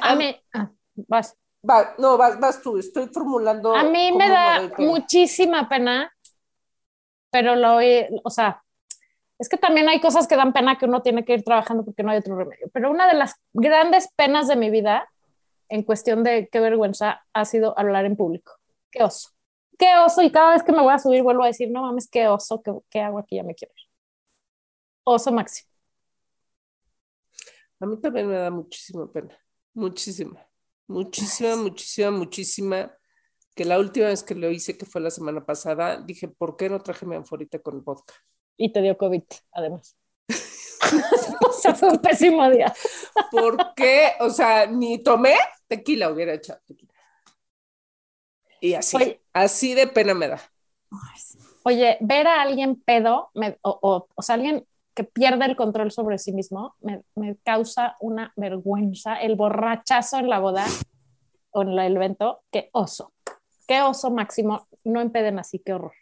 A 0.00 0.14
mí, 0.14 0.38
ah, 0.52 0.70
vas. 0.94 1.34
va- 1.68 1.94
no, 1.98 2.18
vas, 2.18 2.38
vas 2.38 2.60
tú, 2.60 2.76
estoy 2.76 3.08
formulando. 3.08 3.74
A 3.74 3.84
mí 3.84 4.12
me 4.12 4.28
da 4.28 4.70
muchísima 4.78 5.68
pena, 5.68 6.12
pero 7.30 7.56
lo, 7.56 7.78
o 8.24 8.30
sea, 8.30 8.61
es 9.38 9.48
que 9.48 9.56
también 9.56 9.88
hay 9.88 10.00
cosas 10.00 10.28
que 10.28 10.36
dan 10.36 10.52
pena 10.52 10.78
que 10.78 10.84
uno 10.84 11.02
tiene 11.02 11.24
que 11.24 11.34
ir 11.34 11.42
trabajando 11.42 11.84
porque 11.84 12.02
no 12.02 12.10
hay 12.10 12.18
otro 12.18 12.36
remedio. 12.36 12.68
Pero 12.72 12.90
una 12.90 13.08
de 13.08 13.14
las 13.14 13.34
grandes 13.52 14.08
penas 14.14 14.48
de 14.48 14.56
mi 14.56 14.70
vida, 14.70 15.08
en 15.68 15.82
cuestión 15.82 16.22
de 16.22 16.48
qué 16.50 16.60
vergüenza, 16.60 17.24
ha 17.32 17.44
sido 17.44 17.78
hablar 17.78 18.04
en 18.04 18.16
público. 18.16 18.52
Qué 18.90 19.02
oso. 19.02 19.30
Qué 19.78 19.88
oso. 20.04 20.22
Y 20.22 20.30
cada 20.30 20.52
vez 20.52 20.62
que 20.62 20.72
me 20.72 20.82
voy 20.82 20.92
a 20.92 20.98
subir 20.98 21.22
vuelvo 21.22 21.42
a 21.42 21.48
decir, 21.48 21.70
no 21.70 21.82
mames, 21.82 22.08
qué 22.08 22.28
oso, 22.28 22.62
qué, 22.62 22.72
qué 22.90 23.00
hago 23.00 23.18
aquí, 23.18 23.36
ya 23.36 23.42
me 23.42 23.54
quiero 23.54 23.72
ir. 23.76 23.88
Oso 25.04 25.32
máximo. 25.32 25.72
A 27.80 27.86
mí 27.86 28.00
también 28.00 28.28
me 28.28 28.36
da 28.36 28.48
muchísima 28.48 29.10
pena, 29.10 29.36
muchísima, 29.74 30.46
muchísima, 30.86 31.56
muchísima, 31.56 32.10
muchísima. 32.12 32.96
Que 33.56 33.64
la 33.64 33.80
última 33.80 34.06
vez 34.06 34.22
que 34.22 34.36
lo 34.36 34.50
hice, 34.52 34.78
que 34.78 34.86
fue 34.86 35.00
la 35.00 35.10
semana 35.10 35.44
pasada, 35.44 36.00
dije, 36.00 36.28
¿por 36.28 36.56
qué 36.56 36.68
no 36.68 36.80
traje 36.80 37.06
mi 37.06 37.16
anforita 37.16 37.58
con 37.58 37.74
el 37.74 37.80
vodka? 37.80 38.14
Y 38.56 38.72
te 38.72 38.82
dio 38.82 38.96
COVID, 38.96 39.22
además. 39.52 39.96
o 41.48 41.52
sea, 41.52 41.74
fue 41.74 41.88
un 41.90 41.98
pésimo 41.98 42.48
día. 42.50 42.72
¿Por 43.30 43.74
qué? 43.74 44.12
O 44.20 44.30
sea, 44.30 44.66
ni 44.66 44.98
tomé 44.98 45.36
tequila, 45.68 46.10
hubiera 46.10 46.34
echado 46.34 46.60
tequila. 46.66 46.92
Y 48.60 48.74
así, 48.74 48.96
Oye. 48.96 49.22
así 49.32 49.74
de 49.74 49.86
pena 49.88 50.14
me 50.14 50.28
da. 50.28 50.40
Oye, 51.64 51.96
ver 52.00 52.26
a 52.26 52.42
alguien 52.42 52.76
pedo, 52.76 53.30
me- 53.34 53.58
o, 53.62 53.78
o, 53.82 54.08
o 54.14 54.22
sea, 54.22 54.34
alguien 54.34 54.66
que 54.94 55.04
pierde 55.04 55.46
el 55.46 55.56
control 55.56 55.90
sobre 55.90 56.18
sí 56.18 56.32
mismo, 56.32 56.74
me, 56.80 57.02
me 57.14 57.36
causa 57.36 57.96
una 58.00 58.32
vergüenza. 58.36 59.16
El 59.16 59.36
borrachazo 59.36 60.18
en 60.18 60.28
la 60.28 60.38
boda 60.38 60.66
o 61.50 61.62
en 61.62 61.70
el 61.70 61.96
evento, 61.96 62.42
qué 62.50 62.68
oso. 62.72 63.12
Qué 63.66 63.80
oso 63.80 64.10
máximo. 64.10 64.66
No 64.84 65.00
empeden 65.00 65.38
así, 65.38 65.58
qué 65.60 65.72
horror. 65.72 65.94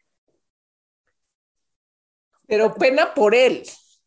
Pero 2.50 2.74
pena 2.74 3.14
por 3.14 3.34
él. 3.34 3.62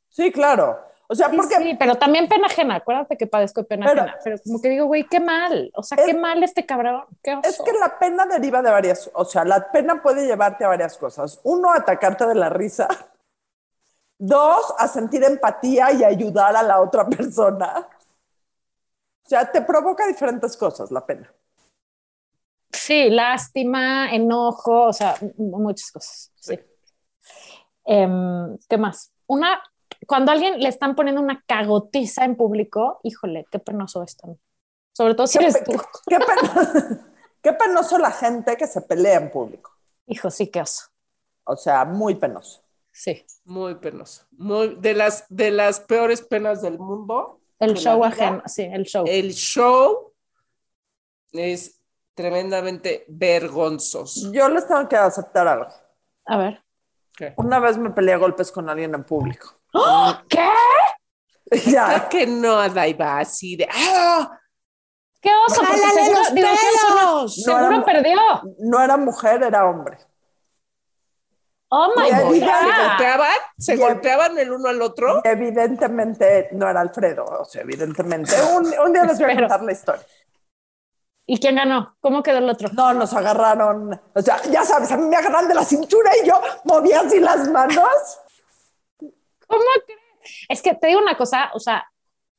Sí, 0.10 0.32
claro. 0.32 0.80
O 1.08 1.16
sea, 1.16 1.30
Sí, 1.30 1.36
porque 1.36 1.56
sí, 1.56 1.76
pero 1.78 1.96
también 1.96 2.28
pena 2.28 2.48
ajena. 2.48 2.76
Acuérdate 2.76 3.18
que 3.18 3.26
padezco 3.28 3.62
de 3.62 3.68
pena 3.68 3.86
Pero- 3.88 4.02
ajena. 4.02 4.18
Pero 4.24 4.38
como 4.44 4.62
que 4.62 4.70
digo, 4.70 4.86
güey, 4.86 5.04
qué 5.08 5.20
mal. 5.20 5.72
O 5.76 5.84
sea, 5.84 5.98
Es- 5.98 6.06
qué 6.06 6.14
mal 6.14 6.44
este 6.44 6.66
cabrón. 6.66 7.06
Qué 7.24 7.34
oso. 7.36 7.48
Es 7.50 7.62
que 7.62 7.72
la 7.74 7.98
pena 8.00 8.26
deriva 8.26 8.62
de 8.62 8.70
varias, 8.72 9.10
o 9.14 9.26
sea, 9.26 9.44
la 9.46 9.72
pena 9.72 10.02
puede 10.02 10.26
llevarte 10.28 10.64
a 10.66 10.68
varias 10.70 10.98
cosas. 10.98 11.40
Uno, 11.44 11.72
atacarte 11.72 12.26
de 12.28 12.36
la 12.36 12.50
risa. 12.50 12.88
Dos, 14.18 14.74
a 14.78 14.88
sentir 14.88 15.24
empatía 15.24 15.92
y 15.92 16.04
ayudar 16.04 16.56
a 16.56 16.64
la 16.64 16.80
otra 16.82 17.06
persona. 17.08 17.88
O 19.26 19.30
sea, 19.30 19.52
te 19.52 19.62
provoca 19.62 20.06
diferentes 20.08 20.56
cosas 20.58 20.92
la 20.92 21.06
pena. 21.06 21.32
Sí, 22.72 23.10
lástima, 23.10 24.12
enojo, 24.14 24.88
o 24.88 24.94
sea, 24.94 25.16
muchas 25.38 25.92
cosas. 25.92 26.32
Sí. 26.36 26.60
Em, 27.86 28.58
¿Qué 28.70 28.78
más? 28.78 29.14
Una, 29.28 29.62
cuando 30.08 30.32
a 30.32 30.36
alguien 30.36 30.60
le 30.60 30.70
están 30.70 30.96
poniendo 30.96 31.22
una 31.22 31.44
cagotiza 31.46 32.26
en 32.26 32.36
público, 32.36 33.00
híjole, 33.04 33.46
qué 33.52 33.60
penoso 33.60 34.04
es 34.04 34.16
también. 34.18 34.40
Sobre 34.94 35.16
todo 35.16 35.28
si 35.28 35.40
Qué, 35.40 35.46
eres 35.46 35.64
tú. 35.64 35.72
qué 37.42 37.54
penoso 37.54 37.98
la 37.98 38.12
gente 38.12 38.56
que 38.58 38.68
se 38.68 38.82
pelea 38.82 39.18
en 39.18 39.32
público. 39.32 39.72
Hijo, 40.08 40.30
sí, 40.30 40.48
qué 40.48 40.62
oso. 40.62 40.86
O 41.46 41.56
sea, 41.56 41.86
muy 41.86 42.16
penoso. 42.16 42.64
Sí. 42.92 43.26
Muy 43.46 43.76
penoso. 43.76 44.26
Muy, 44.32 44.76
de, 44.76 44.94
las, 44.94 45.26
de 45.30 45.52
las 45.52 45.80
peores 45.80 46.22
penas 46.22 46.62
del 46.62 46.78
mundo. 46.78 47.42
El 47.60 47.76
show 47.76 48.04
ajeno, 48.04 48.44
sí, 48.46 48.64
el 48.64 48.84
show. 48.84 49.06
El 49.08 49.34
show 49.34 50.14
es 51.32 51.80
tremendamente 52.14 53.06
vergonzoso. 53.08 54.32
Yo 54.32 54.48
les 54.50 54.68
tengo 54.68 54.88
que 54.88 54.96
aceptar 54.96 55.48
algo. 55.48 55.70
A 56.26 56.38
ver. 56.38 56.64
¿Qué? 57.16 57.34
Una 57.38 57.60
vez 57.60 57.78
me 57.78 57.92
peleé 57.92 58.16
a 58.16 58.18
golpes 58.18 58.52
con 58.52 58.70
alguien 58.70 58.94
en 58.96 59.04
público. 59.04 59.60
¿Qué? 60.30 60.50
ya. 61.72 62.08
Que 62.10 62.26
no, 62.28 62.54
Adaiba, 62.60 63.20
así 63.20 63.56
de 63.56 63.68
¡ah! 63.72 64.40
¿Qué 65.22 65.30
oso? 65.48 65.62
Porque 65.62 65.72
¡Jálale 65.78 65.94
seguro, 65.94 66.20
los 66.20 66.34
digo, 66.34 66.48
¿qué 66.50 66.54
oso? 66.54 66.88
pelos! 66.88 67.38
No 67.48 67.54
Seguro 67.58 67.76
era- 67.76 67.86
perdió. 67.86 68.18
No 68.60 68.84
era 68.84 68.98
mujer, 68.98 69.44
era 69.44 69.66
hombre. 69.70 69.98
Oh 71.76 71.92
my 71.96 72.06
Y 72.08 72.10
¿Se 72.12 72.46
God. 72.46 72.88
golpeaban? 72.88 73.32
¿Se 73.58 73.76
golpeaban 73.78 74.38
el 74.38 74.52
uno 74.52 74.70
al 74.70 74.82
otro? 74.82 75.22
Evidentemente 75.24 76.50
no 76.52 76.70
era 76.70 76.82
Alfredo. 76.82 77.26
O 77.26 77.46
sea, 77.46 77.62
evidentemente. 77.62 78.32
Un, 78.56 78.68
un 78.86 78.94
día 78.94 79.06
les 79.06 79.18
voy 79.20 79.32
a 79.32 79.36
contar 79.36 79.64
la 79.64 79.72
historia. 79.72 80.04
¿Y 81.26 81.40
quién 81.40 81.56
ganó? 81.56 81.96
¿Cómo 82.02 82.22
quedó 82.22 82.40
el 82.40 82.50
otro? 82.50 82.70
No, 82.74 82.94
nos 82.94 83.14
agarraron. 83.14 84.00
O 84.14 84.22
sea, 84.22 84.42
ya 84.52 84.64
sabes, 84.66 84.92
a 84.92 84.98
mí 84.98 85.06
me 85.08 85.16
agarran 85.16 85.48
de 85.48 85.54
la 85.56 85.64
cintura 85.64 86.12
y 86.22 86.28
yo 86.28 86.40
movía 86.66 87.00
así 87.02 87.20
las 87.20 87.48
manos. 87.50 87.78
¿Cómo 89.00 89.64
crees? 89.86 90.02
Es 90.50 90.62
que 90.62 90.74
te 90.76 90.88
digo 90.88 91.02
una 91.02 91.18
cosa, 91.18 91.50
o 91.54 91.60
sea, 91.60 91.86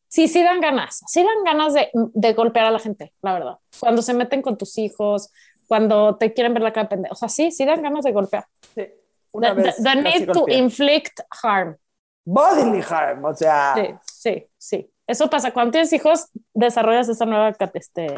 sí, 0.08 0.28
sí 0.28 0.42
dan 0.42 0.60
ganas, 0.60 1.02
sí 1.06 1.22
dan 1.22 1.44
ganas 1.44 1.74
de, 1.74 1.90
de 1.92 2.32
golpear 2.34 2.66
a 2.66 2.70
la 2.70 2.78
gente, 2.78 3.12
la 3.22 3.34
verdad. 3.34 3.58
Cuando 3.80 4.02
se 4.02 4.14
meten 4.14 4.42
con 4.42 4.56
tus 4.56 4.76
hijos, 4.78 5.30
cuando 5.66 6.16
te 6.16 6.32
quieren 6.32 6.54
ver 6.54 6.62
la 6.62 6.72
cara 6.72 6.88
pendeja, 6.88 7.12
o 7.12 7.16
sea, 7.16 7.28
sí, 7.28 7.50
sí 7.50 7.64
dan 7.64 7.82
ganas 7.82 8.04
de 8.04 8.12
golpear. 8.12 8.46
Sí. 8.74 8.86
Una 9.32 9.54
The, 9.54 9.62
vez 9.62 9.76
the- 9.76 9.82
the 9.82 9.96
need 10.02 10.32
to 10.32 10.44
inflict 10.48 11.20
harm. 11.42 11.76
Bodily 12.24 12.82
harm, 12.88 13.24
o 13.24 13.34
sea. 13.34 13.74
Sí, 13.76 13.94
sí, 14.04 14.46
sí. 14.56 14.90
Eso 15.06 15.28
pasa 15.28 15.52
cuando 15.52 15.72
tienes 15.72 15.92
hijos, 15.92 16.28
desarrollas 16.54 17.08
esa 17.10 17.26
nueva, 17.26 17.52
este, 17.74 18.14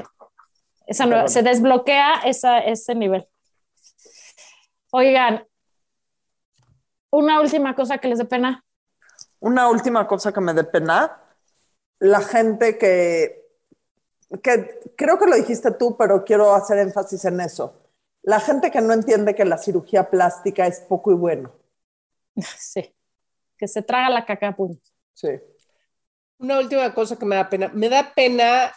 esa 0.87 1.07
nueva, 1.07 1.29
se 1.29 1.43
desbloquea 1.43 2.23
esa, 2.25 2.61
ese 2.61 2.95
nivel. 2.95 3.29
Oigan, 4.91 5.47
una 7.11 7.41
última 7.41 7.75
cosa 7.75 7.99
que 7.99 8.09
les 8.09 8.19
dé 8.19 8.25
pena. 8.25 8.65
Una 9.41 9.69
última 9.69 10.07
cosa 10.07 10.33
que 10.33 10.41
me 10.41 10.55
dé 10.55 10.65
pena, 10.65 11.21
la 11.99 12.21
gente 12.21 12.79
que, 12.79 13.45
que 14.43 14.81
creo 14.97 15.19
que 15.19 15.27
lo 15.27 15.37
dijiste 15.37 15.73
tú, 15.73 15.97
pero 15.97 16.25
quiero 16.25 16.55
hacer 16.55 16.79
énfasis 16.79 17.25
en 17.25 17.41
eso. 17.41 17.83
La 18.23 18.41
gente 18.41 18.71
que 18.71 18.81
no 18.81 18.93
entiende 18.93 19.35
que 19.35 19.45
la 19.45 19.59
cirugía 19.59 20.09
plástica 20.11 20.67
es 20.67 20.81
poco 20.81 21.13
y 21.13 21.15
bueno. 21.15 21.53
Sí, 22.59 22.95
que 23.57 23.67
se 23.67 23.83
traga 23.83 24.11
la 24.11 24.27
caca 24.27 24.49
a 24.49 24.57
puños. 24.57 24.95
Sí. 25.15 25.29
Una 26.39 26.59
última 26.59 26.93
cosa 26.93 27.17
que 27.19 27.25
me 27.25 27.37
da 27.37 27.49
pena. 27.49 27.71
Me 27.73 27.89
da 27.89 28.13
pena 28.15 28.73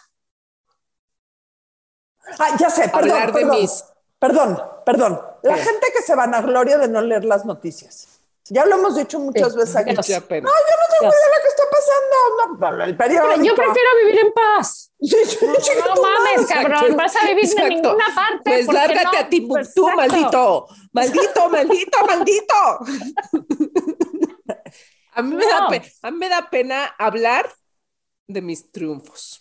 Ah, 2.38 2.56
ya 2.58 2.70
sé, 2.70 2.88
perdón, 2.88 3.10
hablar 3.10 3.32
de 3.32 3.40
perdón, 3.40 3.60
mis. 3.60 3.84
perdón, 4.18 4.62
perdón. 4.86 5.20
La 5.42 5.54
¿Qué? 5.54 5.62
gente 5.62 5.86
que 5.94 6.02
se 6.02 6.14
vanagloria 6.14 6.78
de 6.78 6.88
no 6.88 7.00
leer 7.00 7.24
las 7.24 7.44
noticias. 7.44 8.08
Ya 8.52 8.64
lo 8.66 8.76
hemos 8.76 8.96
dicho 8.96 9.18
muchas 9.20 9.52
Sí. 9.52 9.58
veces 9.58 9.76
aquí. 9.76 9.94
No, 9.94 10.02
yo 10.02 10.02
no 10.02 10.08
tengo 10.10 10.42
idea 11.02 11.10
de 11.10 11.36
lo 11.36 11.42
que 11.42 11.48
está 11.48 11.62
pasando. 11.70 12.76
No, 12.76 12.84
el 12.84 12.96
periódico. 12.96 13.42
Yo 13.44 13.54
prefiero 13.54 13.88
vivir 14.04 14.18
en 14.26 14.32
paz. 14.32 14.92
Sí, 15.00 15.16
sí, 15.24 15.38
chica, 15.60 15.84
No 15.94 16.02
mames, 16.02 16.46
cabrón, 16.46 16.96
vas 16.96 17.14
a 17.16 17.20
vivir 17.28 17.44
en 17.44 17.50
Exacto. 17.50 17.68
ninguna 17.74 18.14
parte. 18.14 18.40
Pues 18.44 18.66
¿por 18.66 18.74
qué 18.74 18.80
lárgate 18.80 19.16
a 19.18 19.28
Timbuktu, 19.28 19.60
Exacto. 19.88 19.96
maldito. 19.96 20.66
Maldito, 20.92 21.48
maldito, 21.48 21.98
maldito. 22.06 22.54
A 25.12 25.22
mí, 25.22 25.34
me 25.34 25.44
da 25.44 25.66
a 26.02 26.10
mí 26.12 26.16
me 26.18 26.28
da 26.28 26.48
pena 26.50 26.86
hablar 26.98 27.52
de 28.28 28.40
mis 28.42 28.70
triunfos. 28.70 29.39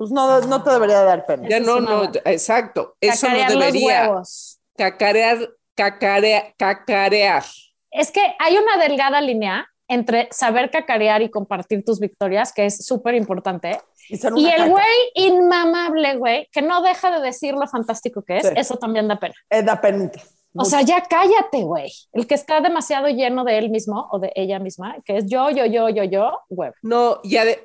Pues 0.00 0.12
no, 0.12 0.40
no 0.40 0.62
te 0.62 0.70
debería 0.70 1.02
dar 1.02 1.26
pena. 1.26 1.46
Ya 1.46 1.60
no, 1.60 1.78
no, 1.78 2.04
exacto. 2.24 2.96
Eso 3.02 3.28
no 3.28 3.36
los 3.36 3.48
debería. 3.48 4.08
huevos. 4.08 4.58
Cacarear, 4.74 5.50
cacarear, 5.74 6.54
cacarear. 6.56 7.44
Es 7.90 8.10
que 8.10 8.22
hay 8.38 8.56
una 8.56 8.82
delgada 8.82 9.20
línea 9.20 9.68
entre 9.88 10.28
saber 10.30 10.70
cacarear 10.70 11.20
y 11.20 11.28
compartir 11.30 11.84
tus 11.84 12.00
victorias, 12.00 12.54
que 12.54 12.64
es 12.64 12.86
súper 12.86 13.14
importante, 13.14 13.78
Y, 14.08 14.46
el 14.48 14.70
güey 14.70 14.86
inmamable, 15.14 16.16
güey, 16.16 16.48
que 16.50 16.62
no 16.62 16.80
deja 16.80 17.10
de 17.10 17.20
decir 17.20 17.52
lo 17.52 17.66
fantástico 17.68 18.22
que 18.22 18.38
es, 18.38 18.46
Sí. 18.46 18.54
eso 18.56 18.76
también 18.76 19.06
da 19.06 19.20
pena. 19.20 19.34
Eh, 19.50 19.62
da 19.62 19.78
penita. 19.82 20.18
O 20.56 20.64
sea, 20.64 20.80
ya 20.80 21.02
cállate, 21.02 21.62
güey. 21.62 21.92
El 22.14 22.26
que 22.26 22.34
está 22.36 22.62
demasiado 22.62 23.08
lleno 23.08 23.44
de 23.44 23.58
él 23.58 23.68
mismo 23.68 24.08
o 24.10 24.18
de 24.18 24.32
ella 24.34 24.58
misma, 24.60 24.96
que 25.04 25.18
es 25.18 25.26
yo, 25.26 25.50
yo, 25.50 25.66
yo, 25.66 25.90
yo, 25.90 26.04
yo, 26.04 26.40
güey. 26.48 26.70
No, 26.82 27.20
y, 27.22 27.36
ade- 27.36 27.62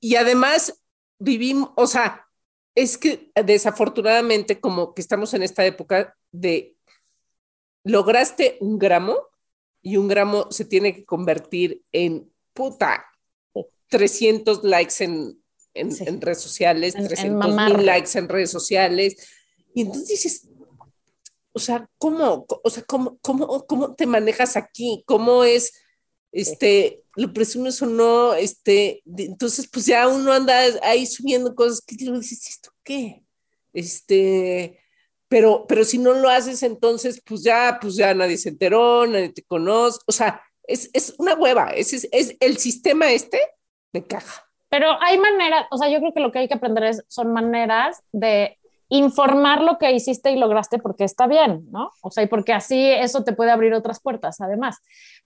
y 0.00 0.14
además 0.16 0.80
vivimos, 1.18 1.70
o 1.76 1.86
sea, 1.86 2.26
es 2.74 2.98
que 2.98 3.30
desafortunadamente 3.44 4.60
como 4.60 4.94
que 4.94 5.00
estamos 5.02 5.32
en 5.34 5.42
esta 5.42 5.64
época 5.64 6.16
de 6.32 6.76
lograste 7.84 8.56
un 8.60 8.78
gramo 8.78 9.16
y 9.82 9.96
un 9.96 10.08
gramo 10.08 10.50
se 10.50 10.64
tiene 10.64 10.94
que 10.94 11.04
convertir 11.04 11.82
en 11.92 12.32
puta 12.52 13.04
300 13.88 14.64
likes 14.64 15.04
en, 15.04 15.40
en, 15.74 15.92
Sí. 15.92 16.04
en 16.06 16.20
redes 16.20 16.40
sociales, 16.40 16.94
En- 16.94 17.02
en 17.02 17.06
300 17.08 17.48
mamarre. 17.48 17.76
mil 17.76 17.86
likes 17.86 18.18
en 18.18 18.28
redes 18.28 18.50
sociales. 18.50 19.16
Y 19.74 19.82
entonces 19.82 20.08
dices, 20.08 20.48
o 21.52 21.58
sea, 21.58 21.88
¿cómo, 21.98 22.46
o 22.64 22.70
sea, 22.70 22.82
cómo, 22.84 23.18
cómo, 23.20 23.66
cómo 23.66 23.94
te 23.94 24.06
manejas 24.06 24.56
aquí? 24.56 25.04
¿Cómo 25.06 25.44
es, 25.44 25.72
este, 26.34 27.02
lo 27.16 27.32
presumes 27.32 27.80
o 27.80 27.86
no? 27.86 28.34
Este, 28.34 29.00
de- 29.04 29.24
entonces, 29.24 29.68
pues 29.72 29.86
ya 29.86 30.08
uno 30.08 30.32
anda 30.32 30.58
ahí 30.82 31.06
subiendo 31.06 31.54
cosas 31.54 31.80
que 31.80 31.96
tú 31.96 32.18
dices, 32.18 32.48
¿esto 32.48 32.70
qué? 32.82 33.22
Este, 33.72 34.80
pero, 35.28 35.64
pero 35.66 35.84
si 35.84 35.98
no 35.98 36.12
lo 36.12 36.28
haces, 36.28 36.62
entonces, 36.62 37.22
pues 37.24 37.42
ya, 37.42 37.78
pues 37.80 37.96
ya 37.96 38.14
nadie 38.14 38.36
se 38.36 38.50
enteró, 38.50 39.06
nadie 39.06 39.30
te 39.30 39.42
conoce, 39.42 39.98
o 40.06 40.12
sea, 40.12 40.42
es, 40.66 40.90
es 40.92 41.14
una 41.18 41.34
hueva, 41.34 41.70
es, 41.70 41.92
es, 41.92 42.08
es 42.12 42.36
el 42.40 42.58
sistema 42.58 43.10
este, 43.12 43.40
me 43.92 44.04
caja. 44.04 44.48
Pero 44.68 44.88
hay 45.00 45.18
maneras, 45.18 45.66
o 45.70 45.78
sea, 45.78 45.88
yo 45.88 46.00
creo 46.00 46.12
que 46.12 46.20
lo 46.20 46.32
que 46.32 46.40
hay 46.40 46.48
que 46.48 46.54
aprender 46.54 46.84
es, 46.84 47.02
son 47.08 47.32
maneras 47.32 48.02
de 48.12 48.58
informar 48.96 49.60
lo 49.62 49.78
que 49.78 49.92
hiciste 49.92 50.30
y 50.30 50.36
lograste 50.36 50.78
porque 50.78 51.04
está 51.04 51.26
bien, 51.26 51.66
¿no? 51.70 51.90
O 52.00 52.10
sea, 52.10 52.22
y 52.22 52.26
porque 52.26 52.52
así 52.52 52.90
eso 52.90 53.24
te 53.24 53.32
puede 53.32 53.50
abrir 53.50 53.74
otras 53.74 54.00
puertas, 54.00 54.40
además. 54.40 54.78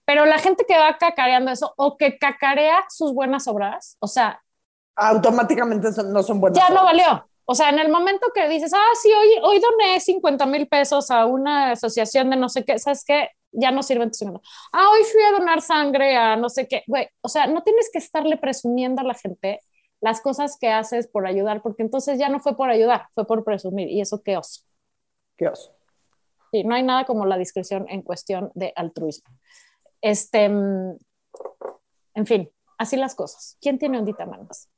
Pero 0.05 0.25
la 0.25 0.39
gente 0.39 0.65
que 0.67 0.79
va 0.79 0.97
cacareando 0.97 1.51
eso 1.51 1.75
o 1.77 1.97
que 1.97 2.19
cacarea 2.19 2.85
sus 2.89 3.13
buenas 3.13 3.47
obras, 3.47 3.97
o 4.01 4.07
sea, 4.07 4.41
Automáticamente 4.97 5.89
no 6.07 6.23
son 6.25 6.41
buenas. 6.41 6.59
ya 6.59 6.75
no 6.75 6.83
valió. 6.83 7.25
O 7.45 7.55
sea, 7.55 7.71
en 7.71 7.79
el 7.79 7.89
momento 7.91 8.27
que 8.35 8.49
dices, 8.49 8.73
ah, 8.75 8.93
sí, 9.01 9.11
hoy, 9.13 9.29
hoy 9.43 9.61
doné 9.61 10.01
50 10.01 10.45
mil 10.47 10.67
pesos 10.67 11.11
a 11.11 11.25
una 11.27 11.71
asociación 11.73 12.31
de 12.31 12.37
no 12.37 12.49
sé 12.49 12.65
qué, 12.65 12.79
¿sabes 12.79 13.05
qué? 13.07 13.31
Ya 13.53 13.71
no 13.71 13.83
sirven 13.83 14.11
tus 14.11 14.19
50. 14.19 14.47
Ah, 14.73 14.89
hoy 14.91 15.05
fui 15.05 15.23
a 15.23 15.33
donar 15.39 15.63
sangre 15.63 16.17
a 16.17 16.37
no 16.37 16.49
sé 16.49 16.67
qué. 16.69 16.83
Güey, 16.87 17.09
o 17.23 17.29
sea, 17.29 17.47
no 17.47 17.63
tienes 17.63 17.89
que 17.93 17.99
estarle 17.99 18.37
presumiendo 18.39 19.01
a 19.03 19.05
la 19.05 19.15
gente 19.15 19.61
las 20.01 20.21
cosas 20.21 20.57
que 20.61 20.69
haces 20.71 21.09
por 21.09 21.27
ayudar, 21.27 21.63
porque 21.63 21.83
entonces 21.83 22.19
ya 22.19 22.29
no 22.29 22.41
fue 22.41 22.57
por 22.57 22.71
ayudar, 22.71 23.09
fue 23.13 23.27
por 23.27 23.45
presumir. 23.45 23.89
Y 23.89 24.01
eso 24.01 24.23
qué 24.23 24.37
oso. 24.37 24.63
Qué 25.37 25.49
oso. 25.49 25.75
Sí, 26.53 26.65
no 26.65 26.75
hay 26.75 26.83
nada 26.83 27.05
como 27.05 27.27
la 27.27 27.37
discreción 27.37 27.87
en 27.89 28.03
cuestión 28.03 28.51
de 28.55 28.73
altruismo. 28.77 29.29
Este, 30.01 30.49
mm, 30.49 30.97
en 32.15 32.27
fin, 32.27 32.51
así 32.79 32.97
las 32.97 33.15
cosas. 33.15 33.57
¿Quién 33.61 33.79
tiene 33.79 33.99
ondita 33.99 34.25
manos? 34.25 34.69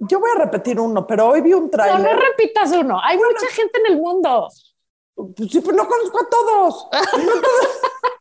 Yo 0.00 0.18
voy 0.18 0.30
a 0.34 0.38
repetir 0.38 0.80
uno, 0.80 1.06
pero 1.06 1.28
hoy 1.28 1.42
vi 1.42 1.52
un 1.52 1.64
No, 1.64 1.70
tráiler. 1.70 2.00
no 2.16 2.20
repitas 2.20 2.72
uno. 2.72 2.98
Hay 3.02 3.16
mucha 3.16 3.46
gente 3.52 3.78
en 3.86 3.92
el 3.94 4.00
mundo. 4.00 4.48
Pues 5.14 5.50
sí, 5.50 5.60
pero 5.60 5.76
no 5.76 5.86
conozco 5.86 6.18
a 6.18 6.28
todos. 6.28 6.88
No 6.92 7.32
todos. 7.40 7.42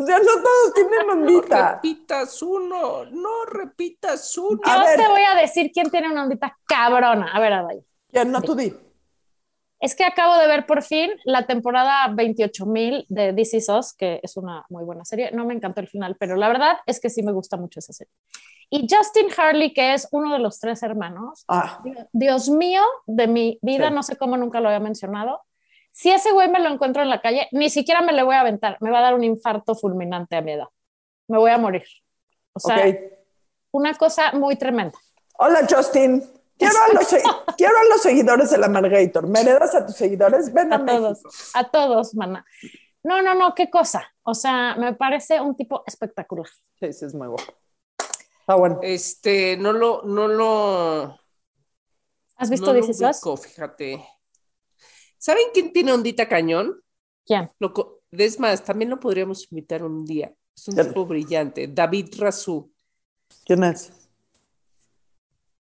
O 0.00 0.06
sea, 0.06 0.18
no 0.18 0.24
todos 0.24 0.74
tienen 0.74 1.06
No 1.06 1.12
ondita. 1.12 1.74
repitas 1.74 2.42
uno, 2.42 3.04
no 3.06 3.44
repitas 3.46 4.36
uno. 4.38 4.60
A 4.64 4.76
Yo 4.78 4.84
ver. 4.84 4.96
te 4.96 5.08
voy 5.08 5.22
a 5.22 5.34
decir 5.40 5.70
quién 5.72 5.90
tiene 5.90 6.10
una 6.10 6.22
ondita 6.22 6.56
cabrona. 6.66 7.30
A 7.32 7.40
ver, 7.40 7.52
Adaya. 7.52 7.82
Ya 8.10 8.24
no 8.24 8.40
tú 8.42 8.54
di. 8.54 8.74
Es 9.78 9.94
que 9.94 10.04
acabo 10.04 10.36
de 10.36 10.46
ver 10.46 10.66
por 10.66 10.82
fin 10.82 11.10
la 11.24 11.46
temporada 11.46 12.06
28.000 12.10 13.06
de 13.08 13.32
This 13.32 13.54
Is 13.54 13.68
Us, 13.70 13.94
que 13.94 14.20
es 14.22 14.36
una 14.36 14.66
muy 14.68 14.84
buena 14.84 15.04
serie. 15.06 15.30
No 15.32 15.46
me 15.46 15.54
encantó 15.54 15.80
el 15.80 15.88
final, 15.88 16.16
pero 16.20 16.36
la 16.36 16.48
verdad 16.48 16.76
es 16.86 17.00
que 17.00 17.08
sí 17.08 17.22
me 17.22 17.32
gusta 17.32 17.56
mucho 17.56 17.78
esa 17.80 17.92
serie. 17.94 18.12
Y 18.68 18.86
Justin 18.88 19.28
Harley, 19.36 19.72
que 19.72 19.94
es 19.94 20.06
uno 20.12 20.32
de 20.34 20.38
los 20.38 20.60
tres 20.60 20.82
hermanos, 20.82 21.44
Ah, 21.48 21.82
Dios 22.12 22.48
mío 22.50 22.82
de 23.06 23.26
mi 23.26 23.58
vida, 23.62 23.88
Sí. 23.88 23.94
no 23.94 24.02
sé 24.02 24.16
cómo 24.16 24.36
nunca 24.36 24.60
lo 24.60 24.68
había 24.68 24.80
mencionado. 24.80 25.40
Si 25.92 26.10
ese 26.10 26.32
güey 26.32 26.48
me 26.48 26.60
lo 26.60 26.68
encuentro 26.70 27.02
en 27.02 27.10
la 27.10 27.20
calle, 27.20 27.48
ni 27.52 27.68
siquiera 27.70 28.00
me 28.02 28.12
le 28.12 28.22
voy 28.22 28.34
a 28.36 28.40
aventar. 28.40 28.76
Me 28.80 28.90
va 28.90 28.98
a 28.98 29.02
dar 29.02 29.14
un 29.14 29.24
infarto 29.24 29.74
fulminante 29.74 30.36
a 30.36 30.40
mi 30.42 30.52
edad. 30.52 30.68
Me 31.28 31.38
voy 31.38 31.50
a 31.50 31.58
morir. 31.58 31.84
O 32.52 32.60
sea, 32.60 32.84
una 33.72 33.94
cosa 33.94 34.32
muy 34.32 34.56
tremenda. 34.56 34.96
Hola, 35.38 35.66
Justin. 35.68 36.22
Quiero 36.56 36.74
a, 36.78 36.92
los, 36.94 37.06
se- 37.06 37.22
quiero 37.56 37.74
a 37.78 37.84
los 37.84 38.02
seguidores 38.02 38.50
del 38.50 38.62
Amargator. 38.64 39.26
¿Me 39.26 39.40
heredas 39.40 39.74
a 39.74 39.86
tus 39.86 39.96
seguidores? 39.96 40.52
Ven 40.52 40.72
a, 40.72 40.76
A 40.76 40.84
todos, 40.84 41.22
México. 41.24 41.30
a 41.54 41.64
todos, 41.70 42.14
mana. 42.14 42.44
No, 43.02 43.22
no, 43.22 43.34
no, 43.34 43.54
qué 43.54 43.70
cosa. 43.70 44.04
O 44.24 44.34
sea, 44.34 44.74
me 44.76 44.92
parece 44.94 45.40
un 45.40 45.56
tipo 45.56 45.82
espectacular. 45.86 46.46
Sí, 46.78 46.92
sí, 46.92 47.04
es 47.06 47.14
muy 47.14 47.28
bueno. 47.28 47.46
Está 48.40 48.54
bueno. 48.56 48.78
Este, 48.82 49.56
no 49.56 49.72
lo, 49.72 50.02
no 50.02 50.28
lo, 50.28 51.18
¿Has 52.36 52.48
no 52.48 52.50
visto 52.50 52.72
lo 52.74 52.80
ubico, 52.80 53.36
fíjate. 53.38 54.04
¿Saben 55.20 55.48
quién 55.52 55.70
tiene 55.70 55.92
ondita 55.92 56.26
cañón? 56.26 56.80
¿Quién? 57.26 57.50
Lo 57.58 58.00
es 58.10 58.40
más, 58.40 58.64
también 58.64 58.88
lo 58.90 58.98
podríamos 58.98 59.46
invitar 59.52 59.84
un 59.84 60.06
día. 60.06 60.32
Es 60.56 60.66
un 60.66 60.76
tipo 60.76 61.04
brillante, 61.04 61.68
David 61.68 62.14
Razú. 62.18 62.72
¿Quién 63.44 63.62
es? 63.64 63.92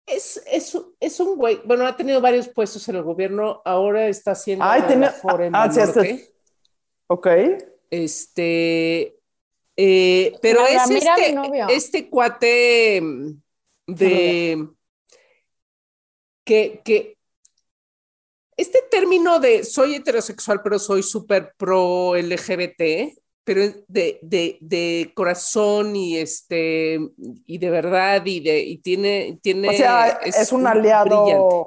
Es, 0.07 0.41
es, 0.47 0.79
es 1.01 1.21
un 1.21 1.37
güey, 1.37 1.61
bueno, 1.65 1.85
ha 1.85 1.97
tenido 1.97 2.21
varios 2.21 2.49
puestos 2.49 2.89
en 2.89 2.97
el 2.97 3.03
gobierno, 3.03 3.61
ahora 3.65 4.07
está 4.07 4.33
haciendo 4.33 4.65
Ay, 4.65 4.83
tiene- 4.83 5.11
ah, 5.53 5.71
sí, 5.73 5.81
este-. 5.81 6.33
Ok. 7.09 7.27
Este, 7.91 9.19
eh, 9.77 10.33
pero 10.41 10.65
es 10.65 10.89
mira 10.89 11.17
este, 11.17 11.75
este 11.75 12.09
cuate 12.09 13.01
mm, 13.01 13.33
de 13.89 14.69
que, 16.45 16.81
que 16.85 17.20
este 18.61 18.81
término 18.91 19.39
de 19.41 19.65
soy 19.65 19.95
heterosexual, 19.97 20.61
pero 20.63 20.79
soy 20.79 21.03
súper 21.03 21.55
pro 21.57 22.15
LGBT, 22.17 23.17
pero 23.45 23.63
de, 23.89 24.19
de, 24.23 24.59
de 24.61 25.13
corazón 25.15 25.97
y 25.97 26.19
este 26.19 26.99
y 27.47 27.59
de 27.59 27.71
verdad 27.71 28.25
y 28.27 28.41
de 28.41 28.61
y 28.61 28.79
tiene 28.79 29.39
tiene 29.43 29.69
O 29.69 29.73
sea, 29.73 30.09
es, 30.25 30.53
un 30.53 30.67
aliado. 30.67 31.05
brillante. 31.25 31.67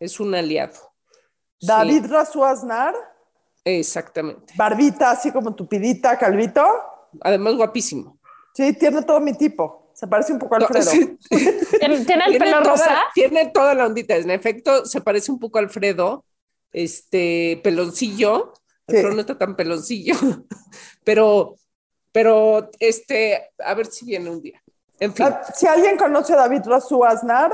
es 0.00 0.20
un 0.20 0.34
aliado 0.34 0.74
Sí, 1.58 1.66
David 1.66 2.06
Razú 2.10 2.44
Aznar, 2.44 2.94
exactamente 3.64 4.52
barbita 4.56 5.10
así 5.10 5.32
como 5.32 5.54
tupidita, 5.54 6.18
calvito. 6.18 6.62
además 7.20 7.54
guapísimo 7.56 8.18
Sí, 8.54 8.72
tiene 8.72 9.02
todo 9.02 9.20
mi 9.20 9.34
tipo. 9.34 9.85
Se 9.96 10.06
parece 10.06 10.32
un 10.34 10.38
poco 10.38 10.54
a 10.56 10.58
Alfredo. 10.58 10.90
sí, 10.90 11.16
¿Tiene, 11.80 12.04
tiene 12.04 12.24
el 12.26 12.36
pelo 12.38 12.58
toda- 12.62 12.70
rosa? 12.70 12.98
tiene 13.14 13.46
toda 13.46 13.74
la 13.74 13.86
ondita 13.86 14.14
en 14.16 14.30
efecto 14.30 14.84
se 14.84 15.00
parece 15.00 15.32
un 15.32 15.38
poco 15.38 15.56
a 15.58 15.62
Alfredo 15.62 16.24
este 16.72 17.60
peloncillo 17.64 18.52
Sí. 18.88 18.96
Alfredo 18.98 19.14
no 19.16 19.20
está 19.22 19.36
tan 19.38 19.56
peloncillo 19.56 20.14
pero 21.04 21.56
pero 22.12 22.70
este 22.78 23.50
a 23.58 23.74
ver 23.74 23.86
si 23.86 24.04
viene 24.06 24.30
un 24.30 24.40
día 24.42 24.62
en 25.00 25.12
fin 25.14 25.26
Ah, 25.26 25.42
Si 25.54 25.66
alguien 25.66 25.96
conoce 25.96 26.34
a 26.34 26.36
David 26.36 26.60
Razú 26.66 27.04
Aznar 27.04 27.52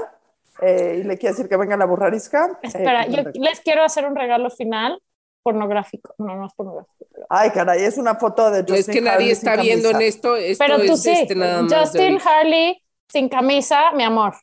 eh, 0.60 0.98
y 1.00 1.04
le 1.04 1.16
quiere 1.16 1.34
decir 1.34 1.48
que 1.48 1.56
venga 1.56 1.74
a 1.74 1.78
la 1.78 1.86
burrarisca. 1.86 2.58
eh, 2.62 2.66
Espera, 2.66 3.06
yo 3.06 3.22
les 3.34 3.60
quiero 3.60 3.82
hacer 3.82 4.04
un 4.04 4.14
regalo 4.14 4.50
final 4.50 5.00
pornográfico. 5.42 6.14
No, 6.18 6.36
no 6.36 6.46
es 6.46 6.54
pornográfico. 6.54 7.06
pero- 7.12 7.26
Ay, 7.28 7.50
caray, 7.50 7.84
es 7.84 7.98
una 7.98 8.14
foto 8.14 8.50
de 8.50 8.60
es 8.60 8.66
Justin 8.68 8.94
que 8.94 9.00
nadie 9.00 9.12
Harley 9.16 9.30
está 9.30 9.54
sin 9.54 9.62
viendo 9.62 9.88
en 9.88 9.92
camisa. 9.94 10.08
esto 10.08 10.36
esto 10.36 10.64
Pero 10.64 10.76
tú 10.78 10.92
es 10.92 11.02
sí, 11.02 11.10
este 11.10 11.34
nada 11.34 11.62
más 11.62 11.72
Justin. 11.80 12.18
Harley 12.24 12.82
sin 13.08 13.28
camisa, 13.28 13.92
mi 13.92 14.02
amor. 14.04 14.34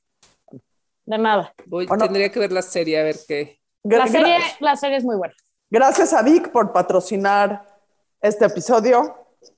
De 1.06 1.18
nada. 1.18 1.54
Voy- 1.66 1.88
tendría 1.88 2.30
que 2.32 2.40
ver 2.40 2.52
la 2.52 2.62
serie 2.62 3.00
a 3.00 3.04
ver 3.04 3.16
qué 3.28 3.60
La 3.84 4.08
serie, 4.08 4.38
la 4.60 4.76
serie 4.76 4.98
es 4.98 5.04
muy 5.04 5.16
buena. 5.16 5.34
Gracias 5.72 6.14
a 6.14 6.22
Vic 6.22 6.52
por 6.52 6.72
patrocinar 6.72 7.66
este 8.22 8.46
episodio. 8.46 9.16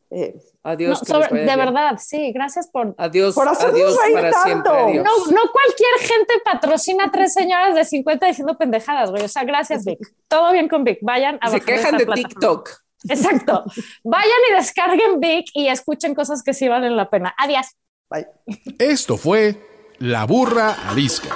Eh, 0.10 0.40
adiós 0.64 1.00
No, 1.02 1.06
sobre- 1.06 1.40
de 1.40 1.44
bien. 1.46 1.58
verdad, 1.58 1.98
sí, 2.00 2.32
gracias 2.34 2.68
por... 2.68 2.94
adiós 2.98 3.34
Por 3.36 3.48
hacernos 3.48 3.76
adiós 3.76 3.98
para 4.14 4.32
tanto. 4.32 4.46
siempre 4.46 4.72
adiós. 4.72 5.06
No, 5.06 5.32
no 5.32 5.42
cualquier 5.52 6.00
gente 6.00 6.34
patrocina 6.46 7.06
a 7.06 7.12
tres 7.12 7.34
señoras 7.34 7.76
de 7.76 7.84
50 7.86 8.26
diciendo 8.28 8.58
pendejadas, 8.58 9.12
güey. 9.12 9.24
O 9.24 9.28
sea, 9.28 9.44
gracias, 9.44 9.84
Vic. 9.86 10.00
Todo 10.28 10.52
bien 10.52 10.68
con 10.68 10.84
Vic. 10.84 11.00
Vayan 11.02 11.38
a 11.42 11.50
se 11.50 11.60
bajar 11.60 11.66
quejan 11.76 11.98
de 11.98 12.06
plataforma. 12.06 12.30
TikTok 12.30 12.70
Exacto. 13.10 13.64
Vayan 14.04 14.30
y 14.52 14.54
descarguen 14.56 15.20
Vic 15.20 15.46
y 15.56 15.68
escuchen 15.68 16.14
cosas 16.14 16.44
que 16.44 16.54
sí 16.54 16.68
valen 16.68 16.96
la 16.96 17.10
pena. 17.10 17.34
Adiós. 17.38 17.66
bye. 18.10 18.28
Esto 18.78 19.18
fue 19.18 19.60
La 19.98 20.26
Burra 20.26 20.76
Arisca. 20.90 21.36